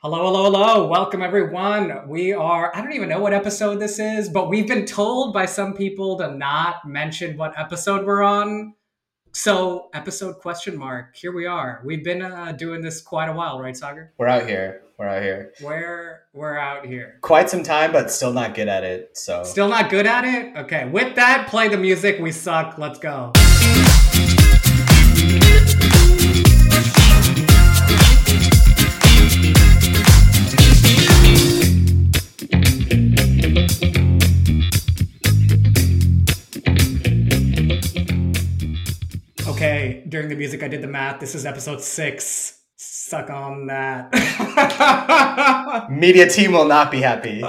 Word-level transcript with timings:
Hello, 0.00 0.26
hello, 0.26 0.44
hello. 0.44 0.86
Welcome, 0.86 1.22
everyone. 1.22 2.06
We 2.06 2.32
are, 2.32 2.70
I 2.72 2.80
don't 2.80 2.92
even 2.92 3.08
know 3.08 3.18
what 3.18 3.34
episode 3.34 3.80
this 3.80 3.98
is, 3.98 4.28
but 4.28 4.48
we've 4.48 4.68
been 4.68 4.86
told 4.86 5.34
by 5.34 5.44
some 5.44 5.74
people 5.74 6.16
to 6.18 6.32
not 6.36 6.86
mention 6.86 7.36
what 7.36 7.58
episode 7.58 8.06
we're 8.06 8.22
on. 8.22 8.74
So, 9.32 9.88
episode 9.92 10.38
question 10.38 10.78
mark. 10.78 11.16
Here 11.16 11.32
we 11.32 11.46
are. 11.46 11.82
We've 11.84 12.04
been 12.04 12.22
uh, 12.22 12.52
doing 12.52 12.80
this 12.80 13.00
quite 13.00 13.28
a 13.28 13.32
while, 13.32 13.58
right, 13.58 13.76
Sagar? 13.76 14.12
We're 14.18 14.28
out 14.28 14.46
here. 14.46 14.82
We're 15.00 15.08
out 15.08 15.22
here. 15.24 15.52
We're 15.60 16.20
we're 16.32 16.58
out 16.58 16.86
here. 16.86 17.18
Quite 17.22 17.50
some 17.50 17.64
time, 17.64 17.90
but 17.90 18.12
still 18.12 18.32
not 18.32 18.54
good 18.54 18.68
at 18.68 18.84
it. 18.84 19.18
So 19.18 19.42
Still 19.42 19.68
not 19.68 19.90
good 19.90 20.06
at 20.06 20.24
it? 20.24 20.56
Okay. 20.58 20.88
With 20.88 21.16
that, 21.16 21.48
play 21.48 21.66
the 21.66 21.76
music. 21.76 22.20
We 22.20 22.30
suck. 22.30 22.78
Let's 22.78 23.00
go. 23.00 23.32
During 40.08 40.28
the 40.28 40.36
music, 40.36 40.62
I 40.62 40.68
did 40.68 40.82
the 40.82 40.86
math. 40.88 41.20
This 41.20 41.34
is 41.34 41.44
episode 41.44 41.82
six. 41.82 42.60
Suck 42.76 43.28
on 43.30 43.66
that. 43.66 44.10
media 45.90 46.28
team 46.28 46.52
will 46.52 46.66
not 46.66 46.90
be 46.90 47.00
happy. 47.00 47.42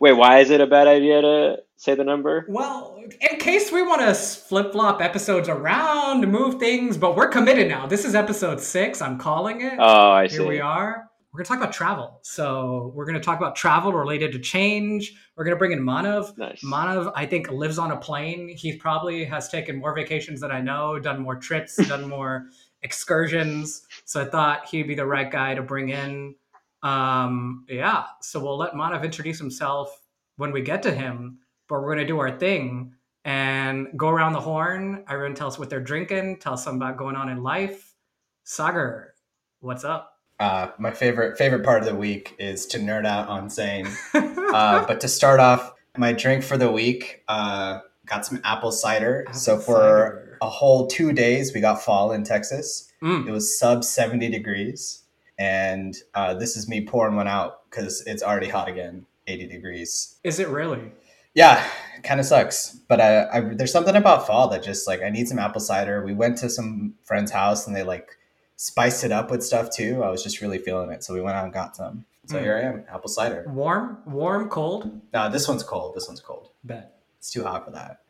Wait, 0.00 0.12
why 0.12 0.38
is 0.38 0.50
it 0.50 0.60
a 0.60 0.66
bad 0.66 0.86
idea 0.86 1.20
to 1.20 1.56
say 1.76 1.94
the 1.94 2.04
number? 2.04 2.46
well, 2.48 2.98
in 3.30 3.38
case 3.38 3.70
we 3.72 3.82
want 3.82 4.00
to 4.00 4.14
flip 4.14 4.72
flop 4.72 5.02
episodes 5.02 5.48
around, 5.48 6.26
move 6.30 6.58
things, 6.60 6.96
but 6.96 7.16
we're 7.16 7.28
committed 7.28 7.68
now. 7.68 7.86
This 7.86 8.04
is 8.04 8.14
episode 8.14 8.60
six. 8.60 9.02
I'm 9.02 9.18
calling 9.18 9.60
it. 9.60 9.74
Oh, 9.78 10.10
I 10.10 10.28
see. 10.28 10.36
Here 10.36 10.46
we 10.46 10.60
are. 10.60 11.10
We're 11.34 11.38
going 11.38 11.46
to 11.46 11.48
talk 11.48 11.58
about 11.58 11.72
travel. 11.72 12.20
So, 12.22 12.92
we're 12.94 13.06
going 13.06 13.16
to 13.16 13.20
talk 13.20 13.38
about 13.38 13.56
travel 13.56 13.92
related 13.92 14.30
to 14.34 14.38
change. 14.38 15.12
We're 15.34 15.42
going 15.42 15.56
to 15.56 15.58
bring 15.58 15.72
in 15.72 15.80
Manav. 15.80 16.38
Nice. 16.38 16.62
Manav, 16.62 17.10
I 17.16 17.26
think, 17.26 17.50
lives 17.50 17.76
on 17.76 17.90
a 17.90 17.96
plane. 17.96 18.48
He 18.48 18.76
probably 18.76 19.24
has 19.24 19.48
taken 19.48 19.74
more 19.74 19.92
vacations 19.96 20.40
than 20.40 20.52
I 20.52 20.60
know, 20.60 21.00
done 21.00 21.20
more 21.20 21.34
trips, 21.34 21.74
done 21.88 22.08
more 22.08 22.46
excursions. 22.82 23.82
So 24.04 24.22
I 24.22 24.26
thought 24.26 24.68
he'd 24.68 24.86
be 24.86 24.94
the 24.94 25.06
right 25.06 25.28
guy 25.28 25.56
to 25.56 25.62
bring 25.62 25.88
in. 25.88 26.36
Um, 26.84 27.66
yeah. 27.68 28.04
So 28.22 28.38
we'll 28.38 28.56
let 28.56 28.74
Manav 28.74 29.02
introduce 29.02 29.40
himself 29.40 30.02
when 30.36 30.52
we 30.52 30.62
get 30.62 30.84
to 30.84 30.92
him, 30.92 31.38
but 31.68 31.80
we're 31.80 31.96
going 31.96 31.98
to 31.98 32.06
do 32.06 32.20
our 32.20 32.38
thing 32.38 32.92
and 33.24 33.88
go 33.96 34.08
around 34.08 34.34
the 34.34 34.40
horn. 34.40 35.02
Everyone 35.08 35.34
tell 35.34 35.48
us 35.48 35.58
what 35.58 35.68
they're 35.68 35.80
drinking, 35.80 36.38
tell 36.38 36.52
us 36.52 36.62
something 36.62 36.80
about 36.80 36.96
going 36.96 37.16
on 37.16 37.28
in 37.28 37.42
life. 37.42 37.96
Sagar, 38.44 39.14
what's 39.58 39.82
up? 39.82 40.13
Uh, 40.40 40.68
my 40.78 40.90
favorite 40.90 41.38
favorite 41.38 41.64
part 41.64 41.80
of 41.80 41.86
the 41.86 41.94
week 41.94 42.34
is 42.38 42.66
to 42.66 42.78
nerd 42.78 43.06
out 43.06 43.28
on 43.28 43.48
Zane. 43.50 43.88
Uh, 44.54 44.86
but 44.86 45.00
to 45.00 45.08
start 45.08 45.40
off, 45.40 45.72
my 45.96 46.12
drink 46.12 46.44
for 46.44 46.56
the 46.56 46.70
week 46.70 47.24
uh, 47.26 47.80
got 48.06 48.24
some 48.24 48.40
apple 48.44 48.70
cider. 48.70 49.26
so 49.32 49.58
for 49.58 49.72
cider. 49.74 50.38
a 50.42 50.48
whole 50.48 50.86
two 50.86 51.12
days, 51.12 51.52
we 51.52 51.60
got 51.60 51.82
fall 51.82 52.12
in 52.12 52.22
Texas. 52.22 52.92
Mm. 53.02 53.26
It 53.26 53.32
was 53.32 53.58
sub 53.58 53.82
seventy 53.82 54.28
degrees, 54.28 55.02
and 55.40 55.96
uh, 56.14 56.34
this 56.34 56.56
is 56.56 56.68
me 56.68 56.86
pouring 56.86 57.16
one 57.16 57.26
out 57.26 57.68
because 57.68 58.04
it's 58.06 58.22
already 58.22 58.48
hot 58.48 58.68
again, 58.68 59.06
eighty 59.26 59.48
degrees. 59.48 60.20
Is 60.22 60.38
it 60.38 60.46
really? 60.46 60.92
Yeah, 61.34 61.66
kind 62.04 62.20
of 62.20 62.26
sucks. 62.26 62.76
But 62.86 63.00
I, 63.00 63.26
I, 63.28 63.40
there's 63.54 63.72
something 63.72 63.96
about 63.96 64.24
fall 64.24 64.46
that 64.50 64.62
just 64.62 64.86
like 64.86 65.02
I 65.02 65.10
need 65.10 65.26
some 65.26 65.40
apple 65.40 65.60
cider. 65.60 66.04
We 66.04 66.14
went 66.14 66.38
to 66.38 66.48
some 66.48 66.94
friend's 67.02 67.32
house 67.32 67.66
and 67.66 67.74
they 67.74 67.82
like 67.82 68.08
spiced 68.56 69.04
it 69.04 69.12
up 69.12 69.30
with 69.30 69.42
stuff 69.44 69.70
too. 69.70 70.02
I 70.02 70.08
was 70.10 70.22
just 70.22 70.40
really 70.40 70.58
feeling 70.58 70.90
it, 70.90 71.02
so 71.04 71.14
we 71.14 71.20
went 71.20 71.36
out 71.36 71.44
and 71.44 71.52
got 71.52 71.76
some. 71.76 72.04
So 72.26 72.36
Mm. 72.36 72.40
here 72.42 72.56
I 72.56 72.60
am, 72.62 72.84
apple 72.92 73.08
cider. 73.08 73.44
Warm, 73.48 73.98
warm, 74.06 74.48
cold? 74.48 75.00
No, 75.12 75.28
this 75.30 75.46
one's 75.46 75.62
cold. 75.62 75.94
This 75.94 76.06
one's 76.08 76.20
cold. 76.20 76.48
Bet. 76.64 76.96
It's 77.18 77.30
too 77.30 77.42
hot 77.44 77.64
for 77.64 77.70
that. 77.72 78.00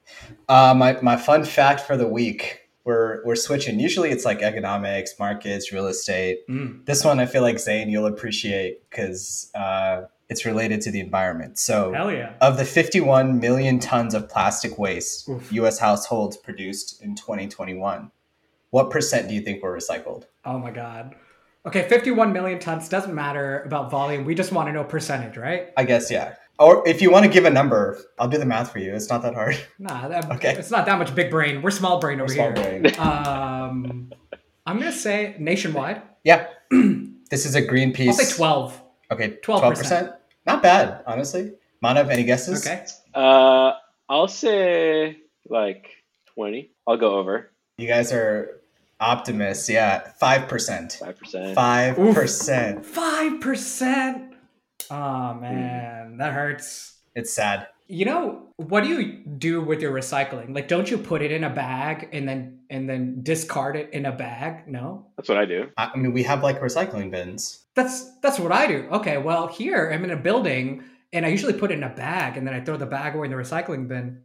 Uh, 0.48 0.75
my 0.75 0.98
my 1.01 1.17
fun 1.17 1.45
fact 1.45 1.80
for 1.80 1.96
the 1.96 2.07
week. 2.07 2.61
We're 2.85 3.24
we're 3.24 3.35
switching. 3.36 3.80
Usually 3.80 4.11
it's 4.11 4.24
like 4.27 4.42
economics, 4.42 5.14
markets, 5.19 5.73
real 5.73 5.86
estate. 5.86 6.46
Mm. 6.48 6.85
This 6.85 7.02
one 7.05 7.19
I 7.19 7.27
feel 7.27 7.40
like 7.42 7.58
Zane 7.58 7.89
you'll 7.89 8.07
appreciate 8.07 8.89
because 8.90 9.51
uh, 9.55 10.02
it's 10.29 10.45
related 10.45 10.83
to 10.83 10.90
the 10.90 11.01
environment. 11.01 11.58
So 11.58 11.92
Hell 11.92 12.13
yeah. 12.13 12.35
of 12.42 12.58
the 12.58 12.64
51 12.67 13.40
million 13.40 13.79
tons 13.79 14.13
of 14.14 14.29
plastic 14.29 14.79
waste 14.79 15.29
Oof. 15.30 15.51
U.S. 15.52 15.79
households 15.79 16.36
produced 16.36 17.02
in 17.02 17.14
2021, 17.14 18.11
what 18.74 18.90
percent 18.90 19.29
do 19.29 19.35
you 19.36 19.40
think 19.40 19.62
were 19.62 19.73
recycled? 19.73 20.24
Oh 20.45 20.58
my 20.58 20.73
god. 20.73 21.14
Okay, 21.64 21.89
51 21.89 22.33
million 22.33 22.58
tons 22.58 22.89
doesn't 22.89 23.14
matter 23.14 23.62
about 23.62 23.89
volume. 23.89 24.24
We 24.24 24.35
just 24.35 24.51
want 24.51 24.67
to 24.68 24.73
know 24.73 24.83
percentage, 24.83 25.36
right? 25.36 25.68
I 25.77 25.85
guess 25.85 26.11
yeah. 26.11 26.35
Or 26.58 26.83
if 26.86 27.01
you 27.01 27.08
want 27.13 27.24
to 27.24 27.30
give 27.30 27.45
a 27.45 27.51
number, 27.51 27.96
I'll 28.18 28.27
do 28.27 28.36
the 28.36 28.45
math 28.45 28.73
for 28.73 28.80
you. 28.80 28.92
It's 28.92 29.08
not 29.08 29.23
that 29.23 29.34
hard. 29.34 29.57
Nah, 29.79 30.08
that, 30.08 30.29
Okay. 30.33 30.57
it's 30.57 30.73
not 30.73 30.86
that 30.86 30.98
much 30.98 31.14
big 31.14 31.30
brain. 31.30 31.63
We're 31.63 31.70
small 31.70 32.01
brain 32.01 32.20
over 32.20 32.34
Small 32.34 32.52
here. 32.52 32.80
brain. 32.80 32.98
Um, 32.98 34.13
I'm 34.67 34.79
gonna 34.80 34.90
say 34.90 35.36
nationwide. 35.39 36.02
Yeah. 36.24 36.48
this 37.30 37.46
is 37.46 37.55
a 37.55 37.63
Greenpeace. 37.63 38.08
I'll 38.08 38.14
say 38.14 38.34
12. 38.36 38.83
Okay, 39.13 39.29
12%. 39.45 39.61
12%. 39.63 40.17
Not 40.46 40.63
bad, 40.64 41.05
honestly. 41.07 41.52
Manav, 41.83 42.11
any 42.11 42.24
guesses? 42.24 42.67
Okay. 42.67 42.84
Uh, 43.14 43.74
I'll 44.08 44.27
say 44.27 45.18
like 45.48 45.90
20. 46.34 46.73
I'll 46.89 46.96
go 46.96 47.14
over 47.20 47.51
You 47.79 47.86
guys 47.86 48.13
are 48.13 48.61
optimists. 49.05 49.69
Yeah, 49.69 50.11
5%. 50.20 50.98
5%. 50.98 51.55
5%. 51.55 52.85
Five 52.85 53.41
percent. 53.41 54.35
Oh 54.91 55.35
man, 55.35 56.19
that 56.19 56.33
hurts. 56.33 56.98
It's 57.14 57.33
sad. 57.33 57.69
You 57.87 58.07
know, 58.07 58.48
what 58.57 58.83
do 58.83 58.89
you 58.89 59.13
do 59.39 59.61
with 59.61 59.83
your 59.83 59.93
recycling? 59.93 60.55
Like, 60.55 60.69
don't 60.69 60.91
you 60.91 60.97
put 60.97 61.20
it 61.20 61.31
in 61.31 61.45
a 61.45 61.51
bag 61.51 62.09
and 62.13 62.27
then 62.29 62.61
and 62.70 62.89
then 62.89 63.23
discard 63.23 63.77
it 63.77 63.91
in 63.93 64.07
a 64.07 64.13
bag? 64.13 64.67
No. 64.67 65.07
That's 65.17 65.29
what 65.29 65.39
I 65.39 65.45
do. 65.45 65.69
I 65.77 65.91
I 65.95 65.97
mean, 65.97 66.13
we 66.13 66.23
have 66.23 66.43
like 66.43 66.61
recycling 66.61 67.11
bins. 67.11 67.64
That's 67.75 68.19
that's 68.20 68.39
what 68.39 68.53
I 68.53 68.67
do. 68.67 68.89
Okay, 68.91 69.19
well 69.19 69.48
here 69.48 69.91
I'm 69.93 70.05
in 70.05 70.11
a 70.11 70.17
building 70.17 70.85
and 71.13 71.25
I 71.27 71.29
usually 71.29 71.53
put 71.53 71.70
it 71.70 71.75
in 71.75 71.85
a 71.85 71.95
bag 71.95 72.37
and 72.37 72.47
then 72.47 72.55
I 72.55 72.61
throw 72.61 72.77
the 72.77 72.87
bag 72.87 73.14
away 73.14 73.27
in 73.27 73.31
the 73.31 73.37
recycling 73.37 73.87
bin. 73.87 74.23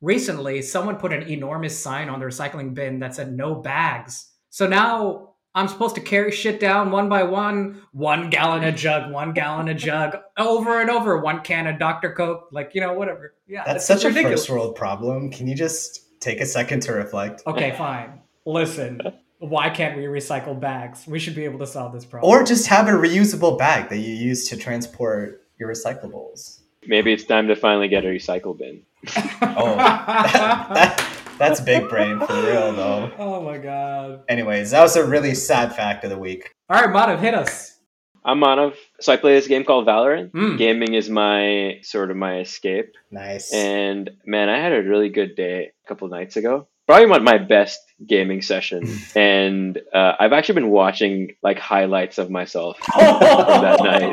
Recently, 0.00 0.62
someone 0.62 0.96
put 0.96 1.12
an 1.12 1.28
enormous 1.28 1.78
sign 1.78 2.08
on 2.08 2.20
the 2.20 2.26
recycling 2.26 2.74
bin 2.74 3.00
that 3.00 3.14
said 3.14 3.32
no 3.32 3.54
bags. 3.54 4.30
So 4.50 4.68
now 4.68 5.30
I'm 5.54 5.66
supposed 5.66 5.96
to 5.96 6.00
carry 6.00 6.30
shit 6.30 6.60
down 6.60 6.92
one 6.92 7.08
by 7.08 7.24
one, 7.24 7.82
one 7.92 8.30
gallon 8.30 8.62
a 8.62 8.70
jug, 8.70 9.10
one 9.10 9.32
gallon 9.32 9.68
a 9.68 9.74
jug, 9.74 10.16
over 10.38 10.80
and 10.80 10.88
over, 10.88 11.18
one 11.18 11.40
can 11.40 11.66
of 11.66 11.78
Dr. 11.78 12.12
Coke, 12.12 12.48
like 12.52 12.72
you 12.74 12.80
know, 12.80 12.92
whatever. 12.92 13.34
Yeah, 13.48 13.64
That's 13.66 13.78
it's 13.78 13.86
such 13.86 14.04
a 14.04 14.08
ridiculous. 14.08 14.42
first 14.42 14.50
world 14.50 14.76
problem. 14.76 15.30
Can 15.32 15.48
you 15.48 15.56
just 15.56 16.20
take 16.20 16.40
a 16.40 16.46
second 16.46 16.80
to 16.82 16.92
reflect? 16.92 17.42
Okay, 17.46 17.74
fine. 17.76 18.20
Listen, 18.46 19.00
why 19.38 19.68
can't 19.70 19.96
we 19.96 20.04
recycle 20.04 20.58
bags? 20.58 21.06
We 21.06 21.18
should 21.18 21.34
be 21.34 21.44
able 21.44 21.58
to 21.58 21.66
solve 21.66 21.92
this 21.92 22.04
problem. 22.04 22.30
Or 22.30 22.44
just 22.44 22.66
have 22.68 22.86
a 22.86 22.92
reusable 22.92 23.58
bag 23.58 23.88
that 23.88 23.98
you 23.98 24.14
use 24.14 24.48
to 24.50 24.56
transport 24.56 25.42
your 25.58 25.68
recyclables. 25.68 26.60
Maybe 26.86 27.12
it's 27.12 27.24
time 27.24 27.48
to 27.48 27.56
finally 27.56 27.88
get 27.88 28.04
a 28.04 28.08
recycle 28.08 28.56
bin. 28.56 28.82
Oh, 29.06 29.76
that, 29.76 31.18
that's 31.38 31.60
big 31.60 31.88
brain 31.88 32.18
for 32.18 32.34
real, 32.34 32.72
though. 32.72 33.12
oh 33.18 33.42
my 33.42 33.58
god. 33.58 34.24
Anyways, 34.28 34.72
that 34.72 34.82
was 34.82 34.96
a 34.96 35.04
really 35.06 35.34
sad 35.34 35.74
fact 35.74 36.04
of 36.04 36.10
the 36.10 36.18
week. 36.18 36.52
All 36.68 36.80
right, 36.80 36.90
Manav, 36.94 37.20
hit 37.20 37.34
us. 37.34 37.78
I'm 38.24 38.40
Manav. 38.40 38.74
So 39.00 39.12
I 39.12 39.16
play 39.16 39.34
this 39.34 39.46
game 39.46 39.64
called 39.64 39.86
Valorant. 39.86 40.32
Mm. 40.32 40.58
Gaming 40.58 40.94
is 40.94 41.08
my 41.08 41.78
sort 41.82 42.10
of 42.10 42.16
my 42.16 42.40
escape. 42.40 42.92
Nice. 43.10 43.52
And 43.54 44.10
man, 44.26 44.48
I 44.48 44.58
had 44.60 44.72
a 44.72 44.82
really 44.82 45.08
good 45.08 45.34
day 45.36 45.70
a 45.84 45.88
couple 45.88 46.08
nights 46.08 46.36
ago. 46.36 46.68
Probably 46.86 47.06
one 47.06 47.20
of 47.20 47.24
my 47.24 47.38
best 47.38 47.80
gaming 48.06 48.42
session. 48.42 48.86
and 49.14 49.78
uh, 49.94 50.14
I've 50.18 50.32
actually 50.32 50.56
been 50.56 50.70
watching 50.70 51.36
like 51.42 51.58
highlights 51.58 52.18
of 52.18 52.30
myself 52.30 52.78
that 52.96 53.80
night. 53.82 54.12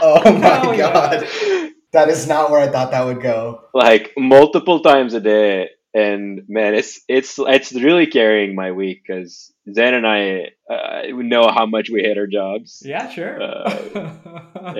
oh 0.00 0.22
my 0.24 0.38
Hell 0.38 0.74
yeah. 0.74 1.70
God. 1.94 2.06
That 2.06 2.12
is 2.12 2.26
not 2.26 2.50
where 2.50 2.60
I 2.60 2.68
thought 2.68 2.90
that 2.90 3.04
would 3.04 3.22
go. 3.22 3.38
like 3.72 4.12
multiple 4.16 4.80
times 4.80 5.14
a 5.14 5.20
day 5.20 5.70
and 5.94 6.42
man 6.48 6.74
it's 6.74 7.00
it's 7.08 7.38
it's 7.38 7.72
really 7.72 8.06
carrying 8.06 8.54
my 8.56 8.72
week 8.72 9.02
because 9.06 9.52
zen 9.72 9.94
and 9.94 10.04
i 10.04 10.50
uh, 10.68 11.02
know 11.34 11.44
how 11.56 11.66
much 11.66 11.86
we 11.88 12.00
hate 12.02 12.18
our 12.18 12.26
jobs 12.26 12.82
Yeah, 12.84 13.08
sure. 13.08 13.34
Uh, 13.40 13.70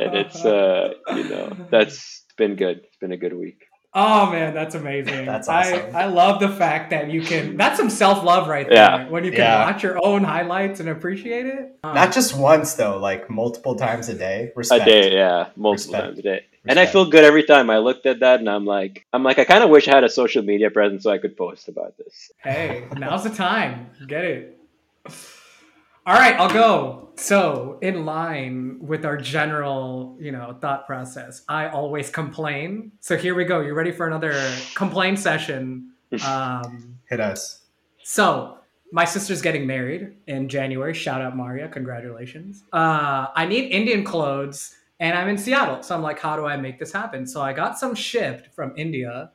and 0.03 0.15
it's 0.23 0.45
uh 0.59 0.89
you 1.19 1.25
know 1.29 1.47
that's 1.71 2.25
been 2.37 2.57
good 2.57 2.79
it's 2.87 2.97
been 2.97 3.13
a 3.13 3.17
good 3.17 3.33
week 3.45 3.61
oh 3.97 4.29
man, 4.33 4.55
that's 4.55 4.75
amazing. 4.75 5.25
That's 5.25 5.47
awesome. 5.49 5.95
I, 5.95 6.03
I 6.03 6.07
love 6.07 6.41
the 6.41 6.49
fact 6.49 6.91
that 6.91 7.13
you 7.13 7.23
can. 7.23 7.57
That's 7.57 7.79
some 7.79 7.91
self 7.91 8.25
love 8.25 8.49
right 8.49 8.67
there. 8.69 8.77
Yeah. 8.77 9.09
When 9.09 9.23
you 9.23 9.31
can 9.31 9.39
Yeah. 9.47 9.65
watch 9.71 9.85
your 9.85 10.05
own 10.05 10.25
highlights 10.25 10.81
and 10.81 10.89
appreciate 10.89 11.47
it. 11.47 11.79
Um, 11.85 11.95
Not 11.95 12.13
just 12.13 12.37
once 12.37 12.75
though, 12.75 12.99
like 12.99 13.31
multiple 13.31 13.77
times 13.77 14.09
a 14.09 14.15
day. 14.19 14.51
a 14.51 14.59
Respect. 14.59 14.85
day 14.85 15.15
yeah 15.15 15.51
multiple 15.55 15.93
Respect. 15.95 16.05
times 16.07 16.19
a 16.19 16.23
day 16.23 16.41
and 16.67 16.79
i 16.79 16.87
feel 16.87 17.09
good 17.11 17.25
every 17.25 17.43
time 17.45 17.69
i 17.71 17.79
looked 17.79 18.07
at 18.07 18.21
that 18.21 18.41
and 18.41 18.49
i'm 18.49 18.65
like 18.65 19.07
i'm 19.13 19.23
like 19.23 19.39
i 19.39 19.45
kind 19.45 19.63
of 19.65 19.71
wish 19.71 19.87
i 19.89 19.95
had 19.95 20.05
a 20.05 20.09
social 20.09 20.43
media 20.43 20.71
presence 20.71 21.03
so 21.03 21.11
i 21.11 21.19
could 21.19 21.37
post 21.37 21.69
about 21.69 21.97
this 21.99 22.31
Hey, 22.43 22.87
now's 22.97 23.25
the 23.25 23.31
time. 23.31 23.91
Get 24.07 24.25
it. 24.25 24.59
All 26.07 26.15
right, 26.15 26.35
I'll 26.39 26.53
go. 26.53 27.09
So, 27.17 27.79
in 27.81 28.05
line 28.05 28.77
with 28.81 29.07
our 29.07 29.17
general, 29.17 30.19
you 30.21 30.33
know, 30.33 30.57
thought 30.61 30.87
process, 30.87 31.43
I 31.49 31.69
always 31.69 32.11
complain. 32.11 32.93
So 33.01 33.17
here 33.17 33.35
we 33.35 33.45
go. 33.45 33.61
You 33.61 33.73
ready 33.73 33.91
for 33.93 34.07
another 34.07 34.35
complaint 34.75 35.19
session? 35.19 35.91
Um, 36.25 36.99
Hit 37.11 37.19
us. 37.21 37.63
so 38.05 38.59
my 38.93 39.05
sister's 39.05 39.43
getting 39.43 39.67
married 39.67 40.15
in 40.29 40.49
January. 40.49 40.95
Shout 40.95 41.21
out 41.21 41.37
Maria, 41.37 41.67
congratulations. 41.69 42.63
Uh, 42.73 43.27
I 43.35 43.47
need 43.47 43.71
Indian 43.71 44.05
clothes, 44.05 44.77
and 45.01 45.17
I'm 45.17 45.29
in 45.29 45.39
Seattle. 45.39 45.83
So 45.83 45.95
I'm 45.95 46.03
like, 46.03 46.19
how 46.19 46.37
do 46.37 46.47
I 46.47 46.57
make 46.57 46.79
this 46.79 46.93
happen? 46.93 47.27
So 47.27 47.41
I 47.41 47.53
got 47.53 47.79
some 47.79 47.95
shipped 47.95 48.55
from 48.55 48.75
India, 48.77 49.31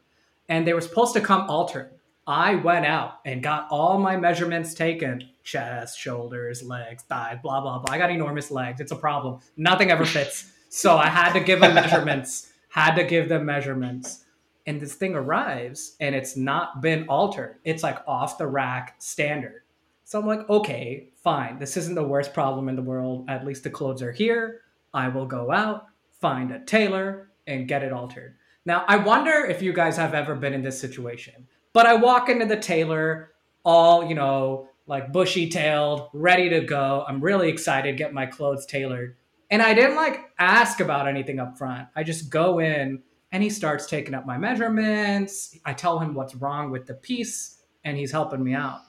and 0.48 0.66
they 0.66 0.74
were 0.74 0.82
supposed 0.82 1.14
to 1.14 1.22
come 1.22 1.50
altered. 1.50 1.92
I 2.30 2.56
went 2.56 2.86
out 2.86 3.22
and 3.26 3.42
got 3.42 3.68
all 3.72 3.98
my 3.98 4.16
measurements 4.16 4.76
taken 4.76 5.30
chest, 5.44 5.98
shoulders, 5.98 6.62
legs, 6.62 7.02
thighs, 7.04 7.40
blah, 7.42 7.60
blah, 7.60 7.80
blah. 7.80 7.92
I 7.92 7.98
got 7.98 8.12
enormous 8.12 8.52
legs. 8.52 8.80
It's 8.80 8.92
a 8.92 8.96
problem. 8.96 9.40
Nothing 9.58 9.92
ever 9.92 10.06
fits. 10.06 10.52
So 10.72 10.98
I 10.98 11.08
had 11.08 11.34
to 11.34 11.40
give 11.40 11.62
them 11.62 11.74
measurements, 11.74 12.54
had 12.70 12.94
to 12.94 13.04
give 13.04 13.28
them 13.28 13.44
measurements. 13.44 14.24
And 14.68 14.80
this 14.80 14.94
thing 14.94 15.16
arrives 15.16 15.96
and 16.00 16.14
it's 16.14 16.38
not 16.38 16.80
been 16.80 17.08
altered. 17.08 17.56
It's 17.64 17.82
like 17.82 17.98
off 18.08 18.38
the 18.38 18.46
rack 18.46 18.94
standard. 19.00 19.64
So 20.04 20.20
I'm 20.20 20.28
like, 20.28 20.48
okay, 20.48 21.10
fine. 21.24 21.58
This 21.58 21.76
isn't 21.76 21.96
the 21.96 22.08
worst 22.08 22.36
problem 22.36 22.70
in 22.70 22.76
the 22.76 22.84
world. 22.84 23.26
At 23.28 23.48
least 23.48 23.64
the 23.64 23.72
clothes 23.72 24.04
are 24.04 24.12
here. 24.12 24.62
I 24.94 25.08
will 25.10 25.26
go 25.26 25.52
out, 25.52 25.86
find 26.20 26.52
a 26.52 26.60
tailor, 26.60 27.32
and 27.48 27.68
get 27.68 27.84
it 27.84 27.94
altered. 27.94 28.36
Now, 28.66 28.86
I 28.88 28.98
wonder 28.98 29.46
if 29.46 29.62
you 29.62 29.74
guys 29.74 29.98
have 29.98 30.14
ever 30.14 30.36
been 30.36 30.54
in 30.54 30.62
this 30.62 30.80
situation. 30.80 31.48
But 31.74 31.86
I 31.86 31.96
walk 31.96 32.30
into 32.30 32.46
the 32.46 32.58
tailor, 32.58 33.32
all, 33.64 34.06
you 34.08 34.16
know, 34.16 34.70
like 34.88 35.12
bushy 35.12 35.50
tailed, 35.50 36.10
ready 36.14 36.50
to 36.50 36.62
go. 36.62 37.06
I'm 37.08 37.22
really 37.22 37.50
excited, 37.50 37.92
to 37.92 37.98
get 37.98 38.14
my 38.14 38.26
clothes 38.26 38.66
tailored. 38.66 39.16
And 39.52 39.62
I 39.62 39.74
didn't 39.74 39.96
like 39.96 40.32
ask 40.38 40.80
about 40.80 41.08
anything 41.08 41.40
up 41.40 41.58
front. 41.58 41.88
I 41.96 42.04
just 42.04 42.30
go 42.30 42.60
in 42.60 43.02
and 43.32 43.44
he 43.44 43.50
starts 43.50 43.88
taking 43.88 44.14
up 44.14 44.26
my 44.26 44.38
measurements. 44.38 45.58
I 45.66 45.74
tell 45.74 46.00
him 46.00 46.14
what's 46.14 46.36
wrong 46.36 46.72
with 46.72 46.86
the 46.86 46.96
piece 46.96 47.62
and 47.84 47.98
he's 47.98 48.12
helping 48.12 48.44
me 48.44 48.54
out. 48.54 48.82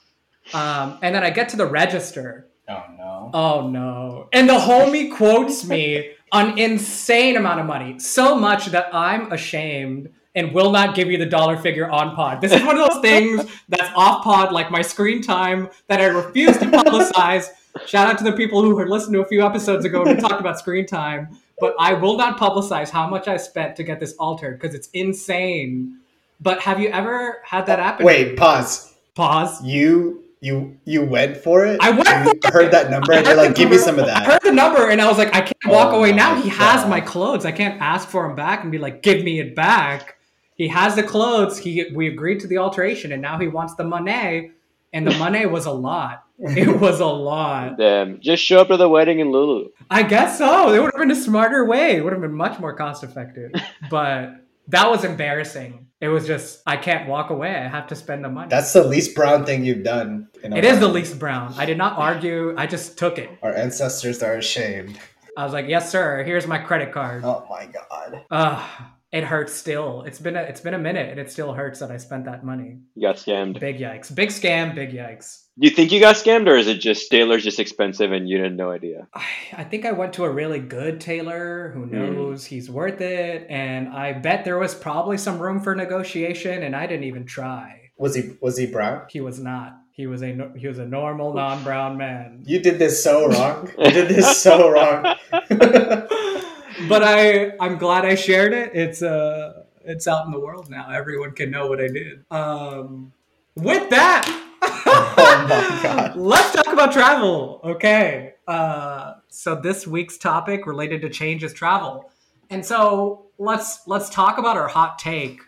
Um, 0.52 0.99
and 1.02 1.14
then 1.14 1.23
I 1.23 1.31
get 1.31 1.49
to 1.50 1.56
the 1.56 1.67
register. 1.67 2.50
Oh 2.71 2.85
no. 2.97 3.31
Oh 3.35 3.69
no. 3.69 4.29
And 4.33 4.49
the 4.49 4.55
homie 4.55 5.13
quotes 5.13 5.65
me 5.67 6.13
an 6.33 6.59
insane 6.59 7.37
amount 7.37 7.61
of 7.61 7.67
money, 7.67 7.99
so 7.99 8.37
much 8.37 8.67
that 8.67 8.95
I'm 8.95 9.33
ashamed 9.33 10.11
and 10.37 10.53
will 10.53 10.71
not 10.71 10.95
give 10.95 11.11
you 11.11 11.19
the 11.19 11.27
dollar 11.27 11.57
figure 11.57 11.91
on 11.91 12.15
pod. 12.15 12.41
This 12.41 12.53
is 12.53 12.63
one 12.63 12.79
of 12.79 12.89
those 12.89 13.01
things 13.03 13.45
that's 13.69 13.91
off 13.97 14.23
pod, 14.23 14.53
like 14.53 14.71
my 14.71 14.83
screen 14.83 15.23
time, 15.23 15.69
that 15.89 16.01
I 16.01 16.07
refuse 16.07 16.57
to 16.59 16.67
publicize. 16.67 17.49
Shout 17.87 18.09
out 18.09 18.19
to 18.19 18.25
the 18.25 18.33
people 18.33 18.63
who 18.63 18.79
had 18.79 18.89
listened 18.89 19.15
to 19.15 19.21
a 19.21 19.27
few 19.27 19.45
episodes 19.45 19.85
ago 19.85 20.05
when 20.05 20.17
we 20.17 20.21
talked 20.21 20.41
about 20.41 20.59
screen 20.59 20.87
time, 20.87 21.37
but 21.59 21.75
I 21.81 21.95
will 21.95 22.17
not 22.17 22.39
publicize 22.39 22.91
how 22.91 23.09
much 23.09 23.27
I 23.27 23.37
spent 23.37 23.75
to 23.77 23.83
get 23.83 23.99
this 23.99 24.15
altered 24.19 24.61
because 24.61 24.75
it's 24.75 24.89
insane. 24.93 25.99
But 26.41 26.61
have 26.61 26.79
you 26.81 26.89
ever 26.91 27.43
had 27.45 27.67
that 27.67 27.81
happen? 27.81 28.07
Wait, 28.07 28.37
pause. 28.37 28.95
Pause. 29.15 29.65
You 29.65 30.25
you 30.41 30.79
you 30.85 31.05
went 31.05 31.37
for 31.37 31.67
it? 31.67 31.79
I 31.83 31.91
went 31.91 32.09
You 32.09 32.41
for 32.43 32.51
heard 32.53 32.65
it. 32.67 32.71
that 32.73 32.91
number 32.91 33.13
I 33.13 33.19
and 33.19 33.27
you're 33.27 33.37
like, 33.37 33.49
the 33.51 33.55
give 33.55 33.71
me 33.71 33.79
some 33.79 33.99
of 33.99 34.07
that. 34.07 34.23
I 34.27 34.33
heard 34.33 34.43
the 34.43 34.53
number 34.53 34.89
and 34.89 35.01
I 35.01 35.07
was 35.09 35.19
like, 35.19 35.35
I 35.35 35.41
can't 35.43 35.57
walk 35.67 35.93
Oh 35.93 35.99
away 35.99 36.13
now. 36.13 36.35
my 36.35 36.41
He 36.41 36.49
has 36.49 36.87
my 36.89 37.01
clothes. 37.01 37.45
I 37.45 37.53
can't 37.53 37.81
ask 37.81 38.09
for 38.09 38.25
him 38.29 38.35
back 38.37 38.63
and 38.63 38.73
be 38.73 38.79
like, 38.79 39.03
give 39.03 39.23
me 39.23 39.39
it 39.41 39.55
back. 39.55 40.17
He 40.55 40.69
has 40.69 40.95
the 40.97 41.03
clothes. 41.03 41.59
He 41.59 41.87
we 41.95 42.09
agreed 42.09 42.41
to 42.41 42.47
the 42.47 42.59
alteration 42.59 43.13
and 43.13 43.21
now 43.23 43.39
he 43.39 43.49
wants 43.49 43.75
the 43.75 43.85
money. 43.85 44.53
And 44.93 45.07
the 45.07 45.17
money 45.19 45.47
was 45.47 45.67
a 45.67 45.71
lot. 45.71 46.25
It 46.39 46.81
was 46.81 46.99
a 46.99 47.07
lot. 47.07 47.79
Damn, 47.79 48.19
just 48.21 48.43
show 48.43 48.61
up 48.61 48.69
to 48.69 48.77
the 48.77 48.89
wedding 48.89 49.21
in 49.21 49.31
Lulu. 49.31 49.69
I 49.89 50.03
guess 50.03 50.37
so. 50.39 50.73
It 50.75 50.81
would 50.83 50.91
have 50.93 51.01
been 51.01 51.13
a 51.13 51.15
smarter 51.23 51.65
way. 51.65 51.97
It 51.97 52.03
would 52.03 52.13
have 52.13 52.23
been 52.23 52.33
much 52.35 52.59
more 52.59 52.75
cost 52.75 53.05
effective. 53.05 53.53
But 53.91 54.33
that 54.69 54.91
was 54.91 55.05
embarrassing. 55.05 55.87
It 56.01 56.09
was 56.09 56.27
just 56.27 56.62
I 56.67 56.77
can't 56.77 57.09
walk 57.09 57.31
away. 57.31 57.55
I 57.55 57.69
have 57.69 57.87
to 57.89 57.95
spend 57.95 58.25
the 58.25 58.31
money. 58.31 58.49
That's 58.49 58.73
the 58.73 58.85
least 58.85 59.15
brown 59.15 59.45
thing 59.45 59.65
you've 59.65 59.85
done. 59.85 60.29
In 60.43 60.53
a 60.53 60.57
it 60.57 60.65
is 60.65 60.81
the 60.81 60.89
least 60.89 61.19
brown. 61.19 61.53
I 61.57 61.67
did 61.67 61.77
not 61.77 61.99
argue. 61.99 62.55
I 62.57 62.67
just 62.67 62.97
took 62.97 63.19
it. 63.19 63.31
Our 63.43 63.55
ancestors 63.55 64.23
are 64.23 64.35
ashamed. 64.35 64.99
I 65.37 65.45
was 65.45 65.53
like, 65.53 65.69
"Yes, 65.69 65.91
sir. 65.91 66.23
Here's 66.25 66.47
my 66.47 66.59
credit 66.59 66.93
card." 66.93 67.23
Oh 67.25 67.47
my 67.51 67.67
god. 67.67 68.25
Ugh, 68.31 68.83
it 69.12 69.25
hurts 69.25 69.53
still. 69.53 70.03
It's 70.03 70.19
been 70.19 70.37
a, 70.37 70.43
it's 70.43 70.61
been 70.61 70.75
a 70.75 70.79
minute, 70.79 71.11
and 71.11 71.19
it 71.19 71.31
still 71.31 71.53
hurts 71.53 71.81
that 71.81 71.91
I 71.91 71.97
spent 71.97 72.25
that 72.27 72.45
money. 72.45 72.79
You 72.95 73.09
got 73.09 73.17
scammed. 73.17 73.59
Big 73.59 73.79
yikes! 73.79 74.15
Big 74.15 74.31
scam! 74.31 74.75
Big 74.75 74.93
yikes! 74.93 75.45
Do 75.59 75.69
you 75.69 75.75
think 75.75 75.93
you 75.93 76.01
got 76.01 76.17
scammed, 76.17 76.49
or 76.49 76.57
is 76.57 76.69
it 76.69 76.79
just 76.79 77.11
tailors 77.11 77.43
just 77.43 77.59
expensive 77.59 78.12
and 78.12 78.29
you 78.29 78.43
had 78.43 78.57
no 78.57 78.71
idea? 78.71 79.09
I, 79.15 79.25
I 79.59 79.65
think 79.65 79.85
I 79.85 79.93
went 79.93 80.12
to 80.15 80.25
a 80.25 80.31
really 80.31 80.61
good 80.61 81.01
tailor 81.01 81.73
who 81.75 81.85
hmm. 81.85 81.97
knows 81.97 82.45
he's 82.45 82.71
worth 82.71 83.01
it, 83.01 83.47
and 83.51 83.89
I 83.89 84.12
bet 84.12 84.45
there 84.45 84.59
was 84.59 84.75
probably 84.75 85.19
some 85.19 85.39
room 85.39 85.61
for 85.61 85.75
negotiation, 85.75 86.62
and 86.62 86.77
I 86.77 86.87
didn't 86.87 87.05
even 87.05 87.27
try. 87.27 87.91
Was 87.99 88.15
he 88.15 88.37
was 88.41 88.57
he 88.57 88.67
brown? 88.67 89.07
He 89.11 89.21
was 89.21 89.39
not. 89.39 89.77
He 89.93 90.07
was 90.07 90.23
a 90.23 90.53
he 90.57 90.67
was 90.67 90.79
a 90.79 90.87
normal 90.87 91.35
non-brown 91.35 91.99
man. 91.99 92.43
You 92.47 92.61
did 92.61 92.79
this 92.79 93.05
so 93.05 93.29
wrong. 93.29 93.71
You 93.79 93.91
did 93.91 94.09
this 94.09 94.41
so 94.41 94.71
wrong. 94.71 95.17
but 96.88 97.03
I 97.05 97.53
I'm 97.61 97.79
glad 97.79 98.05
I 98.05 98.15
shared 98.15 98.53
it. 98.53 98.73
It's 98.75 99.03
uh 99.03 99.65
it's 99.85 100.06
out 100.06 100.27
in 100.27 100.32
the 100.32 100.41
world 100.41 100.71
now. 100.71 100.91
Everyone 100.91 101.32
can 101.32 101.50
know 101.50 101.67
what 101.67 101.81
I 101.81 101.88
did. 101.88 102.25
Um 102.31 103.12
with 103.56 103.91
that 103.91 104.47
Oh. 104.87 106.12
Let's 106.17 106.53
talk 106.53 106.73
about 106.73 106.93
travel. 106.93 107.61
Okay. 107.65 108.35
Uh 108.47 109.15
so 109.29 109.55
this 109.55 109.87
week's 109.87 110.19
topic 110.19 110.67
related 110.67 111.00
to 111.03 111.09
change 111.09 111.44
is 111.44 111.53
travel. 111.53 112.11
And 112.50 112.65
so 112.65 113.26
let's 113.38 113.87
let's 113.87 114.11
talk 114.11 114.38
about 114.38 114.56
our 114.56 114.69
hot 114.69 114.99
take 114.99 115.41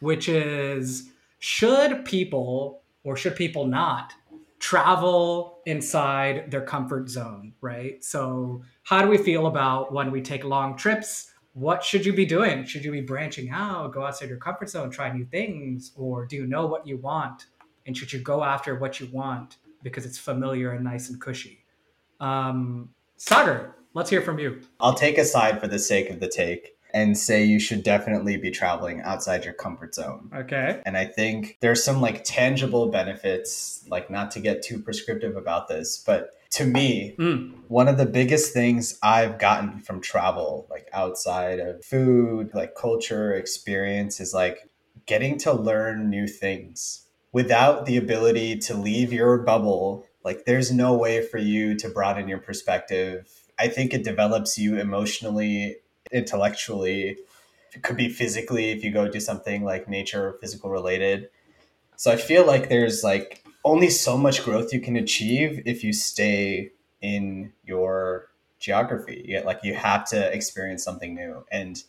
which 0.00 0.28
is 0.28 1.10
should 1.38 2.04
people 2.04 2.82
or 3.04 3.16
should 3.16 3.36
people 3.36 3.66
not 3.66 4.12
travel 4.58 5.60
inside 5.66 6.50
their 6.50 6.62
comfort 6.62 7.08
zone, 7.08 7.52
right? 7.60 8.02
So, 8.02 8.62
how 8.82 9.02
do 9.02 9.08
we 9.08 9.18
feel 9.18 9.46
about 9.46 9.92
when 9.92 10.10
we 10.10 10.20
take 10.20 10.44
long 10.44 10.76
trips? 10.76 11.30
What 11.52 11.82
should 11.82 12.06
you 12.06 12.12
be 12.12 12.24
doing? 12.24 12.64
Should 12.64 12.84
you 12.84 12.92
be 12.92 13.00
branching 13.00 13.50
out, 13.50 13.92
go 13.92 14.04
outside 14.04 14.28
your 14.28 14.38
comfort 14.38 14.68
zone, 14.70 14.90
try 14.90 15.12
new 15.12 15.24
things, 15.24 15.92
or 15.96 16.26
do 16.26 16.36
you 16.36 16.46
know 16.46 16.66
what 16.66 16.86
you 16.86 16.98
want? 16.98 17.46
And 17.86 17.96
should 17.96 18.12
you 18.12 18.20
go 18.20 18.44
after 18.44 18.76
what 18.76 19.00
you 19.00 19.08
want 19.12 19.56
because 19.82 20.04
it's 20.04 20.18
familiar 20.18 20.72
and 20.72 20.84
nice 20.84 21.08
and 21.08 21.20
cushy? 21.20 21.64
Um, 22.20 22.90
Sagar, 23.16 23.76
let's 23.94 24.10
hear 24.10 24.22
from 24.22 24.38
you. 24.38 24.60
I'll 24.80 24.94
take 24.94 25.18
a 25.18 25.24
side 25.24 25.60
for 25.60 25.68
the 25.68 25.78
sake 25.78 26.10
of 26.10 26.20
the 26.20 26.28
take 26.28 26.77
and 26.92 27.16
say 27.18 27.44
you 27.44 27.60
should 27.60 27.82
definitely 27.82 28.36
be 28.36 28.50
traveling 28.50 29.00
outside 29.02 29.44
your 29.44 29.54
comfort 29.54 29.94
zone. 29.94 30.30
Okay. 30.34 30.80
And 30.86 30.96
I 30.96 31.04
think 31.04 31.58
there's 31.60 31.84
some 31.84 32.00
like 32.00 32.24
tangible 32.24 32.88
benefits, 32.90 33.84
like 33.88 34.10
not 34.10 34.30
to 34.32 34.40
get 34.40 34.62
too 34.62 34.78
prescriptive 34.78 35.36
about 35.36 35.68
this, 35.68 36.02
but 36.04 36.30
to 36.50 36.64
me, 36.64 37.14
Mm. 37.18 37.52
one 37.68 37.88
of 37.88 37.98
the 37.98 38.06
biggest 38.06 38.54
things 38.54 38.98
I've 39.02 39.38
gotten 39.38 39.80
from 39.80 40.00
travel, 40.00 40.66
like 40.70 40.88
outside 40.94 41.58
of 41.60 41.84
food, 41.84 42.52
like 42.54 42.74
culture, 42.74 43.34
experience, 43.34 44.18
is 44.18 44.32
like 44.32 44.68
getting 45.04 45.36
to 45.38 45.52
learn 45.52 46.08
new 46.08 46.26
things 46.26 47.04
without 47.32 47.84
the 47.84 47.98
ability 47.98 48.56
to 48.58 48.74
leave 48.74 49.12
your 49.12 49.38
bubble. 49.38 50.06
Like, 50.24 50.46
there's 50.46 50.72
no 50.72 50.94
way 50.96 51.24
for 51.24 51.38
you 51.38 51.74
to 51.76 51.88
broaden 51.88 52.28
your 52.28 52.38
perspective. 52.38 53.28
I 53.58 53.68
think 53.68 53.92
it 53.92 54.04
develops 54.04 54.58
you 54.58 54.78
emotionally, 54.78 55.76
intellectually. 56.12 57.18
It 57.74 57.82
could 57.82 57.96
be 57.96 58.08
physically 58.08 58.70
if 58.70 58.82
you 58.82 58.90
go 58.90 59.08
do 59.08 59.20
something 59.20 59.64
like 59.64 59.88
nature 59.88 60.28
or 60.28 60.32
physical 60.40 60.70
related. 60.70 61.28
So 61.96 62.10
I 62.10 62.16
feel 62.16 62.46
like 62.46 62.68
there's 62.68 63.02
like 63.02 63.44
only 63.64 63.90
so 63.90 64.16
much 64.16 64.44
growth 64.44 64.72
you 64.72 64.80
can 64.80 64.96
achieve 64.96 65.62
if 65.66 65.84
you 65.84 65.92
stay 65.92 66.70
in 67.00 67.52
your 67.64 68.28
geography. 68.58 69.24
You, 69.26 69.40
like 69.42 69.60
you 69.62 69.74
have 69.74 70.08
to 70.10 70.32
experience 70.32 70.82
something 70.82 71.14
new. 71.14 71.44
And 71.50 71.82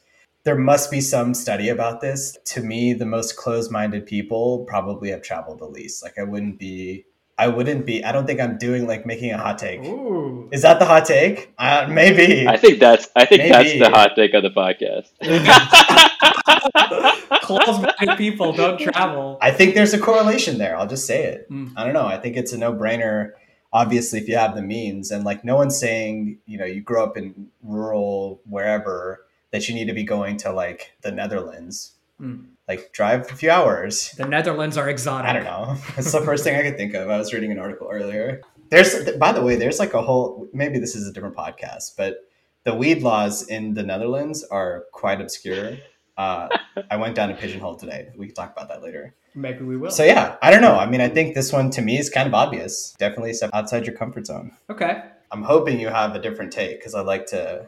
there 0.44 0.58
must 0.58 0.90
be 0.90 1.02
some 1.02 1.34
study 1.34 1.70
about 1.70 2.02
this. 2.02 2.38
To 2.46 2.62
me, 2.62 2.94
the 2.94 3.06
most 3.06 3.36
closed-minded 3.36 4.06
people 4.06 4.66
probably 4.66 5.10
have 5.10 5.22
traveled 5.22 5.60
the 5.60 5.66
least. 5.66 6.04
Like 6.04 6.18
I 6.18 6.24
wouldn't 6.24 6.60
be 6.60 7.06
I 7.40 7.48
wouldn't 7.48 7.86
be 7.86 8.04
I 8.04 8.12
don't 8.12 8.28
think 8.28 8.42
I'm 8.42 8.58
doing 8.58 8.86
like 8.86 9.06
making 9.06 9.32
a 9.32 9.38
hot 9.38 9.58
take. 9.58 9.82
Ooh. 9.82 10.50
Is 10.52 10.64
that 10.64 10.78
the 10.78 10.86
hot 10.86 11.06
take? 11.06 11.54
Uh, 11.58 11.88
maybe. 11.90 12.46
I 12.46 12.58
think 12.58 12.80
that's 12.80 13.08
I 13.16 13.26
think 13.26 13.50
that's 13.50 13.80
the 13.80 13.90
hot 13.90 14.12
take 14.18 14.34
of 14.34 14.44
the 14.44 14.50
podcast. 14.50 15.08
Close-minded 17.42 18.18
people 18.18 18.52
don't 18.52 18.78
travel. 18.78 19.38
I 19.42 19.52
think 19.52 19.74
there's 19.74 19.94
a 19.94 20.00
correlation 20.00 20.58
there. 20.58 20.78
I'll 20.78 20.86
just 20.86 21.08
say 21.08 21.24
it. 21.24 21.50
Mm. 21.50 21.72
I 21.78 21.86
don't 21.86 21.94
know. 21.94 22.06
I 22.06 22.18
think 22.18 22.36
it's 22.36 22.52
a 22.52 22.58
no 22.58 22.74
brainer. 22.74 23.32
Obviously, 23.72 24.20
if 24.20 24.28
you 24.28 24.36
have 24.36 24.54
the 24.54 24.62
means, 24.62 25.10
and 25.10 25.24
like 25.24 25.46
no 25.46 25.56
one's 25.56 25.80
saying, 25.80 26.40
you 26.46 26.58
know, 26.58 26.66
you 26.66 26.82
grew 26.82 27.02
up 27.02 27.16
in 27.16 27.48
rural 27.64 28.42
wherever 28.50 29.26
that 29.52 29.70
you 29.70 29.76
need 29.76 29.86
to 29.86 29.94
be 29.94 30.04
going 30.04 30.36
to 30.38 30.52
like 30.52 30.92
the 31.04 31.12
Netherlands. 31.12 31.94
Mm. 32.20 32.48
Like 32.70 32.94
drive 32.94 33.30
a 33.32 33.36
few 33.36 33.50
hours. 33.50 34.12
The 34.12 34.28
Netherlands 34.28 34.78
are 34.78 34.88
exotic. 34.88 35.28
I 35.28 35.34
don't 35.34 35.44
know. 35.44 35.76
That's 35.96 36.12
the 36.12 36.22
first 36.22 36.44
thing 36.44 36.56
I 36.56 36.62
could 36.62 36.78
think 36.78 36.94
of. 36.94 37.10
I 37.10 37.18
was 37.18 37.34
reading 37.34 37.52
an 37.52 37.58
article 37.60 37.90
earlier. 37.92 38.42
There's, 38.70 39.12
by 39.18 39.32
the 39.32 39.42
way, 39.42 39.56
there's 39.56 39.80
like 39.80 39.96
a 39.96 40.02
whole. 40.04 40.48
Maybe 40.54 40.78
this 40.78 40.96
is 40.96 41.08
a 41.08 41.12
different 41.12 41.36
podcast, 41.36 41.98
but 41.98 42.18
the 42.66 42.76
weed 42.76 43.02
laws 43.02 43.48
in 43.48 43.74
the 43.74 43.82
Netherlands 43.82 44.44
are 44.44 44.86
quite 44.94 45.20
obscure. 45.20 45.78
Uh, 46.16 46.50
I 46.92 46.98
went 46.98 47.16
down 47.16 47.30
to 47.30 47.36
Pigeonhole 47.36 47.78
today. 47.78 48.10
We 48.16 48.28
can 48.28 48.36
talk 48.36 48.52
about 48.52 48.70
that 48.70 48.84
later. 48.84 49.16
Maybe 49.34 49.64
we 49.64 49.76
will. 49.76 49.90
So 49.90 50.04
yeah, 50.04 50.36
I 50.44 50.52
don't 50.52 50.62
know. 50.62 50.76
I 50.76 50.86
mean, 50.86 51.02
I 51.02 51.10
think 51.10 51.34
this 51.34 51.52
one 51.52 51.72
to 51.72 51.82
me 51.82 51.98
is 51.98 52.12
kind 52.12 52.28
of 52.28 52.36
obvious. 52.36 52.94
Definitely 53.00 53.34
step 53.34 53.50
outside 53.54 53.88
your 53.88 53.96
comfort 53.96 54.28
zone. 54.28 54.52
okay. 54.70 55.02
I'm 55.32 55.44
hoping 55.44 55.80
you 55.80 55.90
have 55.90 56.16
a 56.16 56.20
different 56.20 56.52
take 56.52 56.80
because 56.80 56.94
I 56.94 57.02
like 57.02 57.26
to 57.28 57.68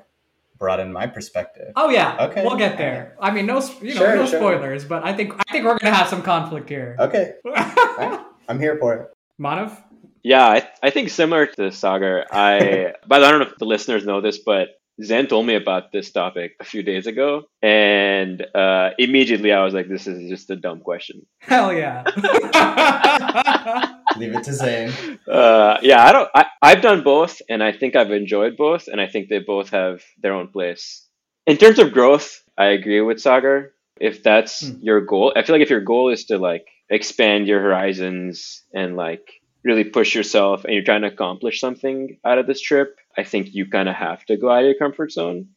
broaden 0.61 0.93
my 0.93 1.07
perspective. 1.07 1.73
Oh 1.75 1.89
yeah. 1.89 2.27
Okay. 2.29 2.43
We'll 2.45 2.55
get 2.55 2.77
there. 2.77 3.17
I 3.19 3.31
mean, 3.31 3.47
no, 3.47 3.59
you 3.81 3.95
know, 3.95 3.99
Sure, 3.99 4.15
no 4.15 4.25
sure. 4.27 4.39
spoilers, 4.39 4.85
but 4.85 5.03
I 5.03 5.11
think 5.11 5.33
I 5.33 5.51
think 5.51 5.65
we're 5.65 5.77
gonna 5.79 5.93
have 5.95 6.07
some 6.07 6.21
conflict 6.21 6.69
here. 6.69 6.95
Okay, 6.99 7.33
Alright. 7.45 8.19
I'm 8.47 8.59
here 8.59 8.77
for 8.77 8.93
it. 8.93 9.01
Manav. 9.41 9.75
Yeah, 10.23 10.45
I, 10.45 10.69
I 10.83 10.91
think 10.91 11.09
similar 11.09 11.47
to 11.47 11.71
Sagar. 11.71 12.25
I, 12.31 12.93
by 13.07 13.17
the 13.17 13.23
way, 13.23 13.27
I 13.27 13.31
don't 13.31 13.39
know 13.41 13.47
if 13.47 13.57
the 13.57 13.65
listeners 13.65 14.05
know 14.05 14.21
this, 14.21 14.37
but 14.37 14.67
Zen 15.03 15.27
told 15.27 15.45
me 15.47 15.55
about 15.55 15.91
this 15.91 16.11
topic 16.11 16.53
a 16.59 16.63
few 16.65 16.83
days 16.83 17.07
ago, 17.07 17.43
and 17.61 18.45
uh, 18.55 18.91
immediately 18.97 19.51
I 19.51 19.63
was 19.63 19.73
like, 19.73 19.87
"This 19.89 20.07
is 20.07 20.29
just 20.29 20.49
a 20.49 20.55
dumb 20.55 20.79
question." 20.81 21.25
Hell 21.39 21.73
yeah. 21.73 22.03
Leave 24.17 24.35
it 24.35 24.43
to 24.43 24.53
Zen. 24.53 24.91
Uh, 25.27 25.77
yeah, 25.81 26.03
I 26.05 26.11
don't. 26.11 26.29
I, 26.35 26.45
I've 26.61 26.81
done 26.81 27.03
both, 27.03 27.41
and 27.49 27.63
I 27.63 27.71
think 27.71 27.95
I've 27.95 28.11
enjoyed 28.11 28.57
both, 28.57 28.87
and 28.87 29.01
I 29.01 29.07
think 29.07 29.29
they 29.29 29.39
both 29.39 29.69
have 29.69 30.01
their 30.21 30.33
own 30.33 30.49
place. 30.49 31.07
In 31.47 31.57
terms 31.57 31.79
of 31.79 31.91
growth, 31.91 32.43
I 32.57 32.65
agree 32.77 33.01
with 33.01 33.19
Sagar. 33.19 33.71
If 33.99 34.23
that's 34.23 34.61
Hmm. 34.67 34.77
your 34.81 35.01
goal, 35.01 35.33
I 35.35 35.43
feel 35.43 35.55
like 35.55 35.63
if 35.63 35.69
your 35.69 35.81
goal 35.81 36.09
is 36.09 36.25
to 36.25 36.37
like 36.37 36.65
expand 36.89 37.47
your 37.47 37.61
horizons 37.61 38.63
and 38.73 38.95
like 38.95 39.40
really 39.63 39.83
push 39.83 40.15
yourself, 40.15 40.63
and 40.65 40.73
you're 40.73 40.83
trying 40.83 41.01
to 41.01 41.07
accomplish 41.07 41.59
something 41.59 42.17
out 42.25 42.37
of 42.39 42.47
this 42.47 42.61
trip, 42.61 42.97
I 43.17 43.23
think 43.23 43.49
you 43.53 43.65
kind 43.67 43.89
of 43.89 43.95
have 43.95 44.25
to 44.25 44.37
go 44.37 44.49
out 44.49 44.59
of 44.59 44.65
your 44.65 44.75
comfort 44.75 45.11
zone. 45.11 45.49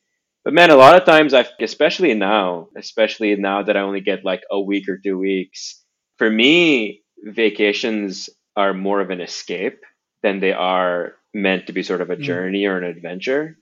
But 0.44 0.52
man, 0.52 0.70
a 0.70 0.76
lot 0.76 0.96
of 0.96 1.06
times 1.06 1.32
I, 1.32 1.46
especially 1.60 2.12
now, 2.14 2.68
especially 2.76 3.34
now 3.36 3.62
that 3.62 3.76
I 3.76 3.80
only 3.80 4.00
get 4.02 4.24
like 4.24 4.42
a 4.50 4.60
week 4.60 4.88
or 4.88 4.98
two 4.98 5.16
weeks, 5.18 5.82
for 6.18 6.30
me, 6.30 7.02
vacations 7.22 8.28
are 8.54 8.74
more 8.74 9.00
of 9.00 9.10
an 9.10 9.22
escape 9.22 9.80
than 10.22 10.40
they 10.40 10.52
are 10.52 11.14
meant 11.32 11.66
to 11.66 11.72
be 11.72 11.82
sort 11.82 12.00
of 12.00 12.10
a 12.10 12.16
Mm. 12.16 12.22
journey 12.22 12.66
or 12.66 12.76
an 12.76 12.84
adventure. 12.84 13.58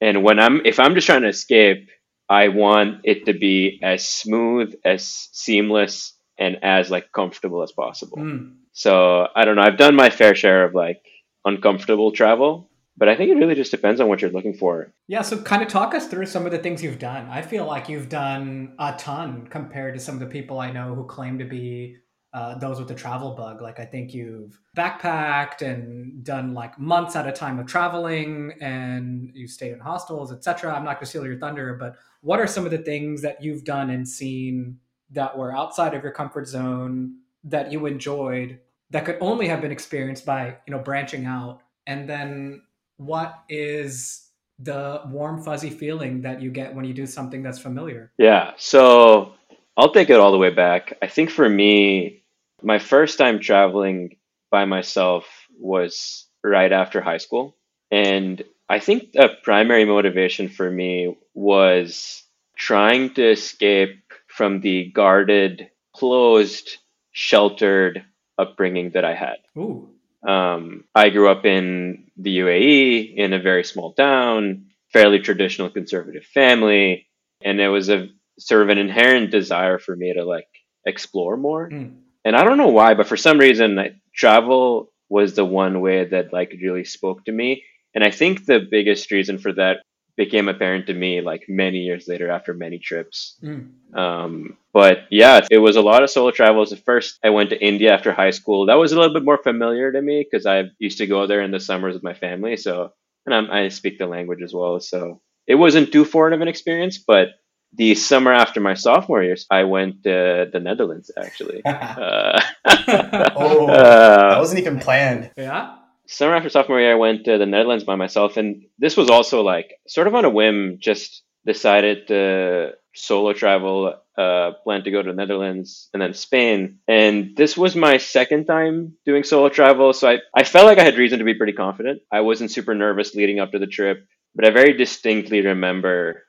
And 0.00 0.22
when 0.22 0.38
I'm, 0.38 0.66
if 0.66 0.78
I'm 0.78 0.94
just 0.94 1.06
trying 1.06 1.22
to 1.22 1.28
escape, 1.28 1.88
I 2.28 2.48
want 2.48 3.00
it 3.04 3.26
to 3.26 3.32
be 3.32 3.80
as 3.82 4.08
smooth, 4.08 4.74
as 4.84 5.28
seamless, 5.32 6.14
and 6.38 6.58
as 6.62 6.90
like 6.90 7.12
comfortable 7.12 7.62
as 7.62 7.72
possible. 7.72 8.18
Mm. 8.18 8.56
So 8.72 9.28
I 9.34 9.44
don't 9.44 9.56
know. 9.56 9.62
I've 9.62 9.76
done 9.76 9.94
my 9.94 10.10
fair 10.10 10.34
share 10.34 10.64
of 10.64 10.74
like 10.74 11.04
uncomfortable 11.44 12.12
travel, 12.12 12.70
but 12.96 13.08
I 13.08 13.16
think 13.16 13.30
it 13.30 13.34
really 13.34 13.54
just 13.54 13.70
depends 13.70 14.00
on 14.00 14.08
what 14.08 14.20
you're 14.20 14.30
looking 14.30 14.54
for. 14.54 14.92
Yeah, 15.08 15.22
so 15.22 15.40
kind 15.40 15.62
of 15.62 15.68
talk 15.68 15.94
us 15.94 16.08
through 16.08 16.26
some 16.26 16.46
of 16.46 16.52
the 16.52 16.58
things 16.58 16.82
you've 16.82 16.98
done. 16.98 17.28
I 17.28 17.42
feel 17.42 17.66
like 17.66 17.88
you've 17.88 18.08
done 18.08 18.74
a 18.78 18.94
ton 18.98 19.46
compared 19.48 19.94
to 19.94 20.00
some 20.00 20.14
of 20.14 20.20
the 20.20 20.26
people 20.26 20.58
I 20.58 20.70
know 20.70 20.94
who 20.94 21.06
claim 21.06 21.38
to 21.38 21.44
be 21.44 21.96
uh, 22.34 22.58
those 22.58 22.78
with 22.78 22.88
the 22.88 22.94
travel 22.94 23.34
bug. 23.34 23.60
Like, 23.60 23.78
I 23.78 23.84
think 23.84 24.14
you've 24.14 24.58
backpacked 24.76 25.60
and 25.60 26.24
done 26.24 26.54
like 26.54 26.78
months 26.78 27.14
at 27.14 27.26
a 27.26 27.32
time 27.32 27.58
of 27.58 27.66
traveling, 27.66 28.54
and 28.60 29.30
you've 29.34 29.50
stayed 29.50 29.72
in 29.72 29.80
hostels, 29.80 30.32
etc. 30.32 30.74
I'm 30.74 30.84
not 30.84 30.94
going 30.94 31.00
to 31.00 31.06
steal 31.06 31.26
your 31.26 31.38
thunder, 31.38 31.74
but 31.74 31.96
what 32.22 32.40
are 32.40 32.46
some 32.46 32.64
of 32.64 32.70
the 32.70 32.78
things 32.78 33.20
that 33.22 33.42
you've 33.42 33.64
done 33.64 33.90
and 33.90 34.08
seen 34.08 34.78
that 35.10 35.36
were 35.36 35.54
outside 35.54 35.92
of 35.92 36.02
your 36.02 36.12
comfort 36.12 36.48
zone 36.48 37.16
that 37.44 37.72
you 37.72 37.86
enjoyed 37.86 38.58
that 38.90 39.04
could 39.04 39.18
only 39.20 39.48
have 39.48 39.60
been 39.60 39.72
experienced 39.72 40.26
by 40.26 40.56
you 40.66 40.72
know 40.72 40.78
branching 40.78 41.26
out? 41.26 41.62
And 41.86 42.08
then 42.08 42.62
what 42.96 43.42
is 43.48 44.28
the 44.58 45.00
warm 45.06 45.42
fuzzy 45.42 45.70
feeling 45.70 46.22
that 46.22 46.40
you 46.40 46.50
get 46.50 46.74
when 46.74 46.84
you 46.84 46.94
do 46.94 47.06
something 47.06 47.42
that's 47.42 47.58
familiar 47.58 48.12
Yeah. 48.18 48.52
So 48.58 49.34
I'll 49.76 49.92
take 49.92 50.10
it 50.10 50.20
all 50.20 50.30
the 50.30 50.38
way 50.38 50.50
back. 50.50 50.96
I 51.02 51.08
think 51.08 51.30
for 51.30 51.48
me, 51.48 52.22
my 52.62 52.78
first 52.78 53.18
time 53.18 53.40
traveling 53.40 54.16
by 54.50 54.66
myself 54.66 55.26
was 55.58 56.26
right 56.44 56.70
after 56.72 57.00
high 57.00 57.16
school. 57.16 57.56
And 57.90 58.42
I 58.68 58.78
think 58.78 59.12
the 59.12 59.30
primary 59.42 59.84
motivation 59.84 60.48
for 60.48 60.70
me 60.70 61.16
was 61.34 62.22
trying 62.56 63.14
to 63.14 63.30
escape 63.30 64.02
from 64.28 64.60
the 64.60 64.90
guarded, 64.90 65.70
closed, 65.94 66.78
sheltered 67.12 68.04
upbringing 68.38 68.90
that 68.90 69.04
I 69.04 69.14
had. 69.14 69.38
ooh 69.56 69.88
Um, 70.26 70.84
I 70.94 71.10
grew 71.10 71.28
up 71.28 71.44
in 71.44 72.10
the 72.16 72.38
UAE 72.38 73.16
in 73.16 73.32
a 73.32 73.40
very 73.40 73.64
small 73.64 73.92
town, 73.92 74.66
fairly 74.92 75.20
traditional 75.20 75.70
conservative 75.70 76.24
family, 76.24 77.06
and 77.44 77.60
it 77.60 77.68
was 77.68 77.88
a 77.88 78.08
sort 78.38 78.62
of 78.62 78.68
an 78.68 78.78
inherent 78.78 79.30
desire 79.30 79.78
for 79.78 79.96
me 79.96 80.12
to 80.14 80.24
like 80.24 80.48
explore 80.86 81.36
more. 81.36 81.68
Mm. 81.68 81.96
And 82.24 82.36
I 82.36 82.44
don't 82.44 82.58
know 82.58 82.68
why, 82.68 82.94
but 82.94 83.08
for 83.08 83.16
some 83.16 83.38
reason, 83.38 83.78
I, 83.78 83.92
travel 84.14 84.92
was 85.08 85.34
the 85.34 85.44
one 85.44 85.80
way 85.80 86.04
that 86.04 86.32
like 86.32 86.54
really 86.62 86.84
spoke 86.84 87.24
to 87.24 87.32
me. 87.32 87.64
And 87.94 88.04
I 88.04 88.10
think 88.10 88.46
the 88.46 88.60
biggest 88.60 89.10
reason 89.10 89.38
for 89.38 89.52
that 89.54 89.78
became 90.16 90.48
apparent 90.48 90.86
to 90.86 90.94
me 90.94 91.20
like 91.20 91.44
many 91.48 91.78
years 91.78 92.06
later 92.06 92.30
after 92.30 92.52
many 92.52 92.78
trips. 92.78 93.38
Mm. 93.42 93.70
Um, 93.96 94.56
but 94.72 95.06
yeah, 95.10 95.40
it 95.50 95.58
was 95.58 95.76
a 95.76 95.80
lot 95.80 96.02
of 96.02 96.10
solo 96.10 96.30
travels. 96.30 96.72
At 96.72 96.84
first, 96.84 97.18
I 97.24 97.30
went 97.30 97.50
to 97.50 97.64
India 97.64 97.92
after 97.92 98.12
high 98.12 98.30
school. 98.30 98.66
That 98.66 98.74
was 98.74 98.92
a 98.92 98.98
little 98.98 99.14
bit 99.14 99.24
more 99.24 99.38
familiar 99.38 99.90
to 99.90 100.02
me 100.02 100.26
because 100.28 100.46
I 100.46 100.64
used 100.78 100.98
to 100.98 101.06
go 101.06 101.26
there 101.26 101.42
in 101.42 101.50
the 101.50 101.60
summers 101.60 101.94
with 101.94 102.02
my 102.02 102.14
family. 102.14 102.56
So, 102.56 102.92
and 103.24 103.34
I'm, 103.34 103.50
I 103.50 103.68
speak 103.68 103.98
the 103.98 104.06
language 104.06 104.42
as 104.42 104.52
well. 104.52 104.80
So 104.80 105.20
it 105.46 105.54
wasn't 105.54 105.92
too 105.92 106.04
foreign 106.04 106.34
of 106.34 106.40
an 106.40 106.48
experience. 106.48 106.98
But 106.98 107.28
the 107.74 107.94
summer 107.94 108.32
after 108.32 108.60
my 108.60 108.74
sophomore 108.74 109.22
years, 109.22 109.46
I 109.50 109.64
went 109.64 110.02
to 110.02 110.50
the 110.52 110.60
Netherlands 110.60 111.10
actually. 111.16 111.62
Uh, 111.72 112.40
oh, 113.36 113.66
uh, 113.66 114.30
that 114.30 114.38
wasn't 114.38 114.60
even 114.60 114.78
planned. 114.78 115.30
yeah 115.36 115.76
summer 116.12 116.34
after 116.34 116.48
sophomore 116.48 116.80
year, 116.80 116.92
I 116.92 116.96
went 116.96 117.24
to 117.24 117.38
the 117.38 117.46
Netherlands 117.46 117.84
by 117.84 117.96
myself, 117.96 118.36
and 118.36 118.64
this 118.78 118.96
was 118.96 119.10
also 119.10 119.42
like 119.42 119.74
sort 119.88 120.06
of 120.06 120.14
on 120.14 120.24
a 120.24 120.30
whim. 120.30 120.78
Just 120.80 121.22
decided 121.44 122.06
to 122.08 122.72
solo 122.94 123.32
travel, 123.32 123.94
uh, 124.18 124.52
planned 124.62 124.84
to 124.84 124.90
go 124.90 125.02
to 125.02 125.10
the 125.10 125.16
Netherlands 125.16 125.88
and 125.92 126.02
then 126.02 126.12
Spain. 126.14 126.78
And 126.86 127.36
this 127.36 127.56
was 127.56 127.74
my 127.74 127.96
second 127.96 128.44
time 128.44 128.92
doing 129.06 129.24
solo 129.24 129.48
travel, 129.48 129.92
so 129.92 130.08
I 130.08 130.18
I 130.34 130.44
felt 130.44 130.66
like 130.66 130.78
I 130.78 130.84
had 130.84 130.98
reason 130.98 131.18
to 131.18 131.24
be 131.24 131.34
pretty 131.34 131.54
confident. 131.54 132.02
I 132.12 132.20
wasn't 132.20 132.50
super 132.50 132.74
nervous 132.74 133.14
leading 133.14 133.40
up 133.40 133.52
to 133.52 133.58
the 133.58 133.66
trip, 133.66 134.06
but 134.34 134.44
I 134.46 134.50
very 134.50 134.74
distinctly 134.74 135.40
remember 135.40 136.22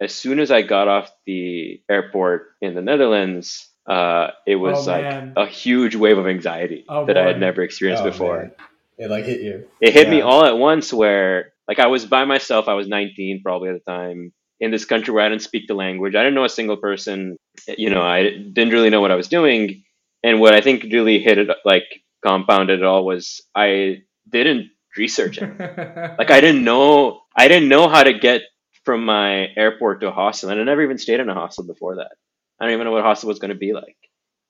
as 0.00 0.14
soon 0.14 0.40
as 0.40 0.50
I 0.50 0.62
got 0.62 0.88
off 0.88 1.10
the 1.26 1.80
airport 1.90 2.48
in 2.60 2.74
the 2.74 2.82
Netherlands. 2.82 3.68
Uh, 3.86 4.30
it 4.46 4.56
was 4.56 4.88
Oh, 4.88 4.90
like 4.90 5.32
a 5.36 5.46
huge 5.46 5.94
wave 5.94 6.18
of 6.18 6.26
anxiety 6.26 6.84
Oh, 6.88 7.06
that 7.06 7.16
I 7.16 7.24
had 7.24 7.38
never 7.38 7.62
experienced 7.62 8.02
Oh, 8.02 8.10
before 8.10 8.38
man. 8.38 8.52
It 8.98 9.10
like 9.10 9.24
hit 9.24 9.40
you. 9.42 9.66
it 9.80 9.92
hit 9.92 10.08
me 10.08 10.22
all 10.22 10.44
at 10.44 10.56
once 10.56 10.92
where 10.92 11.52
like 11.68 11.78
I 11.78 11.86
was 11.86 12.06
by 12.06 12.24
myself. 12.24 12.68
I 12.68 12.74
was 12.74 12.88
19 12.88 13.42
probably 13.42 13.68
at 13.68 13.84
the 13.84 13.90
time 13.90 14.32
in 14.60 14.70
this 14.70 14.84
country 14.84 15.12
where 15.12 15.24
I 15.24 15.28
didn't 15.28 15.42
speak 15.42 15.66
the 15.68 15.74
language. 15.74 16.14
I 16.14 16.22
didn't 16.22 16.34
know 16.34 16.44
a 16.44 16.48
single 16.48 16.78
person. 16.78 17.36
You 17.68 17.90
know, 17.90 18.02
I 18.02 18.22
didn't 18.22 18.70
really 18.70 18.90
know 18.90 19.00
what 19.00 19.10
I 19.10 19.16
was 19.16 19.28
doing. 19.28 19.82
And 20.24 20.40
what 20.40 20.54
I 20.54 20.60
think 20.60 20.84
really 20.84 21.18
hit 21.18 21.38
it 21.38 21.48
like 21.64 21.84
compounded 22.24 22.80
it 22.80 22.84
all 22.84 23.04
was 23.04 23.42
I 23.54 24.02
didn't 24.30 24.70
research 24.96 25.38
it. 25.38 25.50
Like 26.18 26.30
I 26.30 26.40
didn't 26.40 26.64
know 26.64 27.20
I 27.36 27.48
didn't 27.48 27.68
know 27.68 27.88
how 27.88 28.02
to 28.02 28.18
get 28.18 28.42
from 28.84 29.04
my 29.04 29.48
airport 29.56 30.00
to 30.00 30.08
a 30.08 30.12
hostel, 30.12 30.50
and 30.50 30.60
I 30.60 30.64
never 30.64 30.82
even 30.82 30.96
stayed 30.96 31.20
in 31.20 31.28
a 31.28 31.34
hostel 31.34 31.64
before 31.64 31.96
that. 31.96 32.12
I 32.58 32.64
don't 32.64 32.72
even 32.72 32.84
know 32.86 32.92
what 32.92 33.00
a 33.00 33.04
hostel 33.04 33.28
was 33.28 33.38
going 33.38 33.50
to 33.50 33.56
be 33.56 33.74
like. 33.74 33.96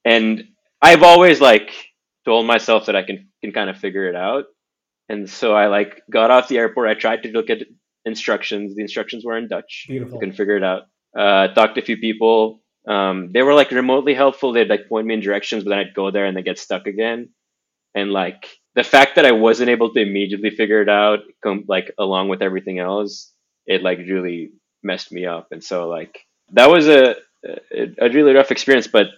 And 0.04 0.44
I've 0.80 1.02
always 1.02 1.40
like 1.40 1.72
told 2.26 2.46
myself 2.46 2.86
that 2.86 2.96
I 2.96 3.02
can 3.02 3.28
can 3.42 3.52
kind 3.52 3.70
of 3.70 3.78
figure 3.78 4.08
it 4.08 4.16
out. 4.16 4.44
And 5.08 5.30
so 5.30 5.54
I 5.54 5.68
like 5.68 6.02
got 6.10 6.30
off 6.30 6.48
the 6.48 6.58
airport. 6.58 6.88
I 6.88 6.94
tried 6.94 7.22
to 7.22 7.30
look 7.30 7.48
at 7.48 7.62
instructions. 8.04 8.74
The 8.74 8.82
instructions 8.82 9.24
were 9.24 9.38
in 9.38 9.48
Dutch. 9.48 9.86
beautiful 9.88 10.18
I 10.18 10.20
couldn't 10.20 10.34
figure 10.34 10.56
it 10.56 10.64
out. 10.64 10.82
Uh, 11.16 11.48
talked 11.54 11.76
to 11.76 11.80
a 11.80 11.84
few 11.84 11.96
people. 11.96 12.60
Um, 12.86 13.30
they 13.32 13.42
were 13.42 13.54
like 13.54 13.70
remotely 13.70 14.14
helpful. 14.14 14.52
They'd 14.52 14.68
like 14.68 14.88
point 14.88 15.06
me 15.06 15.14
in 15.14 15.20
directions, 15.20 15.64
but 15.64 15.70
then 15.70 15.78
I'd 15.78 15.94
go 15.94 16.10
there 16.10 16.26
and 16.26 16.36
they 16.36 16.42
get 16.42 16.58
stuck 16.58 16.86
again. 16.86 17.30
And 17.94 18.12
like 18.12 18.46
the 18.74 18.84
fact 18.84 19.16
that 19.16 19.24
I 19.24 19.32
wasn't 19.32 19.70
able 19.70 19.92
to 19.92 20.00
immediately 20.00 20.50
figure 20.50 20.82
it 20.82 20.88
out, 20.88 21.20
com- 21.42 21.64
like 21.66 21.92
along 21.98 22.28
with 22.28 22.42
everything 22.42 22.78
else, 22.78 23.32
it 23.66 23.82
like 23.82 23.98
really 23.98 24.50
messed 24.82 25.10
me 25.10 25.26
up. 25.26 25.48
And 25.50 25.64
so 25.64 25.88
like 25.88 26.18
that 26.52 26.70
was 26.70 26.88
a 26.88 27.16
a, 27.72 28.06
a 28.06 28.10
really 28.10 28.34
rough 28.34 28.50
experience. 28.50 28.86
But 28.86 29.08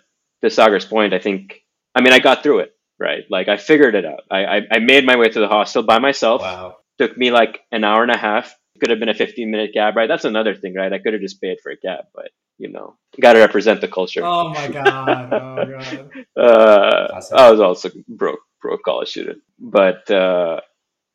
to 0.43 0.51
Sagar's 0.51 0.87
point, 0.87 1.13
I 1.13 1.19
think 1.19 1.61
I 1.95 2.01
mean 2.01 2.13
I 2.13 2.21
got 2.21 2.43
through 2.43 2.61
it. 2.61 2.73
Right, 3.01 3.25
like 3.31 3.49
I 3.49 3.57
figured 3.57 3.95
it 3.95 4.05
out. 4.05 4.23
I 4.31 4.45
I, 4.45 4.61
I 4.73 4.79
made 4.81 5.07
my 5.07 5.17
way 5.17 5.29
to 5.29 5.41
the 5.41 5.49
hostel 5.49 5.83
by 5.85 5.99
myself 6.01 6.41
Wow. 6.43 6.77
took 6.99 7.17
me 7.17 7.31
like 7.31 7.61
an 7.71 7.85
hour 7.85 8.03
and 8.03 8.11
a 8.11 8.19
half. 8.19 8.55
Could 8.81 8.91
have 8.91 9.01
been 9.01 9.09
a 9.09 9.15
15 9.15 9.51
minute 9.51 9.71
cab 9.75 9.97
right? 9.97 10.09
That's 10.09 10.25
another 10.25 10.55
thing, 10.55 10.75
right? 10.75 10.93
I 10.93 10.99
could 10.99 11.13
have 11.13 11.23
just 11.23 11.41
paid 11.41 11.59
for 11.63 11.71
a 11.73 11.77
cab, 11.77 12.05
but 12.15 12.31
you 12.59 12.69
know, 12.71 12.97
got 13.21 13.35
to 13.35 13.41
represent 13.41 13.81
the 13.81 13.89
culture. 13.89 14.23
oh 14.25 14.49
my 14.51 14.67
god 14.69 15.33
oh 15.33 15.67
god 15.67 16.11
Uh, 16.37 17.09
Awesome. 17.15 17.39
I 17.39 17.51
was 17.51 17.61
also 17.61 17.91
broke 18.09 18.41
broke 18.63 18.83
college 18.85 19.11
student. 19.11 19.43
But 19.59 20.11
uh, 20.11 20.61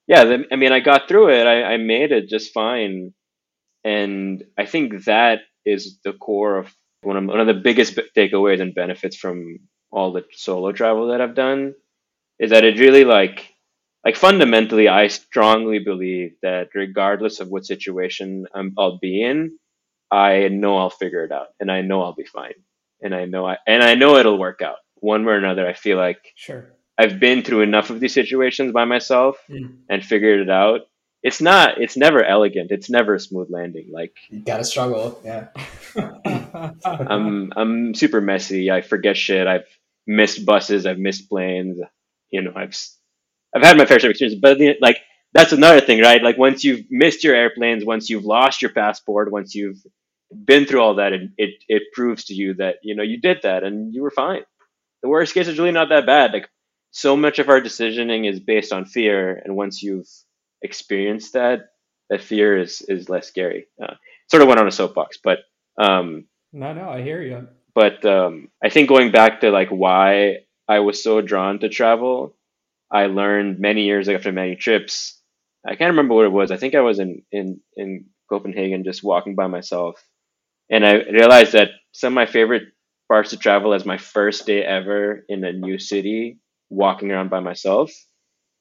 yeah, 0.08 0.24
the, 0.25 0.46
I 0.52 0.56
mean, 0.56 0.72
I 0.72 0.80
got 0.80 1.08
through 1.08 1.30
it. 1.30 1.46
I, 1.48 1.74
I 1.74 1.78
made 1.78 2.12
it 2.12 2.28
just 2.30 2.54
fine, 2.54 3.13
and 3.84 4.44
I 4.58 4.66
think 4.66 5.06
that 5.06 5.40
is 5.66 6.00
the 6.04 6.13
core 6.13 6.58
of 6.58 6.74
one 7.02 7.18
of 7.18 7.25
one 7.25 7.40
of 7.40 7.48
the 7.48 7.54
biggest 7.68 8.00
takeaways 8.18 8.62
and 8.62 8.75
benefits 8.75 9.16
from 9.18 9.60
all 9.93 10.12
the 10.12 10.23
solo 10.33 10.71
travel 10.71 11.07
that 11.09 11.21
I've 11.21 11.35
done 11.35 11.75
is 12.39 12.50
that 12.50 12.65
it 12.65 12.79
really 12.79 13.05
like 13.05 13.50
like 14.05 14.15
fundamentally 14.17 14.88
I 14.89 15.07
strongly 15.07 15.79
believe 15.79 16.31
that 16.41 16.69
regardless 16.75 17.39
of 17.39 17.47
what 17.50 17.65
situation 17.65 18.45
I'm, 18.53 18.73
I'll 18.77 18.97
be 18.97 19.23
in, 19.23 19.57
I 20.12 20.50
know 20.50 20.77
I'll 20.77 20.89
figure 20.89 21.23
it 21.23 21.31
out 21.31 21.47
and 21.59 21.71
I 21.71 21.81
know 21.81 22.01
I'll 22.01 22.15
be 22.23 22.25
fine 22.25 22.59
and 23.01 23.13
I 23.15 23.25
know 23.25 23.45
I 23.47 23.57
and 23.67 23.81
I 23.83 23.93
know 23.95 24.17
it'll 24.17 24.38
work 24.47 24.62
out 24.62 24.77
one 24.95 25.23
way 25.25 25.33
or 25.33 25.38
another. 25.38 25.67
I 25.67 25.73
feel 25.73 25.97
like 25.97 26.33
Sure. 26.35 26.73
I've 26.97 27.19
been 27.19 27.43
through 27.43 27.62
enough 27.62 27.89
of 27.91 28.00
these 28.00 28.13
situations 28.13 28.71
by 28.73 28.85
myself 28.85 29.38
Mm. 29.50 29.77
and 29.89 30.03
figured 30.03 30.41
it 30.41 30.50
out. 30.50 30.81
It's 31.23 31.39
not. 31.41 31.79
It's 31.81 31.95
never 31.95 32.21
elegant. 32.23 32.71
It's 32.71 32.89
never 32.89 33.15
a 33.15 33.19
smooth 33.19 33.50
landing. 33.50 33.88
Like 33.91 34.13
You 34.29 34.39
gotta 34.39 34.65
struggle. 34.65 35.21
Yeah. 35.23 35.47
I'm 36.85 37.51
I'm 37.55 37.95
super 37.95 38.21
messy. 38.21 38.69
I 38.71 38.81
forget 38.81 39.15
shit. 39.17 39.47
I've 39.47 39.67
missed 40.07 40.45
buses. 40.45 40.86
I've 40.86 41.00
missed 41.00 41.29
planes. 41.29 41.79
You 42.29 42.41
know, 42.41 42.53
I've 42.55 42.75
I've 43.55 43.63
had 43.63 43.77
my 43.77 43.86
fair 43.86 44.00
share 44.00 44.10
of 44.10 44.12
experience. 44.12 44.39
But 44.39 44.60
like 44.81 45.00
that's 45.33 45.51
another 45.51 45.81
thing, 45.81 46.01
right? 46.01 46.22
Like 46.22 46.38
once 46.38 46.63
you've 46.63 46.86
missed 46.89 47.24
your 47.24 47.36
airplanes, 47.36 47.86
once 47.86 48.10
you've 48.10 48.25
lost 48.25 48.62
your 48.62 48.72
passport, 48.72 49.31
once 49.31 49.55
you've 49.55 49.77
been 50.45 50.65
through 50.65 50.81
all 50.81 50.95
that, 50.95 51.13
it 51.13 51.31
it, 51.38 51.50
it 51.67 51.83
proves 51.93 52.25
to 52.25 52.33
you 52.33 52.55
that 52.55 52.75
you 52.83 52.95
know 52.95 53.03
you 53.03 53.19
did 53.19 53.39
that 53.43 53.63
and 53.63 53.93
you 53.93 54.01
were 54.01 54.12
fine. 54.12 54.43
The 55.01 55.10
worst 55.10 55.33
case 55.33 55.48
is 55.48 55.57
really 55.57 55.72
not 55.72 55.89
that 55.89 56.05
bad. 56.05 56.33
Like 56.33 56.50
so 56.91 57.17
much 57.17 57.39
of 57.39 57.50
our 57.50 57.62
decisioning 57.62 58.29
is 58.29 58.39
based 58.39 58.72
on 58.72 58.86
fear, 58.86 59.41
and 59.43 59.55
once 59.55 59.83
you've 59.83 60.10
experienced 60.62 61.33
that, 61.33 61.69
that 62.10 62.22
fear 62.22 62.57
is 62.57 62.81
is 62.81 63.10
less 63.10 63.27
scary. 63.27 63.67
Uh, 63.81 63.95
sort 64.29 64.41
of 64.41 64.48
went 64.48 64.60
on 64.60 64.67
a 64.67 64.72
soapbox, 64.72 65.17
but. 65.24 65.39
Um, 65.75 66.25
no, 66.55 66.72
no, 66.72 66.88
I 66.88 67.01
hear 67.01 67.19
you. 67.24 67.48
But 67.75 68.03
um, 68.06 68.50
I 68.63 68.70
think 68.70 68.89
going 68.89 69.12
back 69.12 69.42
to 69.42 69.51
like 69.51 69.70
why 69.70 70.39
I 70.68 70.80
was 70.80 71.03
so 71.03 71.22
drawn 71.22 71.60
to 71.60 71.70
travel, 71.70 72.36
I 72.92 73.08
learned 73.08 73.60
many 73.60 73.84
years 73.84 74.08
after 74.10 74.32
many 74.32 74.56
trips. 74.56 75.20
I 75.65 75.75
can't 75.75 75.92
remember 75.92 76.15
what 76.15 76.25
it 76.25 76.32
was. 76.32 76.51
I 76.51 76.58
think 76.58 76.75
I 76.75 76.82
was 76.82 77.00
in 77.00 77.24
in 77.32 77.60
in 77.75 78.06
Copenhagen 78.30 78.84
just 78.84 79.03
walking 79.03 79.36
by 79.36 79.48
myself, 79.48 80.01
and 80.70 80.86
I 80.86 80.94
realized 81.03 81.53
that 81.53 81.70
some 81.94 82.13
of 82.13 82.15
my 82.15 82.25
favorite 82.25 82.63
parts 83.08 83.32
to 83.32 83.38
travel 83.38 83.74
is 83.74 83.86
my 83.86 83.98
first 83.98 84.46
day 84.46 84.63
ever 84.63 85.24
in 85.30 85.44
a 85.44 85.51
new 85.53 85.77
city, 85.80 86.39
walking 86.70 87.12
around 87.12 87.30
by 87.30 87.39
myself. 87.39 87.92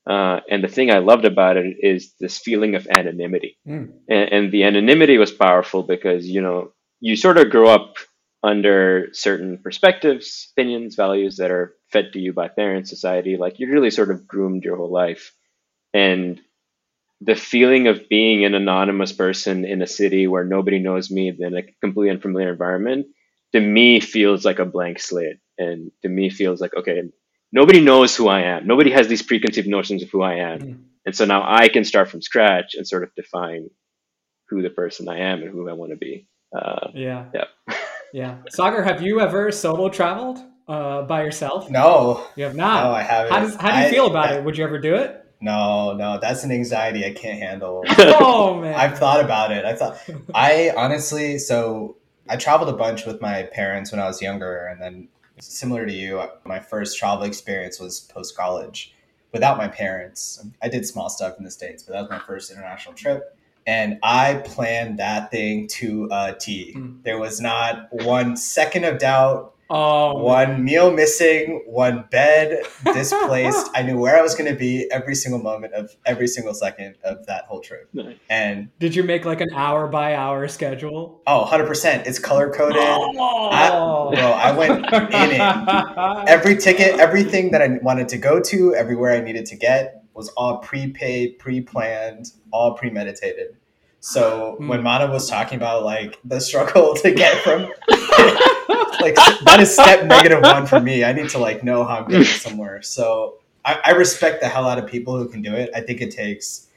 Uh, 0.05 0.41
and 0.51 0.65
the 0.65 0.69
thing 0.69 0.91
I 0.91 0.99
loved 0.99 1.25
about 1.25 1.57
it 1.57 1.77
is 1.81 2.13
this 2.19 2.39
feeling 2.39 2.75
of 2.75 2.89
anonymity 2.89 3.57
Mm. 3.69 3.93
and, 4.09 4.33
and 4.33 4.53
the 4.53 4.65
anonymity 4.65 5.17
was 5.17 5.31
powerful 5.31 5.85
because 5.85 6.27
you 6.27 6.43
know 6.43 6.73
you 7.01 7.15
sort 7.15 7.39
of 7.39 7.51
grow 7.51 7.69
up 7.69 7.95
under 8.43 9.09
certain 9.13 9.59
perspectives 9.59 10.49
opinions 10.53 10.97
values 10.97 11.37
that 11.37 11.51
are 11.51 11.75
fed 11.91 12.13
to 12.13 12.19
you 12.19 12.33
by 12.33 12.49
parents 12.49 12.91
society 12.91 13.37
like 13.37 13.59
you're 13.59 13.71
really 13.73 13.91
sort 13.91 14.11
of 14.11 14.27
groomed 14.27 14.65
your 14.65 14.77
whole 14.77 14.91
life 14.91 15.33
and 15.95 16.41
the 17.21 17.37
feeling 17.37 17.87
of 17.87 18.09
being 18.09 18.45
an 18.45 18.55
anonymous 18.55 19.13
person 19.13 19.65
in 19.65 19.81
a 19.81 19.87
city 19.87 20.27
where 20.27 20.45
nobody 20.45 20.79
knows 20.81 21.11
me 21.11 21.29
in 21.29 21.57
a 21.57 21.63
completely 21.81 22.11
unfamiliar 22.11 22.51
environment 22.51 23.07
to 23.53 23.61
me 23.61 24.01
feels 24.01 24.45
like 24.45 24.59
a 24.59 24.65
blank 24.65 24.99
slate 24.99 25.39
and 25.59 25.93
to 26.03 26.09
me 26.09 26.31
feels 26.31 26.61
like 26.61 26.75
okay 26.75 27.03
nobody 27.53 27.81
knows 27.81 28.17
who 28.17 28.29
i 28.29 28.41
am 28.43 28.67
nobody 28.67 28.91
has 28.91 29.09
these 29.09 29.23
preconceived 29.23 29.69
notions 29.69 30.03
of 30.03 30.11
who 30.11 30.23
i 30.23 30.35
am 30.35 30.61
Mm. 30.61 30.85
and 31.07 31.17
so 31.17 31.25
now 31.25 31.43
I 31.47 31.69
can 31.69 31.85
start 31.85 32.09
from 32.11 32.23
scratch 32.23 32.75
and 32.75 32.87
sort 32.87 33.03
of 33.05 33.15
define 33.15 33.71
who 34.49 34.63
the 34.63 34.71
person 34.71 35.09
I 35.09 35.19
am 35.19 35.43
and 35.43 35.51
who 35.51 35.69
I 35.69 35.73
want 35.73 35.93
to 35.93 35.97
be. 35.97 36.29
Uh, 36.57 36.89
Yeah. 36.95 37.25
Yeah. 37.35 37.45
yeah. 38.13 38.39
Sagar, 38.51 38.83
have 38.83 39.03
you 39.03 39.21
ever 39.21 39.51
solo 39.51 39.89
traveled 39.89 40.39
uh, 40.69 41.03
by 41.03 41.23
yourself? 41.23 41.71
No. 41.71 42.25
You 42.37 42.45
have 42.45 42.55
not. 42.57 42.85
No, 42.85 42.91
I 42.93 43.03
haven't. 43.03 43.33
how 43.33 43.41
does 43.41 43.55
how 43.57 43.71
do 43.73 43.79
you 43.79 43.85
I- 43.87 43.91
feel 43.91 44.07
about 44.07 44.31
I- 44.31 44.37
it? 44.39 44.45
Would 44.45 44.57
you 44.59 44.65
ever 44.65 44.79
do 44.79 44.95
it? 44.95 45.19
No, 45.41 45.93
no, 45.95 46.21
that's 46.21 46.45
an 46.45 46.53
anxiety 46.53 47.05
I 47.05 47.13
can't 47.13 47.39
handle. 47.41 47.85
Oh 47.99 48.61
man. 48.61 48.75
I've 48.75 48.97
thought 48.99 49.25
about 49.25 49.51
it. 49.51 49.65
I 49.65 49.75
thought 49.75 49.99
I 50.35 50.73
honestly 50.77 51.39
so 51.39 51.97
I 52.29 52.37
traveled 52.37 52.71
a 52.73 52.77
bunch 52.77 53.05
with 53.07 53.21
my 53.21 53.43
parents 53.53 53.91
when 53.91 54.01
I 54.01 54.07
was 54.07 54.23
younger 54.23 54.67
and 54.69 54.81
then 54.81 55.09
similar 55.41 55.85
to 55.85 55.93
you, 55.93 56.23
my 56.45 56.61
first 56.61 56.97
travel 56.97 57.25
experience 57.25 57.81
was 57.81 58.01
post 58.01 58.37
college 58.37 58.95
without 59.33 59.57
my 59.59 59.67
parents. 59.67 60.45
I 60.63 60.69
did 60.69 60.87
small 60.87 61.09
stuff 61.11 61.37
in 61.39 61.45
the 61.45 61.51
States, 61.51 61.83
but 61.83 61.95
that 61.95 62.03
was 62.03 62.11
my 62.11 62.21
first 62.21 62.53
international 62.53 62.95
trip. 62.95 63.37
And 63.67 63.99
I 64.03 64.43
planned 64.45 64.99
that 64.99 65.31
thing 65.31 65.69
to 65.69 66.09
a 66.11 66.35
T. 66.39 66.75
Mm. 66.77 67.03
There 67.05 67.19
was 67.19 67.41
not 67.41 67.89
one 67.91 68.37
second 68.37 68.85
of 68.85 68.99
doubt, 68.99 69.55
oh 69.71 70.19
one 70.19 70.65
meal 70.65 70.93
missing, 70.93 71.63
one 71.67 72.05
bed 72.11 72.63
displaced. 72.93 73.71
I 73.75 73.83
knew 73.83 73.99
where 73.99 74.19
I 74.19 74.23
was 74.23 74.35
going 74.35 74.51
to 74.51 74.59
be 74.59 74.89
every 74.91 75.15
single 75.15 75.41
moment 75.41 75.75
of 75.75 75.97
every 76.05 76.27
single 76.27 76.55
second 76.55 76.97
of 77.05 77.25
that 77.27 77.45
whole 77.45 77.61
trip. 77.61 77.89
Nice. 77.93 78.17
And 78.29 78.69
Did 78.81 78.95
you 78.95 79.03
make 79.03 79.25
like 79.25 79.41
an 79.41 79.53
hour 79.55 79.87
by 79.87 80.15
hour 80.15 80.47
schedule? 80.49 81.23
oh, 81.27 81.49
100%. 81.51 82.07
It's 82.07 82.19
color 82.19 82.51
coded. 82.51 82.77
Oh. 82.79 84.11
bro, 84.13 84.23
I 84.23 84.53
went 84.53 84.87
in 84.93 85.41
it. 85.41 86.29
Every 86.29 86.57
ticket, 86.57 86.99
everything 86.99 87.53
that 87.53 87.63
I 87.63 87.79
wanted 87.83 88.09
to 88.09 88.19
go 88.19 88.41
to, 88.41 88.75
everywhere 88.75 89.13
I 89.13 89.21
needed 89.21 89.47
to 89.47 89.57
get 89.57 90.02
was 90.15 90.29
all 90.31 90.59
prepaid, 90.59 91.39
pre-planned, 91.39 92.33
all 92.53 92.75
premeditated. 92.75 93.57
So 94.01 94.57
Mm. 94.61 94.69
when 94.69 94.83
Mana 94.83 95.11
was 95.11 95.29
talking 95.29 95.57
about 95.57 95.85
like 95.85 96.19
the 96.25 96.41
struggle 96.41 96.95
to 97.03 97.13
get 97.13 97.43
from 97.43 97.63
like 99.01 99.15
that 99.45 99.59
is 99.61 99.73
step 99.73 100.07
negative 100.07 100.43
one 100.43 100.67
for 100.67 100.81
me. 100.81 101.05
I 101.05 101.13
need 101.13 101.29
to 101.31 101.39
like 101.39 101.63
know 101.65 101.85
how 101.85 101.99
I'm 101.99 102.09
getting 102.09 102.25
somewhere. 102.47 102.83
So 102.83 103.39
I, 103.65 103.79
I 103.87 103.91
respect 103.93 104.41
the 104.41 104.49
hell 104.49 104.67
out 104.69 104.79
of 104.79 104.87
people 104.87 105.17
who 105.17 105.29
can 105.29 105.41
do 105.43 105.55
it. 105.55 105.71
I 105.75 105.81
think 105.81 106.01
it 106.01 106.11
takes 106.11 106.69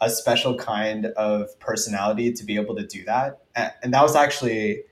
a 0.00 0.10
special 0.10 0.56
kind 0.56 1.06
of 1.06 1.56
personality 1.60 2.32
to 2.32 2.44
be 2.44 2.56
able 2.56 2.74
to 2.74 2.84
do 2.86 3.04
that. 3.04 3.42
And 3.54 3.94
that 3.94 4.02
was 4.02 4.16
actually 4.16 4.82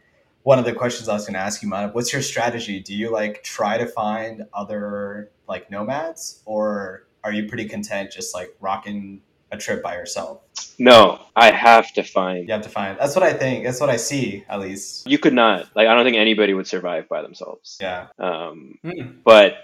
one 0.44 0.58
of 0.60 0.64
the 0.64 0.72
questions 0.72 1.08
I 1.08 1.14
was 1.14 1.24
going 1.24 1.34
to 1.34 1.40
ask 1.40 1.62
you, 1.62 1.68
Mana. 1.68 1.88
What's 1.92 2.12
your 2.12 2.22
strategy? 2.22 2.78
Do 2.80 2.94
you 2.94 3.10
like 3.12 3.42
try 3.42 3.76
to 3.78 3.86
find 3.86 4.46
other 4.54 5.30
like 5.48 5.68
nomads, 5.70 6.42
or 6.46 7.06
are 7.24 7.32
you 7.32 7.48
pretty 7.48 7.66
content 7.66 8.10
just 8.12 8.34
like 8.34 8.54
rocking 8.60 9.20
a 9.52 9.56
trip 9.56 9.82
by 9.82 9.94
yourself? 9.94 10.40
no, 10.78 11.18
I 11.36 11.50
have 11.50 11.92
to 11.94 12.02
find. 12.02 12.46
You 12.48 12.54
have 12.54 12.62
to 12.62 12.68
find. 12.70 12.98
That's 12.98 13.14
what 13.14 13.22
I 13.22 13.32
think. 13.34 13.64
That's 13.64 13.80
what 13.80 13.90
I 13.90 13.96
see, 13.96 14.44
at 14.48 14.60
least. 14.60 15.06
You 15.08 15.18
could 15.18 15.34
not. 15.34 15.68
Like, 15.76 15.88
I 15.88 15.94
don't 15.94 16.04
think 16.04 16.16
anybody 16.16 16.54
would 16.54 16.66
survive 16.66 17.08
by 17.08 17.20
themselves. 17.22 17.76
Yeah. 17.80 18.06
Um, 18.18 18.78
Mm. 18.84 19.16
but 19.24 19.56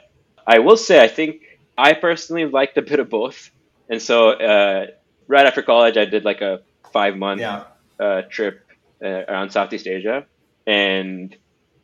I 0.47 0.59
will 0.59 0.77
say, 0.77 1.03
I 1.03 1.09
think 1.09 1.43
I 1.79 1.95
personally 1.95 2.45
liked 2.45 2.77
a 2.79 2.83
bit 2.83 3.01
of 3.01 3.09
both. 3.09 3.51
And 3.89 4.03
so, 4.03 4.31
uh, 4.31 4.87
right 5.29 5.47
after 5.47 5.63
college, 5.63 5.97
I 5.97 6.05
did 6.05 6.25
like 6.25 6.41
a 6.43 6.61
five 6.93 7.17
month 7.17 7.41
Yeah. 7.41 7.65
uh, 7.99 8.23
trip 8.29 8.67
uh, 9.03 9.25
around 9.29 9.51
Southeast 9.51 9.87
Asia, 9.87 10.27
and 10.67 11.35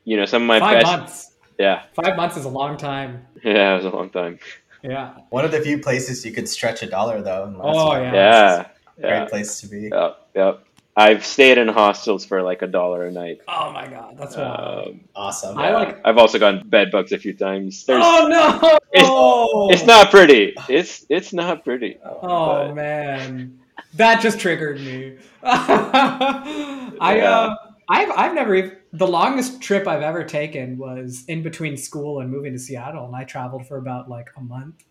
you 0.04 0.16
know, 0.16 0.24
some 0.26 0.42
of 0.42 0.48
my 0.48 0.58
Five 0.58 0.74
best. 0.82 0.86
months. 0.86 1.28
Yeah, 1.58 1.82
Five 1.94 2.16
months 2.16 2.36
is 2.36 2.44
a 2.44 2.48
long 2.48 2.76
time. 2.76 3.26
yeah, 3.44 3.72
it 3.74 3.76
was 3.76 3.84
a 3.84 3.90
long 3.90 4.10
time. 4.10 4.38
Yeah. 4.82 5.14
One 5.30 5.44
of 5.44 5.50
the 5.52 5.60
few 5.60 5.78
places 5.78 6.24
you 6.24 6.32
could 6.32 6.48
stretch 6.48 6.82
a 6.82 6.86
dollar 6.86 7.22
though. 7.22 7.44
and 7.44 7.56
last 7.58 7.76
Oh, 7.76 7.86
one. 7.88 8.02
Yeah. 8.02 8.12
Yeah, 8.12 8.66
Great 9.08 9.10
yeah, 9.10 9.24
place 9.26 9.60
to 9.60 9.66
be. 9.68 9.88
yep, 9.92 10.26
yep. 10.34 10.64
I've 10.94 11.24
stayed 11.24 11.56
in 11.56 11.68
hostels 11.68 12.26
for 12.26 12.42
like 12.42 12.60
a 12.60 12.66
dollar 12.66 13.06
a 13.06 13.10
night. 13.10 13.40
Oh 13.48 13.72
my 13.72 13.86
god, 13.88 14.18
that's 14.18 14.36
wild. 14.36 14.88
Um, 14.88 15.00
Awesome. 15.16 15.56
I 15.58 15.70
like. 15.72 16.00
I've 16.04 16.18
also 16.18 16.38
gotten 16.38 16.68
bed 16.68 16.90
bugs 16.90 17.12
a 17.12 17.18
few 17.18 17.32
times. 17.32 17.86
There's, 17.86 18.02
oh 18.04 18.26
no! 18.28 18.78
It's- 18.92 19.80
It's 19.80 19.86
not 19.86 20.10
pretty. 20.10 20.52
It's 20.68 21.06
it's 21.08 21.32
not 21.32 21.64
pretty. 21.64 21.96
Oh 22.04 22.66
but- 22.68 22.74
man, 22.74 23.58
that 23.94 24.20
just 24.20 24.38
triggered 24.38 24.80
me. 24.80 25.16
I 25.42 27.14
Yeah. 27.16 27.30
uh, 27.30 27.56
I've 27.92 28.10
I've 28.16 28.34
never 28.34 28.54
even 28.54 28.76
the 28.94 29.06
longest 29.06 29.60
trip 29.60 29.86
I've 29.86 30.00
ever 30.00 30.24
taken 30.24 30.78
was 30.78 31.24
in 31.28 31.42
between 31.42 31.76
school 31.76 32.20
and 32.20 32.30
moving 32.30 32.54
to 32.54 32.58
Seattle, 32.58 33.04
and 33.04 33.14
I 33.14 33.24
traveled 33.24 33.66
for 33.66 33.76
about 33.76 34.08
like 34.08 34.30
a 34.34 34.40
month. 34.40 34.84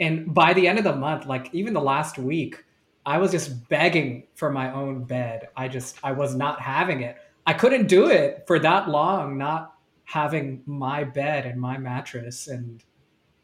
And 0.00 0.34
by 0.34 0.52
the 0.52 0.66
end 0.66 0.78
of 0.78 0.84
the 0.84 0.96
month, 0.96 1.26
like 1.26 1.54
even 1.54 1.72
the 1.72 1.80
last 1.80 2.18
week, 2.18 2.64
I 3.06 3.18
was 3.18 3.30
just 3.30 3.68
begging 3.68 4.26
for 4.34 4.50
my 4.50 4.72
own 4.72 5.04
bed. 5.04 5.50
I 5.56 5.68
just 5.68 5.98
I 6.02 6.10
was 6.10 6.34
not 6.34 6.60
having 6.60 7.02
it. 7.02 7.16
I 7.46 7.52
couldn't 7.52 7.86
do 7.86 8.10
it 8.10 8.42
for 8.48 8.58
that 8.58 8.88
long, 8.88 9.38
not 9.38 9.74
having 10.02 10.62
my 10.66 11.04
bed 11.04 11.46
and 11.46 11.60
my 11.60 11.78
mattress 11.78 12.48
and 12.48 12.82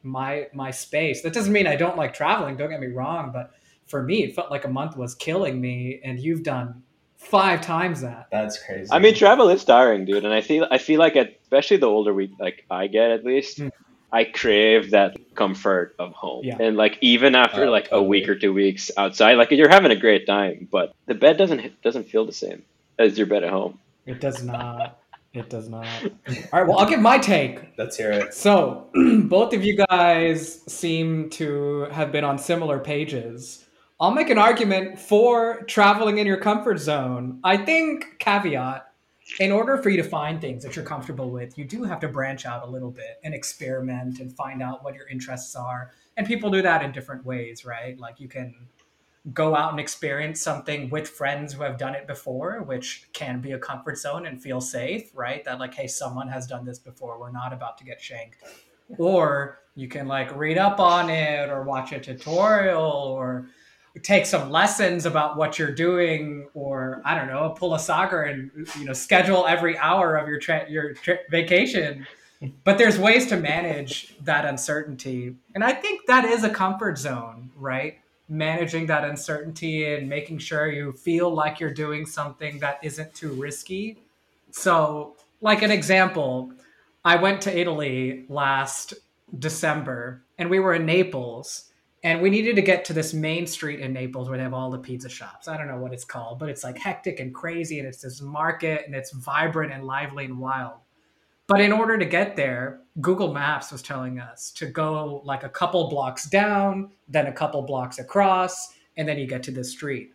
my 0.02 0.48
my 0.52 0.72
space. 0.72 1.22
That 1.22 1.34
doesn't 1.34 1.52
mean 1.52 1.68
I 1.68 1.76
don't 1.76 1.96
like 1.96 2.14
traveling. 2.14 2.56
Don't 2.56 2.70
get 2.70 2.80
me 2.80 2.88
wrong, 2.88 3.30
but 3.32 3.52
for 3.86 4.02
me, 4.02 4.24
it 4.24 4.34
felt 4.34 4.50
like 4.50 4.64
a 4.64 4.68
month 4.68 4.96
was 4.96 5.14
killing 5.14 5.60
me, 5.60 6.00
and 6.02 6.18
you've 6.18 6.42
done 6.42 6.82
five 7.18 7.60
times 7.60 8.00
that. 8.00 8.28
That's 8.32 8.62
crazy. 8.64 8.90
I 8.90 8.98
mean, 8.98 9.14
travel 9.14 9.48
is 9.50 9.64
tiring, 9.64 10.06
dude, 10.06 10.24
and 10.24 10.32
I 10.32 10.40
feel 10.40 10.66
I 10.70 10.78
feel 10.78 10.98
like, 10.98 11.16
at, 11.16 11.38
especially 11.42 11.76
the 11.76 11.86
older 11.86 12.14
we 12.14 12.32
like 12.38 12.64
I 12.70 12.86
get, 12.86 13.10
at 13.10 13.24
least, 13.24 13.58
Mm. 13.58 13.70
I 14.10 14.24
crave 14.24 14.92
that 14.92 15.18
comfort 15.34 15.94
of 15.98 16.12
home. 16.14 16.42
Yeah. 16.44 16.56
And 16.58 16.78
like 16.78 16.96
even 17.02 17.34
after 17.34 17.64
Oh, 17.66 17.70
like 17.70 17.88
a 17.92 18.02
week 18.02 18.26
or 18.26 18.34
two 18.34 18.54
weeks 18.54 18.90
outside, 18.96 19.34
like 19.34 19.50
you're 19.50 19.68
having 19.68 19.90
a 19.90 19.96
great 19.96 20.26
time, 20.26 20.66
but 20.72 20.94
the 21.04 21.14
bed 21.14 21.36
doesn't 21.36 21.82
doesn't 21.82 22.08
feel 22.08 22.24
the 22.24 22.32
same 22.32 22.62
as 22.98 23.18
your 23.18 23.26
bed 23.26 23.44
at 23.44 23.50
home. 23.50 23.78
It 24.06 24.20
does 24.20 24.42
not. 24.42 24.98
It 25.34 25.50
does 25.50 25.68
not. 25.68 25.86
All 26.04 26.34
right. 26.54 26.66
Well, 26.66 26.78
I'll 26.78 26.88
give 26.88 27.00
my 27.00 27.18
take. 27.18 27.60
Let's 27.76 27.98
hear 27.98 28.10
it. 28.10 28.32
So, 28.32 28.88
both 29.24 29.52
of 29.52 29.62
you 29.62 29.76
guys 29.76 30.62
seem 30.66 31.28
to 31.30 31.82
have 31.92 32.10
been 32.10 32.24
on 32.24 32.38
similar 32.38 32.78
pages. 32.78 33.66
I'll 34.00 34.12
make 34.12 34.30
an 34.30 34.38
argument 34.38 34.96
for 34.96 35.62
traveling 35.62 36.18
in 36.18 36.26
your 36.26 36.36
comfort 36.36 36.78
zone. 36.78 37.40
I 37.42 37.56
think, 37.56 38.20
caveat, 38.20 38.92
in 39.40 39.50
order 39.50 39.76
for 39.76 39.90
you 39.90 39.96
to 39.96 40.08
find 40.08 40.40
things 40.40 40.62
that 40.62 40.76
you're 40.76 40.84
comfortable 40.84 41.30
with, 41.30 41.58
you 41.58 41.64
do 41.64 41.82
have 41.82 41.98
to 42.00 42.08
branch 42.08 42.46
out 42.46 42.62
a 42.62 42.70
little 42.70 42.92
bit 42.92 43.18
and 43.24 43.34
experiment 43.34 44.20
and 44.20 44.32
find 44.32 44.62
out 44.62 44.84
what 44.84 44.94
your 44.94 45.08
interests 45.08 45.56
are. 45.56 45.90
And 46.16 46.28
people 46.28 46.48
do 46.48 46.62
that 46.62 46.84
in 46.84 46.92
different 46.92 47.26
ways, 47.26 47.64
right? 47.64 47.98
Like 47.98 48.20
you 48.20 48.28
can 48.28 48.54
go 49.34 49.56
out 49.56 49.72
and 49.72 49.80
experience 49.80 50.40
something 50.40 50.88
with 50.90 51.08
friends 51.08 51.52
who 51.52 51.64
have 51.64 51.76
done 51.76 51.96
it 51.96 52.06
before, 52.06 52.62
which 52.62 53.08
can 53.12 53.40
be 53.40 53.50
a 53.50 53.58
comfort 53.58 53.98
zone 53.98 54.26
and 54.26 54.40
feel 54.40 54.60
safe, 54.60 55.10
right? 55.12 55.44
That 55.44 55.58
like, 55.58 55.74
hey, 55.74 55.88
someone 55.88 56.28
has 56.28 56.46
done 56.46 56.64
this 56.64 56.78
before. 56.78 57.18
We're 57.18 57.32
not 57.32 57.52
about 57.52 57.78
to 57.78 57.84
get 57.84 58.00
shanked. 58.00 58.44
Or 58.96 59.58
you 59.74 59.88
can 59.88 60.06
like 60.06 60.34
read 60.36 60.56
up 60.56 60.78
on 60.78 61.10
it 61.10 61.50
or 61.50 61.64
watch 61.64 61.92
a 61.92 61.98
tutorial 62.00 62.80
or 62.80 63.48
take 64.02 64.26
some 64.26 64.50
lessons 64.50 65.06
about 65.06 65.36
what 65.36 65.58
you're 65.58 65.72
doing 65.72 66.48
or 66.54 67.00
I 67.04 67.14
don't 67.16 67.28
know, 67.28 67.54
pull 67.56 67.74
a 67.74 67.78
Sagar 67.78 68.24
and 68.24 68.50
you 68.78 68.84
know 68.84 68.92
schedule 68.92 69.46
every 69.46 69.76
hour 69.78 70.16
of 70.16 70.28
your 70.28 70.38
tra- 70.38 70.68
your 70.68 70.94
tri- 70.94 71.20
vacation. 71.30 72.06
But 72.64 72.78
there's 72.78 72.98
ways 72.98 73.26
to 73.28 73.36
manage 73.36 74.16
that 74.22 74.44
uncertainty. 74.44 75.34
And 75.54 75.64
I 75.64 75.72
think 75.72 76.06
that 76.06 76.24
is 76.24 76.44
a 76.44 76.50
comfort 76.50 76.96
zone, 76.96 77.50
right? 77.56 77.98
Managing 78.28 78.86
that 78.86 79.04
uncertainty 79.04 79.92
and 79.92 80.08
making 80.08 80.38
sure 80.38 80.70
you 80.70 80.92
feel 80.92 81.34
like 81.34 81.58
you're 81.58 81.74
doing 81.74 82.06
something 82.06 82.60
that 82.60 82.78
isn't 82.82 83.12
too 83.12 83.32
risky. 83.32 83.98
So, 84.52 85.16
like 85.40 85.62
an 85.62 85.72
example, 85.72 86.52
I 87.04 87.16
went 87.16 87.40
to 87.42 87.58
Italy 87.58 88.26
last 88.28 88.94
December 89.36 90.22
and 90.38 90.48
we 90.48 90.60
were 90.60 90.74
in 90.74 90.86
Naples 90.86 91.67
and 92.04 92.20
we 92.20 92.30
needed 92.30 92.54
to 92.56 92.62
get 92.62 92.84
to 92.86 92.92
this 92.92 93.12
main 93.12 93.46
street 93.46 93.80
in 93.80 93.92
Naples 93.92 94.28
where 94.28 94.38
they 94.38 94.44
have 94.44 94.54
all 94.54 94.70
the 94.70 94.78
pizza 94.78 95.08
shops. 95.08 95.48
I 95.48 95.56
don't 95.56 95.66
know 95.66 95.78
what 95.78 95.92
it's 95.92 96.04
called, 96.04 96.38
but 96.38 96.48
it's 96.48 96.62
like 96.62 96.78
hectic 96.78 97.18
and 97.18 97.34
crazy 97.34 97.80
and 97.80 97.88
it's 97.88 98.02
this 98.02 98.20
market 98.20 98.82
and 98.86 98.94
it's 98.94 99.10
vibrant 99.12 99.72
and 99.72 99.84
lively 99.84 100.24
and 100.24 100.38
wild. 100.38 100.78
But 101.48 101.60
in 101.60 101.72
order 101.72 101.98
to 101.98 102.04
get 102.04 102.36
there, 102.36 102.80
Google 103.00 103.32
Maps 103.32 103.72
was 103.72 103.82
telling 103.82 104.20
us 104.20 104.50
to 104.52 104.66
go 104.66 105.22
like 105.24 105.42
a 105.42 105.48
couple 105.48 105.88
blocks 105.88 106.26
down, 106.26 106.90
then 107.08 107.26
a 107.26 107.32
couple 107.32 107.62
blocks 107.62 107.98
across, 107.98 108.74
and 108.96 109.08
then 109.08 109.18
you 109.18 109.26
get 109.26 109.42
to 109.44 109.50
the 109.50 109.64
street. 109.64 110.12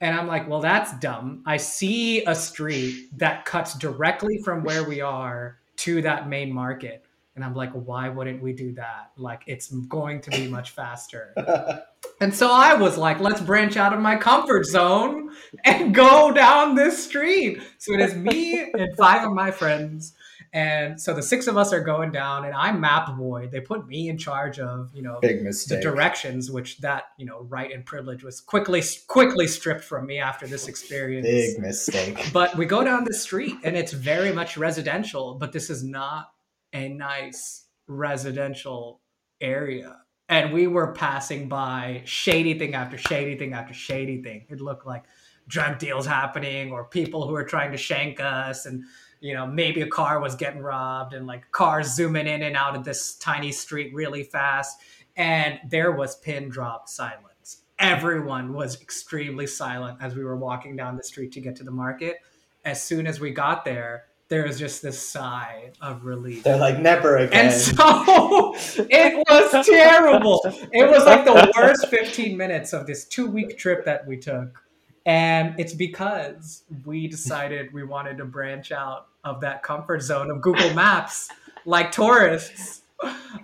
And 0.00 0.18
I'm 0.18 0.26
like, 0.26 0.48
well, 0.48 0.60
that's 0.60 0.98
dumb. 0.98 1.44
I 1.46 1.56
see 1.56 2.24
a 2.24 2.34
street 2.34 3.16
that 3.16 3.44
cuts 3.44 3.74
directly 3.78 4.38
from 4.38 4.64
where 4.64 4.82
we 4.82 5.00
are 5.00 5.58
to 5.76 6.02
that 6.02 6.28
main 6.28 6.52
market. 6.52 7.04
And 7.34 7.44
I'm 7.44 7.54
like, 7.54 7.72
why 7.72 8.08
wouldn't 8.08 8.42
we 8.42 8.52
do 8.52 8.72
that? 8.74 9.12
Like, 9.16 9.42
it's 9.46 9.68
going 9.68 10.20
to 10.22 10.30
be 10.30 10.48
much 10.48 10.70
faster. 10.70 11.34
And 12.20 12.32
so 12.32 12.52
I 12.52 12.74
was 12.74 12.96
like, 12.96 13.18
let's 13.18 13.40
branch 13.40 13.76
out 13.76 13.92
of 13.92 13.98
my 13.98 14.16
comfort 14.16 14.64
zone 14.64 15.30
and 15.64 15.92
go 15.92 16.32
down 16.32 16.76
this 16.76 17.04
street. 17.04 17.60
So 17.78 17.94
it 17.94 18.00
is 18.00 18.14
me 18.14 18.60
and 18.60 18.96
five 18.96 19.26
of 19.26 19.32
my 19.32 19.50
friends. 19.50 20.14
And 20.52 21.00
so 21.00 21.14
the 21.14 21.22
six 21.22 21.46
of 21.46 21.56
us 21.56 21.72
are 21.72 21.80
going 21.80 22.12
down, 22.12 22.44
and 22.44 22.54
I'm 22.54 22.80
map 22.80 23.16
boy. 23.16 23.48
They 23.50 23.60
put 23.60 23.88
me 23.88 24.08
in 24.08 24.18
charge 24.18 24.58
of, 24.58 24.90
you 24.94 25.02
know, 25.02 25.18
Big 25.22 25.42
the 25.42 25.80
directions, 25.80 26.50
which 26.50 26.78
that, 26.78 27.04
you 27.16 27.24
know, 27.24 27.46
right 27.48 27.72
and 27.72 27.84
privilege 27.86 28.22
was 28.22 28.40
quickly 28.40 28.82
quickly 29.08 29.48
stripped 29.48 29.82
from 29.82 30.06
me 30.06 30.18
after 30.18 30.46
this 30.46 30.68
experience. 30.68 31.26
Big 31.26 31.58
mistake. 31.58 32.30
But 32.32 32.56
we 32.56 32.66
go 32.66 32.84
down 32.84 33.04
the 33.04 33.14
street 33.14 33.56
and 33.64 33.76
it's 33.76 33.92
very 33.92 34.30
much 34.30 34.58
residential, 34.58 35.34
but 35.34 35.52
this 35.52 35.70
is 35.70 35.82
not 35.82 36.32
a 36.72 36.88
nice 36.88 37.66
residential 37.86 39.00
area. 39.40 39.98
And 40.28 40.52
we 40.52 40.66
were 40.66 40.92
passing 40.92 41.48
by 41.48 42.02
shady 42.04 42.58
thing 42.58 42.74
after 42.74 42.96
shady 42.96 43.36
thing 43.36 43.52
after 43.52 43.74
shady 43.74 44.22
thing. 44.22 44.46
It 44.48 44.60
looked 44.60 44.86
like 44.86 45.04
drug 45.48 45.78
deals 45.78 46.06
happening 46.06 46.72
or 46.72 46.84
people 46.84 47.26
who 47.26 47.32
were 47.32 47.44
trying 47.44 47.72
to 47.72 47.76
shank 47.76 48.20
us 48.20 48.66
and 48.66 48.84
you 49.20 49.34
know 49.34 49.46
maybe 49.46 49.82
a 49.82 49.86
car 49.86 50.20
was 50.20 50.34
getting 50.34 50.60
robbed 50.60 51.14
and 51.14 51.26
like 51.26 51.50
cars 51.50 51.94
zooming 51.94 52.26
in 52.26 52.42
and 52.42 52.56
out 52.56 52.76
of 52.76 52.84
this 52.84 53.16
tiny 53.16 53.50
street 53.50 53.92
really 53.92 54.22
fast 54.22 54.80
and 55.16 55.58
there 55.68 55.92
was 55.92 56.16
pin 56.20 56.48
drop 56.48 56.88
silence 56.88 57.62
everyone 57.78 58.52
was 58.52 58.80
extremely 58.80 59.46
silent 59.46 59.98
as 60.00 60.14
we 60.14 60.22
were 60.22 60.36
walking 60.36 60.76
down 60.76 60.96
the 60.96 61.02
street 61.02 61.32
to 61.32 61.40
get 61.40 61.56
to 61.56 61.64
the 61.64 61.70
market 61.70 62.18
as 62.64 62.82
soon 62.82 63.06
as 63.06 63.18
we 63.18 63.30
got 63.30 63.64
there 63.64 64.04
there 64.32 64.44
was 64.44 64.58
just 64.58 64.80
this 64.80 64.98
sigh 64.98 65.70
of 65.82 66.06
relief 66.06 66.42
They're 66.42 66.56
like 66.56 66.78
never 66.78 67.18
again. 67.18 67.48
and 67.48 67.52
so 67.52 67.74
it 68.88 69.22
was 69.28 69.66
terrible. 69.66 70.40
It 70.72 70.90
was 70.90 71.04
like 71.04 71.26
the 71.26 71.52
worst 71.54 71.88
15 71.88 72.34
minutes 72.34 72.72
of 72.72 72.86
this 72.86 73.04
two 73.04 73.30
week 73.30 73.58
trip 73.58 73.84
that 73.84 74.06
we 74.06 74.16
took. 74.16 74.64
And 75.04 75.54
it's 75.60 75.74
because 75.74 76.62
we 76.86 77.08
decided 77.08 77.74
we 77.74 77.84
wanted 77.84 78.16
to 78.16 78.24
branch 78.24 78.72
out 78.72 79.08
of 79.22 79.42
that 79.42 79.62
comfort 79.62 80.00
zone 80.00 80.30
of 80.30 80.40
Google 80.40 80.72
Maps 80.72 81.28
like 81.66 81.92
tourists. 81.92 82.80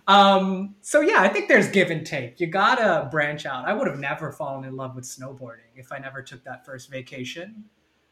Um, 0.06 0.74
so, 0.80 1.02
yeah, 1.02 1.20
I 1.20 1.28
think 1.28 1.48
there's 1.48 1.68
give 1.68 1.90
and 1.90 2.06
take. 2.06 2.40
You 2.40 2.46
gotta 2.46 3.08
branch 3.10 3.44
out. 3.44 3.66
I 3.68 3.74
would 3.74 3.88
have 3.88 3.98
never 3.98 4.32
fallen 4.32 4.64
in 4.64 4.74
love 4.74 4.94
with 4.94 5.04
snowboarding 5.04 5.68
if 5.76 5.92
I 5.92 5.98
never 5.98 6.22
took 6.22 6.44
that 6.44 6.64
first 6.64 6.90
vacation. 6.90 7.64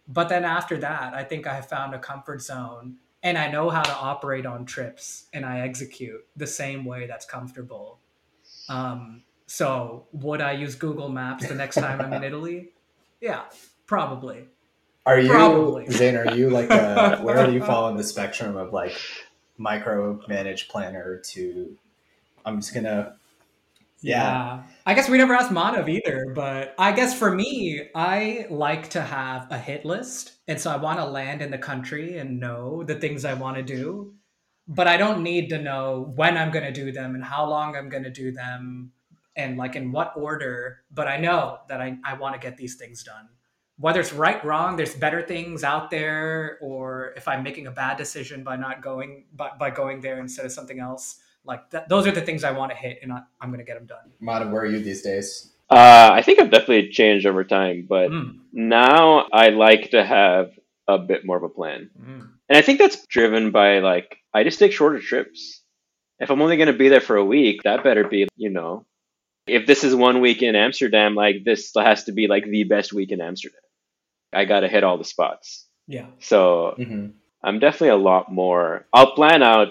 But 0.08 0.28
then 0.28 0.44
after 0.44 0.76
that, 0.78 1.14
I 1.14 1.24
think 1.24 1.46
I 1.46 1.54
have 1.54 1.68
found 1.68 1.94
a 1.94 1.98
comfort 1.98 2.42
zone 2.42 2.96
and 3.22 3.36
I 3.36 3.50
know 3.50 3.70
how 3.70 3.82
to 3.82 3.92
operate 3.94 4.46
on 4.46 4.64
trips 4.64 5.26
and 5.32 5.44
I 5.44 5.60
execute 5.60 6.24
the 6.36 6.46
same 6.46 6.84
way 6.84 7.06
that's 7.06 7.26
comfortable. 7.26 7.98
Um, 8.68 9.22
so 9.46 10.06
would 10.12 10.40
I 10.40 10.52
use 10.52 10.74
Google 10.74 11.08
Maps 11.08 11.48
the 11.48 11.54
next 11.54 11.76
time 11.76 12.00
I'm 12.00 12.12
in 12.12 12.22
Italy? 12.30 12.70
Yeah, 13.20 13.42
probably. 13.86 14.46
Are 15.06 15.20
you 15.20 15.30
Probably. 15.30 15.86
Zane? 15.88 16.16
Are 16.16 16.34
you 16.34 16.50
like 16.50 16.68
a, 16.68 17.18
where 17.22 17.46
do 17.46 17.52
you 17.52 17.62
fall 17.62 17.88
in 17.88 17.96
the 17.96 18.02
spectrum 18.02 18.56
of 18.56 18.72
like 18.72 18.92
micromanage 19.58 20.66
planner 20.68 21.18
to? 21.18 21.76
I'm 22.44 22.56
just 22.60 22.74
gonna. 22.74 23.16
Yeah. 24.06 24.62
I 24.84 24.94
guess 24.94 25.08
we 25.08 25.18
never 25.18 25.34
asked 25.34 25.50
Manav 25.50 25.88
either, 25.88 26.32
but 26.34 26.74
I 26.78 26.92
guess 26.92 27.18
for 27.18 27.34
me, 27.34 27.88
I 27.94 28.46
like 28.50 28.90
to 28.90 29.00
have 29.00 29.48
a 29.50 29.58
hit 29.58 29.84
list. 29.84 30.32
And 30.46 30.60
so 30.60 30.70
I 30.70 30.76
want 30.76 31.00
to 31.00 31.04
land 31.04 31.42
in 31.42 31.50
the 31.50 31.58
country 31.58 32.18
and 32.18 32.38
know 32.38 32.84
the 32.84 32.94
things 32.94 33.24
I 33.24 33.34
want 33.34 33.56
to 33.56 33.62
do. 33.62 34.14
But 34.68 34.86
I 34.86 34.96
don't 34.96 35.22
need 35.22 35.48
to 35.50 35.60
know 35.60 36.12
when 36.14 36.36
I'm 36.36 36.50
going 36.50 36.64
to 36.64 36.72
do 36.72 36.92
them 36.92 37.14
and 37.14 37.24
how 37.24 37.48
long 37.48 37.76
I'm 37.76 37.88
going 37.88 38.02
to 38.04 38.10
do 38.10 38.32
them 38.32 38.92
and 39.34 39.56
like 39.56 39.76
in 39.76 39.92
what 39.92 40.12
order. 40.16 40.82
But 40.90 41.08
I 41.08 41.18
know 41.18 41.58
that 41.68 41.80
I, 41.80 41.98
I 42.04 42.14
want 42.14 42.34
to 42.34 42.40
get 42.40 42.56
these 42.56 42.76
things 42.76 43.02
done. 43.02 43.28
Whether 43.78 44.00
it's 44.00 44.12
right, 44.12 44.42
wrong, 44.44 44.76
there's 44.76 44.94
better 44.94 45.20
things 45.20 45.62
out 45.62 45.90
there, 45.90 46.58
or 46.62 47.12
if 47.16 47.28
I'm 47.28 47.42
making 47.42 47.66
a 47.66 47.70
bad 47.70 47.98
decision 47.98 48.42
by 48.42 48.56
not 48.56 48.80
going 48.80 49.26
by, 49.34 49.50
by 49.58 49.70
going 49.70 50.00
there 50.00 50.18
instead 50.18 50.46
of 50.46 50.52
something 50.52 50.80
else, 50.80 51.20
like 51.46 51.70
th- 51.70 51.84
those 51.88 52.06
are 52.06 52.10
the 52.12 52.20
things 52.20 52.44
I 52.44 52.50
want 52.52 52.70
to 52.72 52.76
hit, 52.76 52.98
and 53.02 53.12
I, 53.12 53.20
I'm 53.40 53.48
going 53.50 53.60
to 53.60 53.64
get 53.64 53.78
them 53.78 53.86
done. 53.86 54.10
Mata, 54.20 54.46
where 54.46 54.62
are 54.62 54.66
you 54.66 54.80
these 54.80 55.02
days? 55.02 55.52
Uh, 55.70 56.10
I 56.12 56.22
think 56.22 56.40
I've 56.40 56.50
definitely 56.50 56.90
changed 56.90 57.26
over 57.26 57.42
time, 57.44 57.86
but 57.88 58.10
Mm, 58.10 58.38
now 58.52 59.26
I 59.32 59.48
like 59.48 59.90
to 59.90 60.04
have 60.04 60.50
a 60.86 60.98
bit 60.98 61.24
more 61.26 61.36
of 61.36 61.42
a 61.42 61.48
plan. 61.48 61.90
mm. 62.00 62.28
And 62.48 62.56
I 62.56 62.62
think 62.62 62.78
that's 62.78 63.04
driven 63.06 63.50
by 63.50 63.80
like 63.80 64.18
I 64.32 64.44
just 64.44 64.58
take 64.60 64.72
shorter 64.72 65.00
trips. 65.00 65.62
If 66.20 66.30
I'm 66.30 66.40
only 66.40 66.56
going 66.56 66.68
to 66.72 66.78
be 66.78 66.88
there 66.88 67.00
for 67.00 67.16
a 67.16 67.24
week, 67.24 67.62
that 67.64 67.82
better 67.82 68.06
be, 68.06 68.28
you 68.36 68.50
know, 68.50 68.86
if 69.48 69.66
this 69.66 69.82
is 69.84 69.94
one 69.94 70.20
week 70.20 70.42
in 70.42 70.54
Amsterdam, 70.54 71.14
like 71.16 71.44
this 71.44 71.72
has 71.76 72.04
to 72.04 72.12
be 72.12 72.28
like 72.28 72.44
the 72.44 72.64
best 72.64 72.92
week 72.92 73.10
in 73.10 73.20
Amsterdam. 73.20 73.60
I 74.32 74.44
got 74.44 74.60
to 74.60 74.68
hit 74.68 74.84
all 74.84 74.98
the 74.98 75.04
spots. 75.04 75.66
Yeah. 75.88 76.06
So 76.20 76.74
hmm 76.76 77.06
I'm 77.42 77.58
definitely 77.60 77.90
a 77.90 77.96
lot 77.96 78.32
more. 78.32 78.86
I'll 78.92 79.12
plan 79.12 79.42
out 79.42 79.68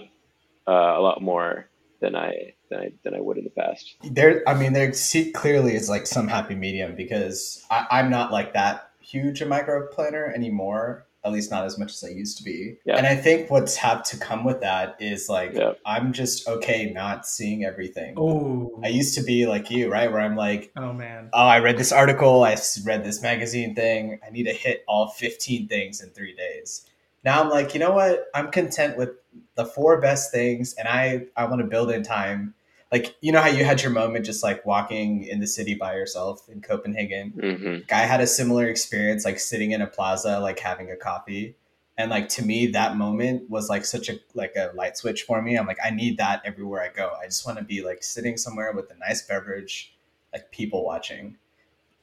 uh, 0.67 0.71
a 0.71 1.01
lot 1.01 1.21
more 1.21 1.69
than 2.01 2.15
I 2.15 2.53
than 2.69 2.79
I 2.79 2.91
than 3.03 3.15
I 3.15 3.19
would 3.19 3.37
in 3.37 3.43
the 3.43 3.49
past. 3.49 3.95
There, 4.03 4.43
I 4.47 4.53
mean, 4.53 4.73
there 4.73 4.91
see, 4.93 5.31
clearly 5.31 5.75
is 5.75 5.89
like 5.89 6.07
some 6.07 6.27
happy 6.27 6.55
medium 6.55 6.95
because 6.95 7.63
I, 7.71 7.85
I'm 7.91 8.09
not 8.09 8.31
like 8.31 8.53
that 8.53 8.89
huge 8.99 9.41
a 9.41 9.45
micro 9.45 9.87
planner 9.87 10.25
anymore. 10.35 11.05
At 11.23 11.31
least 11.31 11.49
not 11.49 11.65
as 11.65 11.79
much 11.79 11.91
as 11.91 12.03
I 12.03 12.09
used 12.09 12.37
to 12.37 12.43
be. 12.43 12.75
Yeah. 12.85 12.97
And 12.97 13.07
I 13.07 13.15
think 13.15 13.49
what's 13.49 13.75
had 13.75 14.05
to 14.05 14.17
come 14.17 14.43
with 14.43 14.61
that 14.61 14.95
is 14.99 15.27
like 15.27 15.53
Yeah. 15.55 15.73
I'm 15.83 16.13
just 16.13 16.47
okay 16.47 16.91
not 16.93 17.25
seeing 17.25 17.65
everything. 17.65 18.13
Oh. 18.15 18.79
I 18.83 18.89
used 18.89 19.15
to 19.15 19.23
be 19.23 19.47
like 19.47 19.71
you, 19.71 19.91
right? 19.91 20.11
Where 20.11 20.21
I'm 20.21 20.35
like, 20.35 20.71
Oh 20.77 20.93
man. 20.93 21.31
oh, 21.33 21.47
I 21.47 21.59
read 21.61 21.77
this 21.79 21.91
article, 21.91 22.43
I 22.43 22.55
read 22.83 23.03
this 23.03 23.23
magazine 23.23 23.73
thing. 23.73 24.19
I 24.23 24.29
need 24.29 24.43
to 24.43 24.53
hit 24.53 24.83
all 24.87 25.07
15 25.07 25.67
things 25.67 25.99
in 25.99 26.11
three 26.11 26.35
days. 26.35 26.85
Now 27.25 27.41
I'm 27.41 27.49
like, 27.49 27.73
you 27.73 27.79
know 27.79 27.91
what? 27.91 28.27
I'm 28.33 28.51
content 28.51 28.97
with 28.97 29.09
the 29.55 29.65
four 29.65 29.99
best 29.99 30.31
things, 30.31 30.73
and 30.75 30.87
I 30.87 31.25
I 31.35 31.45
want 31.45 31.61
to 31.61 31.67
build 31.67 31.91
in 31.91 32.03
time. 32.03 32.53
Like 32.91 33.15
you 33.19 33.31
know 33.31 33.41
how 33.41 33.49
you 33.49 33.65
had 33.65 33.81
your 33.81 33.91
moment 33.91 34.25
just 34.25 34.43
like 34.43 34.65
walking 34.65 35.23
in 35.23 35.39
the 35.39 35.47
city 35.47 35.73
by 35.73 35.95
yourself 35.95 36.47
in 36.47 36.61
Copenhagen. 36.61 37.31
hmm 37.31 37.93
I 37.93 38.05
had 38.05 38.21
a 38.21 38.27
similar 38.27 38.67
experience, 38.67 39.25
like 39.25 39.39
sitting 39.39 39.71
in 39.71 39.81
a 39.81 39.87
plaza, 39.87 40.39
like 40.39 40.59
having 40.59 40.91
a 40.91 40.95
coffee, 40.95 41.55
and 41.97 42.11
like 42.11 42.29
to 42.29 42.45
me, 42.45 42.67
that 42.67 42.95
moment 42.95 43.49
was 43.49 43.69
like 43.69 43.85
such 43.85 44.07
a 44.07 44.19
like 44.35 44.53
a 44.55 44.71
light 44.75 44.95
switch 44.95 45.23
for 45.23 45.41
me. 45.41 45.55
I'm 45.57 45.65
like, 45.65 45.79
I 45.83 45.89
need 45.89 46.17
that 46.19 46.43
everywhere 46.45 46.83
I 46.83 46.89
go. 46.89 47.11
I 47.21 47.25
just 47.25 47.45
want 47.45 47.57
to 47.57 47.65
be 47.65 47.81
like 47.83 48.03
sitting 48.03 48.37
somewhere 48.37 48.71
with 48.71 48.89
a 48.91 48.95
nice 48.99 49.23
beverage, 49.23 49.95
like 50.31 50.51
people 50.51 50.85
watching, 50.85 51.37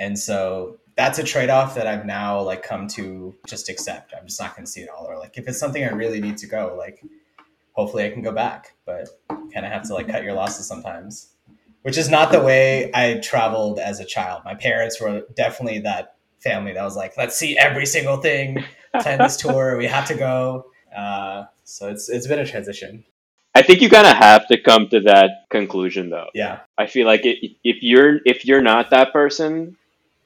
and 0.00 0.18
so 0.18 0.78
that's 0.96 1.18
a 1.18 1.24
trade 1.24 1.50
off 1.50 1.74
that 1.74 1.86
I've 1.86 2.04
now 2.04 2.40
like 2.42 2.62
come 2.62 2.86
to 2.88 3.34
just 3.46 3.68
accept. 3.68 4.12
I'm 4.16 4.26
just 4.26 4.40
not 4.40 4.54
going 4.54 4.64
to 4.64 4.70
see 4.70 4.82
it 4.82 4.88
all, 4.88 5.06
or 5.06 5.18
like 5.18 5.38
if 5.38 5.48
it's 5.48 5.58
something 5.58 5.84
I 5.84 5.90
really 5.90 6.20
need 6.20 6.36
to 6.38 6.46
go, 6.46 6.74
like 6.78 7.04
hopefully 7.72 8.04
I 8.04 8.10
can 8.10 8.22
go 8.22 8.32
back, 8.32 8.74
but 8.84 9.08
you 9.30 9.50
kind 9.52 9.66
of 9.66 9.72
have 9.72 9.82
to 9.88 9.94
like 9.94 10.08
cut 10.08 10.22
your 10.22 10.34
losses 10.34 10.66
sometimes. 10.66 11.28
Which 11.82 11.98
is 11.98 12.08
not 12.08 12.30
the 12.30 12.40
way 12.40 12.92
I 12.94 13.14
traveled 13.14 13.80
as 13.80 13.98
a 13.98 14.04
child. 14.04 14.42
My 14.44 14.54
parents 14.54 15.00
were 15.00 15.24
definitely 15.34 15.80
that 15.80 16.14
family 16.38 16.72
that 16.72 16.84
was 16.84 16.94
like, 16.94 17.16
let's 17.16 17.34
see 17.36 17.58
every 17.58 17.86
single 17.86 18.18
thing, 18.18 18.62
plan 19.00 19.18
this 19.18 19.36
tour, 19.38 19.76
we 19.76 19.86
have 19.86 20.06
to 20.06 20.14
go. 20.14 20.66
Uh, 20.96 21.44
so 21.64 21.88
it's 21.88 22.08
it's 22.08 22.26
been 22.26 22.38
a 22.38 22.46
transition. 22.46 23.04
I 23.54 23.62
think 23.62 23.82
you 23.82 23.90
kind 23.90 24.06
of 24.06 24.16
have 24.16 24.46
to 24.48 24.60
come 24.60 24.88
to 24.88 25.00
that 25.00 25.44
conclusion, 25.50 26.10
though. 26.10 26.28
Yeah, 26.34 26.60
I 26.78 26.86
feel 26.86 27.06
like 27.06 27.24
it, 27.24 27.56
if 27.64 27.82
you're 27.82 28.20
if 28.24 28.44
you're 28.44 28.62
not 28.62 28.90
that 28.90 29.12
person, 29.12 29.76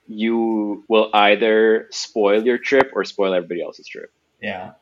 you 0.07 0.85
will 0.89 1.11
either 1.13 1.89
spoil 1.91 2.45
your 2.45 2.59
trip 2.59 2.93
or 2.95 3.05
spoil 3.05 3.35
everybody 3.35 3.63
else's 3.63 3.87
trip. 3.87 4.13
yeah. 4.41 4.73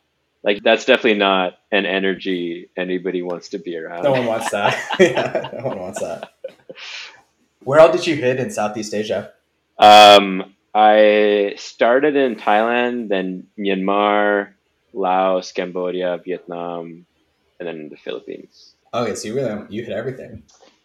Like 0.43 0.63
that's 0.63 0.85
definitely 0.85 1.19
not 1.19 1.55
an 1.73 1.87
energy 1.87 2.69
anybody 2.77 3.23
wants 3.23 3.49
to 3.51 3.59
be 3.59 3.79
around. 3.79 4.05
No 4.05 4.13
one 4.13 4.27
wants 4.27 4.51
that. 4.51 4.77
yeah, 5.01 5.49
no 5.59 5.69
one 5.69 5.79
wants 5.79 6.01
that. 6.01 6.35
Where 7.61 7.81
all 7.81 7.91
did 7.91 8.07
you 8.07 8.15
hit 8.15 8.39
in 8.39 8.51
Southeast 8.51 8.93
Asia? 8.93 9.33
Um, 9.79 10.55
I 10.75 11.55
started 11.57 12.15
in 12.15 12.37
Thailand, 12.37 13.09
then 13.09 13.47
Myanmar, 13.59 14.53
Laos, 14.93 15.53
Cambodia, 15.53 16.21
Vietnam, 16.23 17.07
and 17.59 17.67
then 17.67 17.89
the 17.89 17.97
Philippines. 17.97 18.75
Okay, 18.93 19.15
so 19.15 19.29
you 19.29 19.35
really 19.35 19.65
you 19.71 19.83
hit 19.83 19.93
everything. 19.97 20.43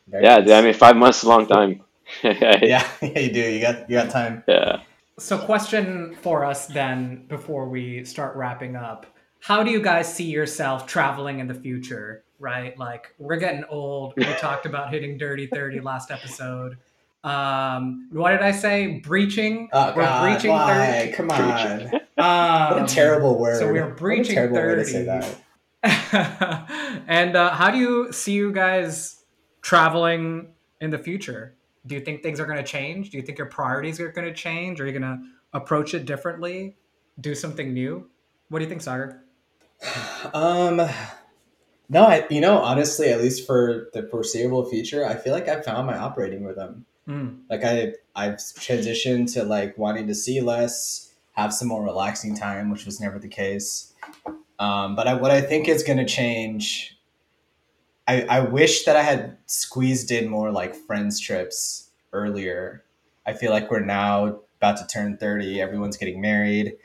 Very 0.08 0.24
Yeah, 0.24 0.38
nice. 0.38 0.52
I 0.52 0.62
mean, 0.62 0.74
five 0.74 0.96
months 0.96 1.18
is 1.20 1.24
a 1.26 1.30
long 1.30 1.48
time. 1.48 1.82
yeah. 2.24 2.60
yeah, 2.62 2.88
yeah, 3.02 3.20
you 3.20 3.32
do. 3.32 3.40
You 3.40 3.62
got 3.62 3.90
you 3.90 3.96
got 3.98 4.10
time. 4.10 4.44
yeah. 4.48 4.82
So, 5.20 5.38
question 5.38 6.16
for 6.22 6.46
us 6.46 6.68
then 6.68 7.26
before 7.28 7.68
we 7.68 8.06
start 8.06 8.36
wrapping 8.38 8.76
up. 8.76 9.06
How 9.42 9.64
do 9.64 9.72
you 9.72 9.82
guys 9.82 10.14
see 10.14 10.26
yourself 10.26 10.86
traveling 10.88 11.40
in 11.40 11.48
the 11.48 11.54
future? 11.54 12.24
Right? 12.40 12.78
Like, 12.78 13.14
we're 13.18 13.36
getting 13.38 13.66
old. 13.70 14.14
We 14.16 14.24
talked 14.40 14.66
about 14.66 14.92
hitting 14.92 15.18
Dirty 15.18 15.48
30 15.48 15.82
last 15.82 16.10
episode. 16.12 16.78
Um, 17.24 18.08
what 18.14 18.32
did 18.32 18.42
I 18.42 18.52
say? 18.52 19.00
Breaching? 19.00 19.68
Oh 19.74 19.94
we're 19.94 20.04
God, 20.04 20.24
breaching 20.32 20.52
why? 20.52 21.12
30. 21.12 21.12
Come 21.14 21.32
on. 21.32 21.82
Um, 22.18 22.80
What 22.82 22.84
a 22.92 22.94
terrible 22.94 23.38
word. 23.38 23.60
so 23.60 23.66
we're 23.72 23.84
What 23.84 23.92
a 23.92 23.96
breaching 23.96 24.36
terrible 24.36 24.56
way 24.58 24.76
to 24.76 24.86
say 24.86 25.04
that. 25.04 25.36
and 27.08 27.36
uh, 27.36 27.52
how 27.52 27.72
do 27.72 27.78
you 27.78 28.12
see 28.14 28.34
you 28.34 28.52
guys 28.54 29.24
traveling 29.62 30.54
in 30.80 30.92
the 30.92 30.98
future? 30.98 31.56
Do 31.86 31.96
you 31.96 32.02
think 32.02 32.22
things 32.22 32.40
are 32.40 32.46
going 32.46 32.58
to 32.58 32.64
change? 32.64 33.10
Do 33.10 33.18
you 33.18 33.24
think 33.24 33.38
your 33.38 33.48
priorities 33.48 34.00
are 34.00 34.12
going 34.12 34.28
to 34.28 34.34
change? 34.34 34.80
Are 34.82 34.86
you 34.86 34.92
going 34.92 35.02
to 35.02 35.20
approach 35.54 35.94
it 35.94 36.06
differently? 36.06 36.76
Do 37.20 37.34
something 37.36 37.74
new? 37.74 38.10
What 38.50 38.60
do 38.60 38.66
you 38.66 38.70
think, 38.70 38.82
Sagar? 38.82 39.24
Um, 40.34 40.82
no, 41.90 42.06
I 42.06 42.26
you 42.30 42.42
know 42.42 42.58
honestly, 42.60 43.10
at 43.10 43.22
least 43.22 43.48
for 43.48 43.90
the 43.94 44.04
foreseeable 44.04 44.66
future, 44.66 45.06
I 45.06 45.16
feel 45.16 45.34
like 45.34 45.48
I 45.48 45.62
found 45.62 45.88
my 45.88 45.98
operating 45.98 46.44
rhythm. 46.44 46.86
Mm. 47.08 47.42
Like 47.50 47.64
I 47.64 47.94
I've 48.16 48.36
transitioned 48.36 49.34
to 49.34 49.44
like 49.44 49.78
wanting 49.78 50.08
to 50.08 50.16
see 50.16 50.42
less, 50.42 51.14
have 51.34 51.54
some 51.54 51.68
more 51.68 51.84
relaxing 51.84 52.36
time, 52.36 52.70
which 52.70 52.86
was 52.86 53.00
never 53.00 53.18
the 53.18 53.28
case. 53.28 53.94
Um, 54.60 54.96
but 54.96 55.08
I, 55.08 55.14
what 55.14 55.32
I 55.32 55.42
think 55.42 55.68
is 55.68 55.84
going 55.84 55.98
to 55.98 56.06
change. 56.06 56.99
I, 58.10 58.22
I 58.24 58.40
wish 58.40 58.86
that 58.86 58.96
I 58.96 59.04
had 59.04 59.38
squeezed 59.46 60.10
in 60.10 60.30
more 60.30 60.52
like 60.52 60.74
friends 60.74 61.20
trips 61.20 61.92
earlier. 62.12 62.84
I 63.28 63.34
feel 63.34 63.52
like 63.52 63.70
we're 63.70 63.82
now 63.82 64.40
about 64.60 64.78
to 64.78 64.88
turn 64.88 65.18
30, 65.18 65.62
everyone's 65.62 65.96
getting 65.96 66.20
married. 66.20 66.76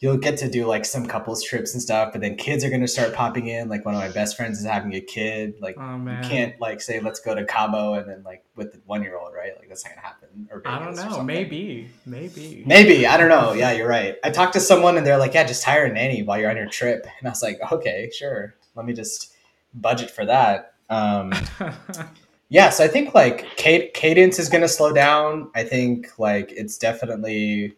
You'll 0.00 0.16
get 0.16 0.38
to 0.38 0.48
do 0.48 0.64
like 0.64 0.86
some 0.86 1.04
couples 1.04 1.44
trips 1.44 1.74
and 1.74 1.82
stuff, 1.82 2.12
but 2.12 2.22
then 2.22 2.36
kids 2.36 2.64
are 2.64 2.70
going 2.70 2.80
to 2.80 2.88
start 2.88 3.12
popping 3.12 3.48
in. 3.48 3.68
Like 3.68 3.84
one 3.84 3.94
of 3.94 4.00
my 4.00 4.08
best 4.08 4.38
friends 4.38 4.58
is 4.58 4.64
having 4.64 4.94
a 4.94 5.02
kid. 5.02 5.56
Like 5.60 5.76
Oh 5.78 5.96
you 5.98 6.16
can't 6.22 6.58
like 6.60 6.80
say 6.80 7.00
let's 7.00 7.20
go 7.20 7.34
to 7.34 7.44
Cabo 7.44 7.94
and 7.94 8.08
then 8.08 8.22
like 8.22 8.42
with 8.56 8.72
the 8.72 8.80
one 8.86 9.02
year 9.02 9.18
old, 9.18 9.34
right? 9.34 9.52
Like 9.58 9.68
that's 9.68 9.84
not 9.84 9.96
gonna 9.96 10.06
happen. 10.06 10.48
Or 10.50 10.62
I 10.64 10.78
don't 10.78 10.96
know. 10.96 11.22
Maybe, 11.22 11.90
maybe. 12.06 12.62
Maybe 12.64 13.06
I 13.06 13.18
don't 13.18 13.28
know. 13.28 13.52
Yeah, 13.52 13.72
you're 13.72 13.88
right. 13.88 14.16
I 14.24 14.30
talked 14.30 14.54
to 14.54 14.60
someone 14.60 14.96
and 14.96 15.06
they're 15.06 15.18
like, 15.18 15.34
"Yeah, 15.34 15.44
just 15.44 15.64
hire 15.64 15.84
a 15.84 15.92
nanny 15.92 16.22
while 16.22 16.40
you're 16.40 16.50
on 16.50 16.56
your 16.56 16.68
trip," 16.70 17.06
and 17.18 17.28
I 17.28 17.30
was 17.30 17.42
like, 17.42 17.58
"Okay, 17.70 18.10
sure. 18.14 18.54
Let 18.76 18.86
me 18.86 18.94
just 18.94 19.34
budget 19.74 20.10
for 20.10 20.24
that." 20.26 20.74
Um, 20.90 21.32
yeah, 22.48 22.70
so 22.70 22.84
I 22.84 22.88
think 22.88 23.14
like 23.14 23.44
cad- 23.56 23.92
cadence 23.94 24.38
is 24.38 24.48
gonna 24.48 24.68
slow 24.68 24.92
down. 24.92 25.50
I 25.54 25.64
think 25.64 26.18
like 26.18 26.50
it's 26.52 26.78
definitely 26.78 27.74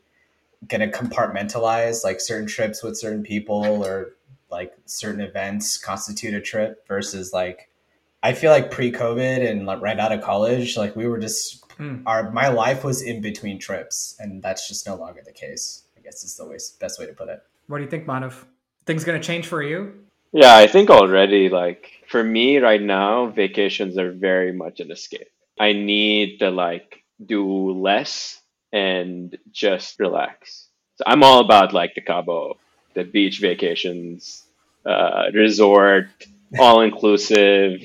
gonna 0.68 0.88
compartmentalize 0.88 2.05
like 2.05 2.20
certain 2.20 2.46
trips 2.46 2.83
with 2.83 2.96
certain 2.98 3.22
people 3.22 3.83
or 3.85 4.11
like 4.50 4.72
certain 4.87 5.20
events 5.20 5.79
constitute 5.79 6.35
a 6.35 6.40
trip 6.40 6.87
versus 6.87 7.33
like 7.33 7.68
I 8.22 8.33
feel 8.35 8.50
like 8.50 8.70
pre-COVID 8.70 9.48
and 9.48 9.64
like 9.64 9.81
right 9.81 9.98
out 9.98 10.12
of 10.12 10.20
college, 10.22 10.76
like 10.76 10.94
we 10.96 11.07
were 11.07 11.18
just 11.18 11.64
Hmm. 11.76 12.03
our 12.05 12.31
my 12.31 12.48
life 12.48 12.85
was 12.85 13.00
in 13.00 13.22
between 13.22 13.59
trips, 13.59 14.14
and 14.20 14.42
that's 14.42 14.68
just 14.68 14.87
no 14.87 14.96
longer 14.96 15.22
the 15.24 15.33
case. 15.33 15.85
I 15.96 16.03
guess 16.03 16.22
is 16.22 16.37
the 16.37 16.44
way, 16.46 16.59
best 16.79 16.98
way 17.00 17.07
to 17.07 17.14
put 17.14 17.31
it. 17.31 17.42
what 17.68 17.79
do 17.79 17.85
you 17.85 17.88
think, 17.90 18.07
Manav? 18.07 18.44
Things 18.85 19.03
going 19.03 19.18
to 19.18 19.26
change 19.26 19.46
for 19.46 19.62
you? 19.62 19.94
Yeah, 20.32 20.56
I 20.56 20.66
think 20.66 20.90
already, 20.90 21.48
like, 21.48 21.90
for 22.08 22.22
me 22.22 22.58
right 22.58 22.80
now, 22.80 23.26
vacations 23.26 23.98
are 23.98 24.12
very 24.12 24.52
much 24.52 24.80
an 24.80 24.90
escape. 24.92 25.28
I 25.58 25.72
need 25.72 26.38
to, 26.38 26.50
like, 26.50 27.02
do 27.24 27.72
less 27.72 28.40
and 28.72 29.36
just 29.50 29.98
relax. 29.98 30.68
So 30.96 31.04
I'm 31.06 31.24
all 31.24 31.40
about, 31.40 31.72
like, 31.72 31.94
the 31.94 32.00
Cabo, 32.00 32.58
the 32.94 33.04
beach 33.04 33.40
vacations, 33.40 34.44
uh, 34.86 35.30
resort, 35.34 36.08
all 36.58 36.82
inclusive, 36.82 37.82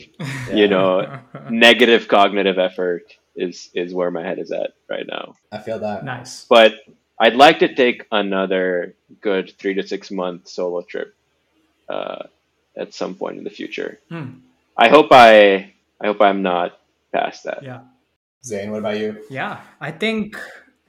you 0.54 0.68
know, 0.68 1.20
negative 1.50 2.08
cognitive 2.08 2.60
effort 2.60 3.04
is, 3.36 3.70
is 3.74 3.94
where 3.94 4.12
my 4.12 4.22
head 4.22 4.38
is 4.38 4.52
at 4.52 4.72
right 4.88 5.06
now. 5.08 5.36
I 5.52 5.58
feel 5.58 5.80
that. 5.80 6.06
nice. 6.06 6.46
But 6.46 6.74
I'd 7.20 7.36
like 7.36 7.60
to 7.60 7.74
take 7.74 8.06
another 8.12 8.96
good 9.22 9.54
three 9.58 9.74
to 9.76 9.88
six 9.88 10.12
month 10.12 10.48
solo 10.48 10.82
trip 10.82 11.16
uh, 11.90 12.24
at 12.78 12.94
some 12.94 13.16
point 13.16 13.38
in 13.38 13.44
the 13.44 13.50
future. 13.50 14.00
Hmm. 14.10 14.40
I 14.78 14.90
hope 14.90 15.08
I 15.12 15.74
I 16.02 16.08
hope 16.08 16.22
I'm 16.22 16.42
not 16.42 16.80
past 17.14 17.44
that. 17.46 17.64
Yeah. 17.64 17.82
Zane, 18.44 18.72
what 18.72 18.80
about 18.80 19.00
you? 19.00 19.24
Yeah, 19.30 19.62
I 19.82 19.92
think 19.92 20.38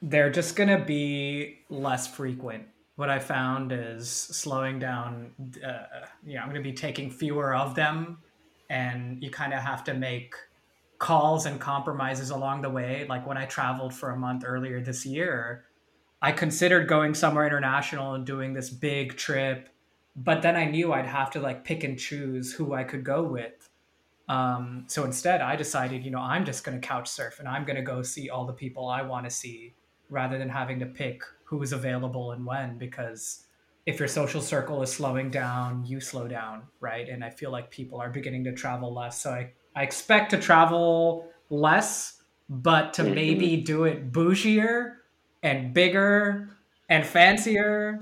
they're 0.02 0.30
just 0.30 0.56
going 0.56 0.68
to 0.68 0.84
be 0.84 1.60
less 1.70 2.06
frequent. 2.06 2.64
What 2.96 3.08
I 3.08 3.18
found 3.18 3.72
is 3.72 4.10
slowing 4.10 4.78
down. 4.78 5.30
Uh, 5.64 6.06
yeah, 6.24 6.42
I'm 6.42 6.48
going 6.48 6.62
to 6.62 6.68
be 6.68 6.74
taking 6.74 7.10
fewer 7.10 7.54
of 7.54 7.74
them, 7.74 8.18
and 8.68 9.22
you 9.22 9.30
kind 9.30 9.54
of 9.54 9.60
have 9.60 9.84
to 9.84 9.94
make 9.94 10.34
calls 10.98 11.46
and 11.46 11.60
compromises 11.60 12.30
along 12.30 12.62
the 12.62 12.70
way. 12.70 13.06
Like 13.08 13.26
when 13.26 13.36
I 13.36 13.46
traveled 13.46 13.94
for 13.94 14.10
a 14.10 14.16
month 14.16 14.44
earlier 14.46 14.80
this 14.80 15.04
year, 15.06 15.64
I 16.22 16.32
considered 16.32 16.88
going 16.88 17.14
somewhere 17.14 17.46
international 17.46 18.14
and 18.14 18.24
doing 18.26 18.54
this 18.54 18.70
big 18.70 19.16
trip, 19.16 19.68
but 20.16 20.42
then 20.42 20.56
I 20.56 20.64
knew 20.64 20.92
I'd 20.92 21.06
have 21.06 21.30
to 21.32 21.40
like 21.40 21.64
pick 21.64 21.84
and 21.84 21.98
choose 21.98 22.52
who 22.52 22.74
I 22.74 22.84
could 22.84 23.04
go 23.04 23.22
with. 23.22 23.68
Um, 24.28 24.84
so 24.88 25.04
instead, 25.04 25.40
I 25.40 25.54
decided, 25.54 26.04
you 26.04 26.10
know, 26.10 26.20
I'm 26.20 26.44
just 26.44 26.64
going 26.64 26.80
to 26.80 26.86
couch 26.86 27.08
surf 27.08 27.38
and 27.38 27.46
I'm 27.46 27.64
going 27.64 27.76
to 27.76 27.82
go 27.82 28.02
see 28.02 28.28
all 28.30 28.44
the 28.46 28.52
people 28.52 28.88
I 28.88 29.02
want 29.02 29.24
to 29.24 29.30
see 29.30 29.74
rather 30.08 30.38
than 30.38 30.48
having 30.48 30.80
to 30.80 30.86
pick 30.86 31.22
who's 31.44 31.72
available 31.72 32.32
and 32.32 32.44
when. 32.44 32.78
Because 32.78 33.44
if 33.84 34.00
your 34.00 34.08
social 34.08 34.40
circle 34.40 34.82
is 34.82 34.92
slowing 34.92 35.30
down, 35.30 35.84
you 35.86 36.00
slow 36.00 36.26
down, 36.26 36.62
right? 36.80 37.08
And 37.08 37.22
I 37.22 37.30
feel 37.30 37.52
like 37.52 37.70
people 37.70 38.00
are 38.00 38.10
beginning 38.10 38.42
to 38.44 38.52
travel 38.52 38.92
less. 38.92 39.20
So 39.20 39.30
I, 39.30 39.52
I 39.76 39.82
expect 39.82 40.30
to 40.30 40.40
travel 40.40 41.28
less, 41.50 42.20
but 42.48 42.94
to 42.94 43.02
Mhm. 43.02 43.14
maybe 43.14 43.56
do 43.58 43.84
it 43.84 44.10
bougier 44.10 44.94
and 45.42 45.72
bigger 45.72 46.56
and 46.88 47.06
fancier. 47.06 47.98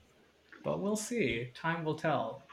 but 0.63 0.80
we'll 0.80 0.96
see. 0.98 1.50
Time 1.54 1.84
will 1.84 1.96
tell. 1.96 2.43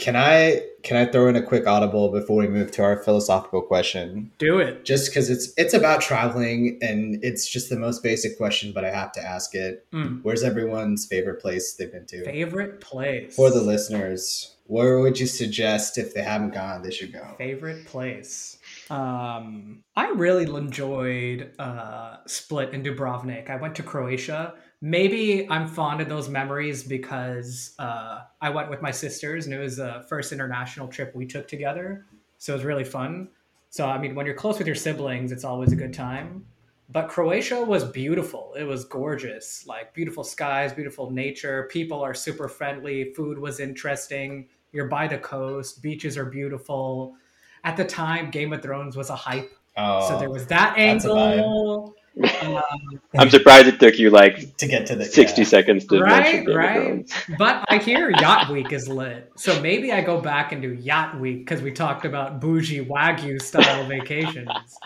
Can 0.00 0.16
I 0.16 0.62
can 0.82 0.96
I 0.96 1.04
throw 1.10 1.28
in 1.28 1.36
a 1.36 1.42
quick 1.42 1.66
audible 1.66 2.10
before 2.10 2.38
we 2.38 2.48
move 2.48 2.70
to 2.72 2.82
our 2.82 2.96
philosophical 2.96 3.60
question? 3.60 4.30
Do 4.38 4.58
it. 4.58 4.84
Just 4.84 5.10
because 5.10 5.28
it's 5.28 5.52
it's 5.58 5.74
about 5.74 6.00
traveling 6.00 6.78
and 6.80 7.22
it's 7.22 7.46
just 7.46 7.68
the 7.68 7.76
most 7.76 8.02
basic 8.02 8.38
question, 8.38 8.72
but 8.72 8.84
I 8.84 8.90
have 8.90 9.12
to 9.12 9.22
ask 9.22 9.54
it. 9.54 9.86
Mm. 9.92 10.20
Where's 10.22 10.42
everyone's 10.42 11.04
favorite 11.04 11.40
place 11.40 11.74
they've 11.74 11.92
been 11.92 12.06
to? 12.06 12.24
Favorite 12.24 12.80
place 12.80 13.36
For 13.36 13.50
the 13.50 13.60
listeners, 13.60 14.54
where 14.70 15.00
would 15.00 15.18
you 15.18 15.26
suggest 15.26 15.98
if 15.98 16.14
they 16.14 16.22
haven't 16.22 16.54
gone, 16.54 16.80
they 16.80 16.92
should 16.92 17.12
go? 17.12 17.34
Favorite 17.36 17.86
place. 17.86 18.56
Um, 18.88 19.82
I 19.96 20.10
really 20.10 20.44
enjoyed 20.44 21.50
uh, 21.58 22.18
Split 22.28 22.72
in 22.72 22.84
Dubrovnik. 22.84 23.50
I 23.50 23.56
went 23.56 23.74
to 23.74 23.82
Croatia. 23.82 24.54
Maybe 24.80 25.50
I'm 25.50 25.66
fond 25.66 26.00
of 26.00 26.08
those 26.08 26.28
memories 26.28 26.84
because 26.84 27.74
uh, 27.80 28.20
I 28.40 28.50
went 28.50 28.70
with 28.70 28.80
my 28.80 28.92
sisters 28.92 29.46
and 29.46 29.54
it 29.54 29.58
was 29.58 29.78
the 29.78 30.04
first 30.08 30.30
international 30.30 30.86
trip 30.86 31.16
we 31.16 31.26
took 31.26 31.48
together. 31.48 32.06
So 32.38 32.52
it 32.52 32.58
was 32.58 32.64
really 32.64 32.84
fun. 32.84 33.28
So, 33.70 33.88
I 33.88 33.98
mean, 33.98 34.14
when 34.14 34.24
you're 34.24 34.36
close 34.36 34.56
with 34.58 34.68
your 34.68 34.76
siblings, 34.76 35.32
it's 35.32 35.44
always 35.44 35.72
a 35.72 35.76
good 35.76 35.92
time. 35.92 36.46
But 36.88 37.08
Croatia 37.08 37.60
was 37.64 37.84
beautiful. 37.84 38.54
It 38.56 38.64
was 38.64 38.84
gorgeous. 38.84 39.66
Like 39.66 39.94
beautiful 39.94 40.22
skies, 40.22 40.72
beautiful 40.72 41.10
nature. 41.10 41.68
People 41.72 42.00
are 42.02 42.14
super 42.14 42.46
friendly. 42.46 43.12
Food 43.14 43.38
was 43.38 43.58
interesting. 43.58 44.46
You're 44.72 44.88
by 44.88 45.08
the 45.08 45.18
coast. 45.18 45.82
Beaches 45.82 46.16
are 46.16 46.26
beautiful 46.26 47.16
at 47.64 47.76
the 47.76 47.84
time 47.84 48.30
Game 48.30 48.52
of 48.52 48.62
Thrones 48.62 48.96
was 48.96 49.10
a 49.10 49.16
hype. 49.16 49.52
Oh, 49.76 50.08
so 50.08 50.18
there 50.18 50.30
was 50.30 50.46
that 50.46 50.74
that's 50.76 51.04
a 51.04 51.08
vibe. 51.08 51.32
angle. 51.32 51.94
Um, 52.42 52.62
I'm 53.18 53.30
surprised 53.30 53.68
it 53.68 53.78
took 53.78 53.98
you 53.98 54.10
like 54.10 54.56
to 54.56 54.66
get 54.66 54.86
to 54.86 54.96
the 54.96 55.04
60 55.04 55.40
yeah. 55.40 55.46
seconds 55.46 55.86
to 55.86 56.00
Right, 56.00 56.22
mention 56.22 56.44
Game 56.44 56.56
right. 56.56 56.74
Thrones. 56.74 57.12
but 57.38 57.64
I 57.68 57.78
hear 57.78 58.10
Yacht 58.10 58.50
Week 58.50 58.72
is 58.72 58.88
lit. 58.88 59.30
So 59.36 59.60
maybe 59.60 59.92
I 59.92 60.00
go 60.00 60.20
back 60.20 60.52
and 60.52 60.60
do 60.60 60.72
Yacht 60.72 61.18
Week 61.20 61.38
because 61.38 61.62
we 61.62 61.70
talked 61.72 62.04
about 62.04 62.40
bougie 62.40 62.84
Wagyu 62.84 63.40
style 63.40 63.86
vacations. 63.86 64.78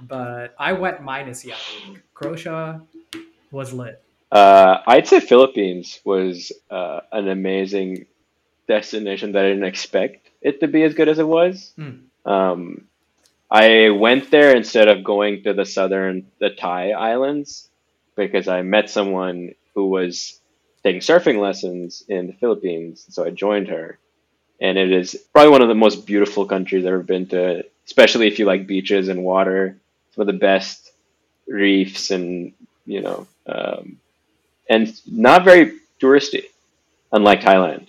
But 0.00 0.54
I 0.58 0.72
went 0.72 1.02
minus 1.02 1.44
Yacht 1.44 1.60
Week. 1.88 2.02
Croatia 2.14 2.82
was 3.50 3.72
lit. 3.72 4.02
Uh, 4.32 4.78
I'd 4.86 5.06
say 5.06 5.20
Philippines 5.20 6.00
was 6.04 6.52
uh, 6.70 7.00
an 7.12 7.28
amazing 7.28 8.06
destination 8.68 9.32
that 9.32 9.44
I 9.44 9.48
didn't 9.48 9.64
expect 9.64 10.28
it 10.40 10.60
to 10.60 10.68
be 10.68 10.82
as 10.82 10.94
good 10.94 11.08
as 11.08 11.18
it 11.18 11.26
was. 11.26 11.72
Mm. 11.78 12.02
Um, 12.24 12.88
I 13.50 13.90
went 13.90 14.30
there 14.30 14.56
instead 14.56 14.88
of 14.88 15.04
going 15.04 15.42
to 15.42 15.52
the 15.52 15.66
southern, 15.66 16.26
the 16.38 16.50
Thai 16.50 16.90
islands, 16.92 17.68
because 18.16 18.48
I 18.48 18.62
met 18.62 18.90
someone 18.90 19.54
who 19.74 19.88
was 19.88 20.40
taking 20.82 21.00
surfing 21.00 21.40
lessons 21.40 22.02
in 22.08 22.28
the 22.28 22.32
Philippines. 22.32 23.04
So 23.10 23.24
I 23.24 23.30
joined 23.30 23.68
her, 23.68 23.98
and 24.60 24.78
it 24.78 24.90
is 24.90 25.22
probably 25.32 25.50
one 25.50 25.62
of 25.62 25.68
the 25.68 25.74
most 25.74 26.06
beautiful 26.06 26.46
countries 26.46 26.84
I've 26.84 26.92
ever 26.92 27.02
been 27.02 27.26
to, 27.28 27.64
especially 27.86 28.26
if 28.26 28.38
you 28.38 28.46
like 28.46 28.66
beaches 28.66 29.08
and 29.08 29.22
water. 29.22 29.76
Some 30.14 30.22
of 30.22 30.26
the 30.26 30.38
best 30.38 30.90
reefs 31.46 32.10
and 32.10 32.52
you 32.86 33.00
know, 33.00 33.26
um, 33.46 33.98
and 34.68 35.00
not 35.06 35.44
very 35.44 35.78
touristy, 36.00 36.44
unlike 37.12 37.40
Thailand. 37.40 37.88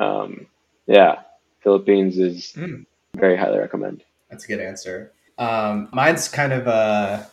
Um, 0.00 0.46
yeah, 0.86 1.20
Philippines 1.62 2.18
is 2.18 2.52
Mm. 2.56 2.86
very 3.14 3.36
highly 3.36 3.58
recommend. 3.58 4.02
That's 4.30 4.44
a 4.44 4.48
good 4.48 4.60
answer. 4.60 5.12
Um, 5.38 5.88
mine's 5.92 6.28
kind 6.28 6.52
of 6.52 6.66
uh, 6.68 7.24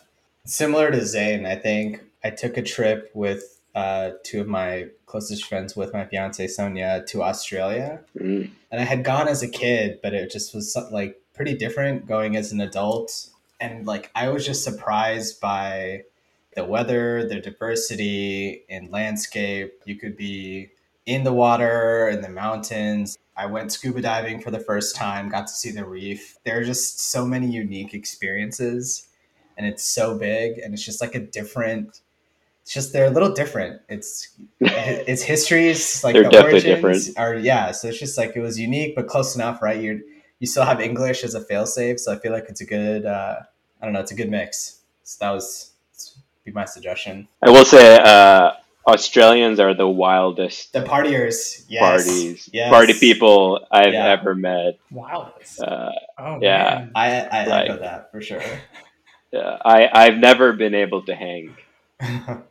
similar 0.44 0.90
to 0.90 1.04
Zane. 1.04 1.46
I 1.46 1.56
think 1.56 2.02
I 2.24 2.30
took 2.30 2.56
a 2.56 2.62
trip 2.62 3.10
with 3.14 3.60
uh, 3.74 4.10
two 4.24 4.40
of 4.40 4.48
my 4.48 4.86
closest 5.06 5.44
friends 5.44 5.76
with 5.76 5.92
my 5.92 6.04
fiance 6.04 6.46
Sonia 6.48 7.04
to 7.08 7.22
Australia, 7.22 8.00
Mm. 8.18 8.50
and 8.70 8.80
I 8.80 8.84
had 8.84 9.04
gone 9.04 9.28
as 9.28 9.42
a 9.42 9.48
kid, 9.48 10.00
but 10.02 10.12
it 10.14 10.30
just 10.30 10.54
was 10.54 10.76
like 10.90 11.20
pretty 11.34 11.54
different 11.56 12.06
going 12.06 12.34
as 12.36 12.50
an 12.52 12.60
adult, 12.60 13.28
and 13.60 13.86
like 13.86 14.10
I 14.14 14.28
was 14.30 14.44
just 14.44 14.64
surprised 14.64 15.40
by 15.40 16.04
the 16.56 16.64
weather, 16.64 17.24
the 17.28 17.40
diversity 17.40 18.64
in 18.68 18.90
landscape. 18.90 19.74
You 19.84 19.94
could 19.96 20.16
be 20.16 20.70
in 21.08 21.24
the 21.24 21.32
water, 21.32 22.10
in 22.10 22.20
the 22.20 22.28
mountains. 22.28 23.18
I 23.34 23.46
went 23.46 23.72
scuba 23.72 24.02
diving 24.02 24.40
for 24.40 24.50
the 24.50 24.58
first 24.60 24.94
time, 24.94 25.30
got 25.30 25.46
to 25.46 25.52
see 25.52 25.70
the 25.70 25.84
reef. 25.84 26.36
There 26.44 26.60
are 26.60 26.64
just 26.64 27.00
so 27.00 27.24
many 27.24 27.50
unique 27.50 27.94
experiences, 27.94 29.08
and 29.56 29.66
it's 29.66 29.82
so 29.82 30.18
big, 30.18 30.58
and 30.58 30.74
it's 30.74 30.84
just 30.84 31.00
like 31.00 31.14
a 31.14 31.20
different. 31.20 32.02
It's 32.62 32.74
just 32.74 32.92
they're 32.92 33.06
a 33.06 33.10
little 33.10 33.32
different. 33.32 33.80
It's 33.88 34.36
its 34.60 35.22
histories, 35.22 36.04
like 36.04 36.12
They're 36.12 36.24
the 36.24 36.30
definitely 36.30 36.82
origins 36.82 37.16
are 37.16 37.36
yeah. 37.36 37.70
So 37.72 37.88
it's 37.88 37.98
just 37.98 38.18
like 38.18 38.36
it 38.36 38.40
was 38.40 38.58
unique, 38.58 38.94
but 38.94 39.06
close 39.06 39.34
enough, 39.34 39.62
right? 39.62 39.80
You 39.80 40.04
you 40.40 40.46
still 40.46 40.64
have 40.64 40.80
English 40.80 41.24
as 41.24 41.34
a 41.34 41.40
failsafe, 41.40 42.00
so 42.00 42.12
I 42.12 42.18
feel 42.18 42.32
like 42.32 42.44
it's 42.50 42.60
a 42.60 42.66
good. 42.66 43.06
Uh, 43.06 43.36
I 43.80 43.84
don't 43.84 43.94
know, 43.94 44.00
it's 44.00 44.12
a 44.12 44.16
good 44.16 44.30
mix. 44.30 44.80
So 45.04 45.16
that 45.24 45.30
was 45.30 45.70
be 46.44 46.50
my 46.50 46.66
suggestion. 46.66 47.28
I 47.42 47.48
will 47.48 47.64
say, 47.64 47.98
uh, 47.98 48.52
Australians 48.86 49.60
are 49.60 49.74
the 49.74 49.88
wildest 49.88 50.72
The 50.72 50.80
partiers, 50.82 51.64
yes, 51.68 51.80
parties, 51.82 52.48
yes. 52.52 52.70
party 52.70 52.94
people 52.94 53.66
I've 53.70 53.92
Yeah. 53.92 54.06
ever 54.16 54.34
met. 54.34 54.78
Wow. 54.90 55.34
Uh, 55.60 55.90
Oh 56.18 56.38
yeah. 56.40 56.88
man. 56.88 56.92
I 56.94 57.20
I 57.20 57.44
Like- 57.46 57.70
echo 57.70 57.78
that 57.80 58.10
for 58.10 58.20
sure. 58.22 58.42
yeah, 59.32 59.58
I 59.64 59.88
I've 59.92 60.16
never 60.18 60.52
been 60.54 60.74
able 60.74 61.02
to 61.02 61.14
hang, 61.14 61.56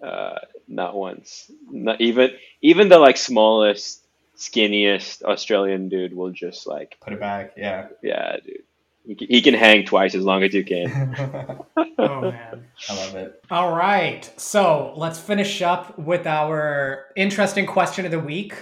uh, 0.04 0.36
not 0.68 0.94
once. 0.96 1.50
Not 1.72 2.02
even 2.02 2.32
even 2.62 2.90
the 2.90 3.00
like 3.00 3.18
smallest, 3.18 4.04
skinniest 4.38 5.24
Australian 5.24 5.90
dude 5.90 6.14
will 6.14 6.30
just 6.30 6.68
like, 6.68 6.98
Put 7.02 7.14
it 7.14 7.20
back, 7.20 7.54
yeah. 7.58 7.88
yeah, 8.04 8.38
dude. 8.46 8.62
He 9.08 9.16
can, 9.16 9.28
he 9.30 9.42
can 9.42 9.54
hang 9.54 9.86
twice 9.86 10.14
as 10.16 10.24
long 10.24 10.44
as 10.44 10.54
you 10.54 10.64
can. 10.64 11.64
Oh 12.00 12.22
man. 12.22 12.66
I 12.90 12.96
love 12.96 13.16
it. 13.16 13.42
All 13.50 13.76
right. 13.76 14.32
So 14.40 14.94
let's 14.96 15.18
finish 15.18 15.64
up 15.64 15.98
with 15.98 16.28
our 16.28 17.06
interesting 17.16 17.66
question 17.66 18.06
of 18.06 18.12
the 18.12 18.20
week. 18.20 18.54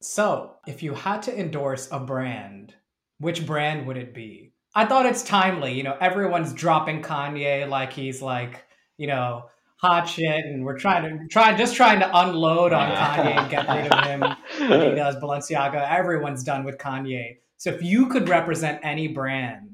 So, 0.00 0.56
if 0.66 0.82
you 0.82 0.94
had 0.94 1.22
to 1.22 1.38
endorse 1.38 1.88
a 1.92 2.00
brand, 2.00 2.74
which 3.18 3.46
brand 3.46 3.86
would 3.86 3.96
it 3.96 4.12
be? 4.12 4.54
I 4.74 4.86
thought 4.86 5.06
it's 5.06 5.22
timely. 5.22 5.74
You 5.74 5.84
know, 5.84 5.96
everyone's 6.00 6.52
dropping 6.52 7.02
Kanye 7.02 7.68
like 7.68 7.92
he's 7.92 8.20
like, 8.20 8.64
you 8.96 9.06
know, 9.06 9.44
hot 9.76 10.08
shit, 10.08 10.44
and 10.44 10.64
we're 10.64 10.78
trying 10.78 11.18
to 11.18 11.26
try 11.28 11.56
just 11.56 11.76
trying 11.76 12.00
to 12.00 12.10
unload 12.12 12.72
on 12.72 12.90
Kanye 12.90 13.36
and 13.36 13.50
get 13.50 13.68
rid 13.68 13.92
of 13.92 14.04
him. 14.04 14.20
Adidas, 14.68 15.20
Balenciaga, 15.20 15.88
everyone's 15.88 16.42
done 16.42 16.64
with 16.64 16.76
Kanye. 16.76 17.36
So 17.56 17.70
if 17.70 17.82
you 17.82 18.08
could 18.08 18.28
represent 18.28 18.80
any 18.82 19.06
brand, 19.06 19.69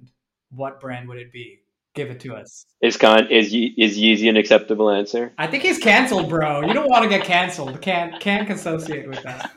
what 0.50 0.80
brand 0.80 1.08
would 1.08 1.18
it 1.18 1.32
be? 1.32 1.60
Give 1.94 2.10
it 2.10 2.20
to 2.20 2.34
us. 2.34 2.66
Is 2.82 2.96
con 2.98 3.28
is 3.30 3.54
Ye- 3.54 3.74
is 3.78 3.96
Yeezy 3.98 4.28
an 4.28 4.36
acceptable 4.36 4.90
answer? 4.90 5.32
I 5.38 5.46
think 5.46 5.62
he's 5.62 5.78
canceled, 5.78 6.28
bro. 6.28 6.60
You 6.60 6.74
don't 6.74 6.90
want 6.90 7.04
to 7.04 7.08
get 7.08 7.24
canceled. 7.24 7.80
Can't 7.80 8.20
can't 8.20 8.50
associate 8.50 9.08
with 9.08 9.22
that. 9.22 9.50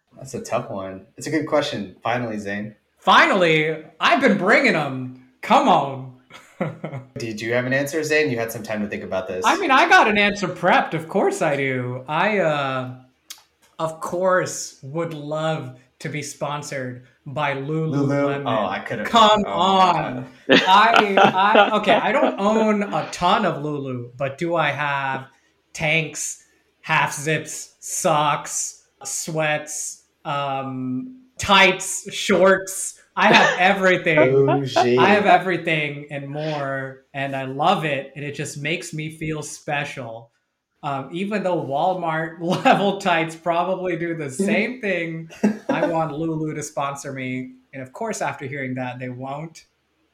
That's 0.16 0.34
a 0.34 0.40
tough 0.42 0.70
one. 0.70 1.06
It's 1.16 1.28
a 1.28 1.30
good 1.30 1.46
question. 1.46 1.96
Finally, 2.02 2.38
Zane. 2.38 2.74
Finally, 2.98 3.84
I've 4.00 4.20
been 4.20 4.38
bringing 4.38 4.72
them. 4.72 5.28
Come 5.40 5.68
on. 5.68 6.20
Did 7.18 7.40
you 7.40 7.52
have 7.52 7.66
an 7.66 7.72
answer, 7.72 8.02
Zane? 8.02 8.30
You 8.30 8.38
had 8.38 8.50
some 8.50 8.62
time 8.62 8.80
to 8.80 8.88
think 8.88 9.04
about 9.04 9.28
this. 9.28 9.44
I 9.46 9.56
mean, 9.58 9.70
I 9.70 9.88
got 9.88 10.08
an 10.08 10.18
answer 10.18 10.48
prepped. 10.48 10.94
Of 10.94 11.08
course 11.08 11.42
I 11.42 11.56
do. 11.56 12.04
I, 12.08 12.38
uh, 12.38 12.96
of 13.78 14.00
course, 14.00 14.80
would 14.82 15.12
love 15.12 15.78
to 15.98 16.08
be 16.08 16.22
sponsored 16.22 17.06
by 17.24 17.54
Lulu. 17.54 18.06
Lululemon. 18.06 18.42
Oh, 18.46 18.66
I 18.66 18.80
could 18.80 19.00
have. 19.00 19.08
Come 19.08 19.44
oh, 19.46 19.50
on. 19.50 20.30
I, 20.48 21.16
I 21.34 21.76
okay. 21.78 21.94
I 21.94 22.12
don't 22.12 22.38
own 22.38 22.82
a 22.82 23.08
ton 23.12 23.44
of 23.44 23.62
Lulu, 23.62 24.12
but 24.16 24.38
do 24.38 24.54
I 24.54 24.70
have 24.70 25.28
tanks, 25.72 26.44
half 26.80 27.14
zips, 27.14 27.76
socks, 27.80 28.86
sweats, 29.04 30.04
um, 30.24 31.22
tights, 31.38 32.12
shorts? 32.12 33.00
I 33.16 33.32
have 33.32 33.58
everything. 33.58 34.46
Bougie. 34.46 34.98
I 34.98 35.08
have 35.08 35.24
everything 35.24 36.08
and 36.10 36.28
more, 36.28 37.06
and 37.14 37.34
I 37.34 37.44
love 37.44 37.84
it, 37.84 38.12
and 38.14 38.24
it 38.24 38.34
just 38.34 38.58
makes 38.58 38.92
me 38.92 39.16
feel 39.16 39.42
special. 39.42 40.30
Um, 40.86 41.08
even 41.10 41.42
though 41.42 41.60
Walmart 41.60 42.36
level 42.64 42.98
tights 42.98 43.34
probably 43.34 43.96
do 43.96 44.14
the 44.14 44.30
same 44.30 44.80
thing, 44.80 45.28
I 45.68 45.84
want 45.90 46.12
Lulu 46.12 46.54
to 46.54 46.62
sponsor 46.62 47.12
me. 47.12 47.54
And 47.72 47.82
of 47.82 47.92
course, 47.92 48.22
after 48.22 48.46
hearing 48.46 48.76
that, 48.76 49.00
they 49.00 49.08
won't. 49.08 49.66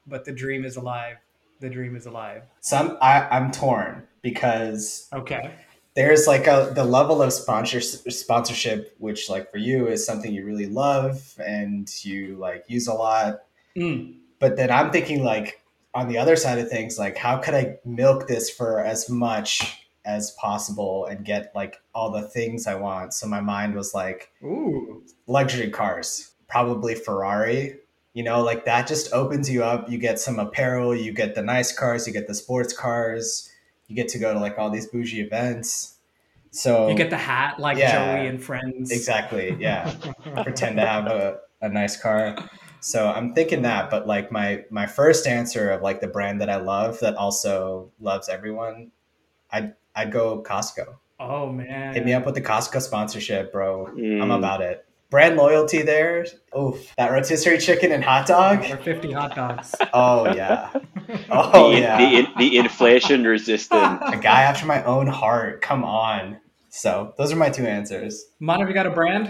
But 0.06 0.24
the 0.24 0.32
dream 0.32 0.64
is 0.64 0.76
alive. 0.76 1.18
The 1.60 1.68
dream 1.68 1.94
is 1.94 2.06
alive. 2.06 2.44
Some 2.60 2.96
I, 3.02 3.28
I'm 3.28 3.50
torn 3.50 4.08
because 4.22 5.08
Okay. 5.12 5.54
there's 5.94 6.26
like 6.26 6.46
a 6.46 6.72
the 6.74 6.84
level 6.84 7.20
of 7.20 7.34
sponsor, 7.34 7.82
sponsorship, 7.82 8.96
which 8.98 9.28
like 9.28 9.50
for 9.50 9.58
you 9.58 9.88
is 9.88 10.06
something 10.06 10.32
you 10.32 10.46
really 10.46 10.70
love 10.70 11.38
and 11.38 11.86
you 12.02 12.36
like 12.36 12.64
use 12.66 12.86
a 12.86 12.94
lot. 12.94 13.42
Mm. 13.76 14.14
But 14.38 14.56
then 14.56 14.70
I'm 14.70 14.90
thinking 14.90 15.22
like 15.22 15.62
on 15.92 16.08
the 16.08 16.16
other 16.16 16.34
side 16.34 16.58
of 16.58 16.70
things, 16.70 16.98
like 16.98 17.18
how 17.18 17.36
could 17.36 17.52
I 17.52 17.76
milk 17.84 18.26
this 18.26 18.48
for 18.48 18.80
as 18.80 19.10
much 19.10 19.81
as 20.04 20.32
possible 20.32 21.06
and 21.06 21.24
get 21.24 21.52
like 21.54 21.80
all 21.94 22.10
the 22.10 22.22
things 22.22 22.66
I 22.66 22.74
want. 22.74 23.14
So 23.14 23.26
my 23.26 23.40
mind 23.40 23.74
was 23.74 23.94
like 23.94 24.32
Ooh. 24.42 25.02
luxury 25.26 25.70
cars, 25.70 26.32
probably 26.48 26.94
Ferrari. 26.94 27.78
You 28.14 28.22
know, 28.24 28.42
like 28.42 28.64
that 28.66 28.86
just 28.86 29.12
opens 29.12 29.48
you 29.48 29.64
up. 29.64 29.88
You 29.88 29.96
get 29.98 30.18
some 30.18 30.38
apparel, 30.38 30.94
you 30.94 31.12
get 31.12 31.34
the 31.34 31.42
nice 31.42 31.76
cars, 31.76 32.06
you 32.06 32.12
get 32.12 32.26
the 32.26 32.34
sports 32.34 32.76
cars, 32.76 33.50
you 33.88 33.96
get 33.96 34.08
to 34.08 34.18
go 34.18 34.34
to 34.34 34.38
like 34.40 34.58
all 34.58 34.70
these 34.70 34.86
bougie 34.86 35.20
events. 35.20 35.96
So 36.50 36.88
You 36.88 36.94
get 36.94 37.08
the 37.10 37.16
hat 37.16 37.58
like 37.58 37.78
Yeah. 37.78 38.16
Joey 38.16 38.26
and 38.28 38.42
Friends. 38.42 38.90
exactly, 38.90 39.56
yeah. 39.58 39.94
Pretend 40.42 40.76
to 40.76 40.84
have 40.86 41.06
a, 41.06 41.38
a 41.62 41.68
nice 41.70 41.96
car. 42.00 42.36
So 42.80 43.08
I'm 43.08 43.32
thinking 43.32 43.62
that, 43.62 43.88
but 43.90 44.06
like 44.06 44.30
my 44.32 44.64
my 44.68 44.86
first 44.86 45.26
answer 45.26 45.70
of 45.70 45.80
like 45.82 46.00
the 46.00 46.08
brand 46.08 46.40
that 46.42 46.50
I 46.50 46.56
love 46.56 46.98
that 47.00 47.14
also 47.14 47.90
loves 48.00 48.28
everyone, 48.28 48.90
I'd 49.50 49.74
I'd 49.94 50.12
go 50.12 50.42
Costco. 50.42 50.96
Oh 51.20 51.50
man. 51.52 51.94
Hit 51.94 52.04
me 52.04 52.12
up 52.14 52.26
with 52.26 52.34
the 52.34 52.40
Costco 52.42 52.80
sponsorship, 52.80 53.52
bro. 53.52 53.86
I'm 53.88 53.94
Mm. 53.96 54.36
about 54.38 54.60
it. 54.60 54.84
Brand 55.10 55.36
loyalty 55.36 55.82
there. 55.82 56.24
Oof. 56.58 56.94
That 56.96 57.10
rotisserie 57.12 57.58
chicken 57.58 57.92
and 57.92 58.02
hot 58.02 58.26
dog. 58.26 58.64
Or 58.70 58.78
50 58.78 59.12
hot 59.12 59.34
dogs. 59.36 59.74
Oh 59.92 60.32
yeah. 60.34 60.70
Oh 61.30 61.72
the, 61.72 61.80
yeah. 61.80 61.98
the, 61.98 62.26
the 62.38 62.56
inflation 62.56 63.24
resistant. 63.24 64.00
A 64.02 64.16
guy 64.16 64.42
after 64.42 64.64
my 64.64 64.82
own 64.84 65.06
heart. 65.06 65.60
Come 65.60 65.84
on. 65.84 66.38
So 66.70 67.12
those 67.18 67.30
are 67.32 67.36
my 67.36 67.50
two 67.50 67.66
answers. 67.66 68.24
Mon, 68.40 68.60
have 68.60 68.68
you 68.68 68.74
got 68.74 68.86
a 68.86 68.90
brand? 68.90 69.28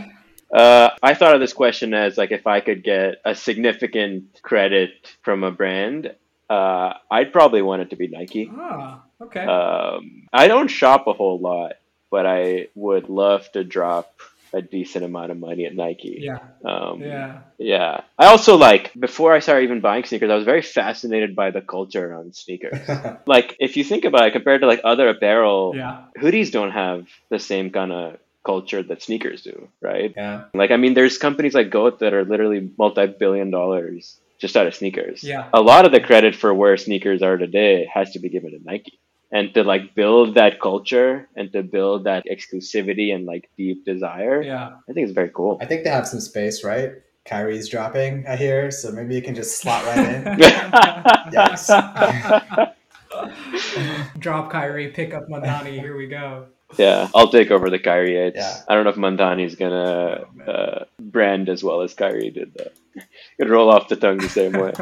Uh, 0.54 0.90
I 1.02 1.14
thought 1.14 1.34
of 1.34 1.40
this 1.40 1.52
question 1.52 1.92
as 1.94 2.16
like 2.18 2.30
if 2.30 2.46
I 2.46 2.60
could 2.60 2.84
get 2.84 3.16
a 3.24 3.34
significant 3.34 4.40
credit 4.42 4.90
from 5.22 5.42
a 5.42 5.50
brand, 5.50 6.14
uh, 6.48 6.92
I'd 7.10 7.32
probably 7.32 7.62
want 7.62 7.82
it 7.82 7.90
to 7.90 7.96
be 7.96 8.06
Nike. 8.06 8.48
Ah, 8.54 9.02
okay. 9.22 9.44
Um, 9.44 10.26
I 10.32 10.48
don't 10.48 10.68
shop 10.68 11.06
a 11.06 11.12
whole 11.12 11.38
lot, 11.38 11.72
but 12.10 12.26
I 12.26 12.68
would 12.74 13.08
love 13.08 13.50
to 13.52 13.64
drop 13.64 14.12
a 14.54 14.60
decent 14.60 15.02
amount 15.02 15.30
of 15.30 15.38
money 15.38 15.64
at 15.64 15.74
Nike. 15.74 16.18
yeah. 16.20 16.38
Um, 16.64 17.00
Yeah. 17.00 17.38
yeah. 17.56 18.02
I 18.18 18.26
also 18.26 18.56
like 18.58 18.92
before 18.98 19.32
I 19.32 19.38
started 19.40 19.64
even 19.64 19.80
buying 19.80 20.04
sneakers, 20.04 20.30
I 20.30 20.34
was 20.34 20.44
very 20.44 20.60
fascinated 20.60 21.34
by 21.34 21.50
the 21.52 21.62
culture 21.62 22.04
around 22.12 22.36
sneakers. 22.36 22.78
like 23.26 23.56
if 23.58 23.78
you 23.78 23.84
think 23.84 24.04
about 24.04 24.26
it, 24.26 24.32
compared 24.32 24.60
to 24.60 24.66
like 24.66 24.82
other 24.84 25.08
apparel, 25.08 25.72
Yeah. 25.74 26.04
hoodies 26.20 26.52
don't 26.52 26.72
have 26.72 27.06
the 27.30 27.38
same 27.38 27.70
kind 27.70 27.92
of 27.92 28.18
culture 28.44 28.82
that 28.82 29.00
sneakers 29.02 29.40
do, 29.42 29.68
right? 29.80 30.12
yeah. 30.14 30.44
Like 30.52 30.70
I 30.70 30.76
mean, 30.76 30.92
there's 30.92 31.16
companies 31.16 31.54
like 31.54 31.70
Goat 31.70 32.00
that 32.00 32.12
are 32.12 32.24
literally 32.24 32.70
multi-billion 32.76 33.50
dollars 33.50 34.18
just 34.38 34.56
out 34.56 34.66
of 34.66 34.74
sneakers. 34.74 35.22
Yeah. 35.24 35.48
A 35.54 35.62
lot 35.62 35.86
of 35.86 35.92
the 35.92 36.00
credit 36.00 36.34
for 36.34 36.52
where 36.52 36.76
sneakers 36.76 37.22
are 37.22 37.38
today 37.38 37.88
has 37.94 38.10
to 38.12 38.18
be 38.18 38.28
given 38.28 38.50
to 38.50 38.58
Nike. 38.62 38.98
And 39.32 39.52
to 39.54 39.64
like 39.64 39.94
build 39.94 40.34
that 40.34 40.60
culture 40.60 41.26
and 41.36 41.50
to 41.52 41.62
build 41.62 42.04
that 42.04 42.24
exclusivity 42.26 43.14
and 43.14 43.24
like 43.24 43.48
deep 43.56 43.84
desire, 43.84 44.42
Yeah. 44.42 44.76
I 44.88 44.92
think 44.92 45.04
it's 45.06 45.14
very 45.14 45.30
cool. 45.30 45.56
I 45.60 45.64
think 45.66 45.84
they 45.84 45.90
have 45.90 46.06
some 46.06 46.20
space, 46.20 46.62
right? 46.62 46.92
Kyrie's 47.24 47.68
dropping, 47.68 48.26
I 48.26 48.36
hear, 48.36 48.70
so 48.70 48.92
maybe 48.92 49.14
you 49.14 49.22
can 49.22 49.34
just 49.34 49.58
slot 49.58 49.84
right 49.86 49.98
in. 49.98 50.24
Yikes. 51.32 52.72
Drop 54.18 54.50
Kyrie, 54.50 54.88
pick 54.88 55.14
up 55.14 55.28
Mandani. 55.28 55.78
Here 55.80 55.96
we 55.96 56.06
go. 56.08 56.46
Yeah, 56.78 57.08
I'll 57.14 57.28
take 57.28 57.50
over 57.50 57.68
the 57.70 57.78
Kyrie 57.78 58.16
Eights. 58.16 58.36
Yeah. 58.38 58.60
I 58.68 58.74
don't 58.74 58.84
know 58.84 58.90
if 58.90 58.96
Mandani's 58.96 59.54
gonna 59.56 60.24
Oh, 60.46 60.50
uh, 60.50 60.84
brand 60.98 61.48
as 61.48 61.62
well 61.62 61.82
as 61.82 61.94
Kyrie 61.94 62.30
did 62.30 62.54
though. 62.54 63.02
Could 63.38 63.50
roll 63.50 63.70
off 63.70 63.88
the 63.88 63.96
tongue 63.96 64.18
the 64.18 64.28
same 64.28 64.52
way. 64.52 64.72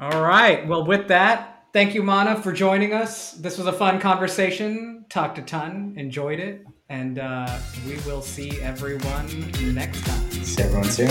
All 0.00 0.22
right. 0.22 0.66
Well, 0.66 0.84
with 0.86 1.08
that, 1.08 1.53
thank 1.74 1.94
you, 1.94 2.02
Manav, 2.02 2.42
for 2.42 2.52
joining 2.52 2.94
us. 2.94 3.32
This 3.32 3.58
was 3.58 3.66
a 3.66 3.72
fun 3.72 4.00
conversation. 4.00 5.04
Talked 5.10 5.36
a 5.38 5.42
ton, 5.42 5.92
enjoyed 5.98 6.40
it, 6.40 6.64
and 6.88 7.18
uh, 7.18 7.58
we 7.86 7.96
will 8.06 8.22
see 8.22 8.58
everyone 8.62 9.26
next 9.74 10.06
time. 10.06 10.30
See 10.30 10.62
everyone 10.62 10.88
soon. 10.88 11.10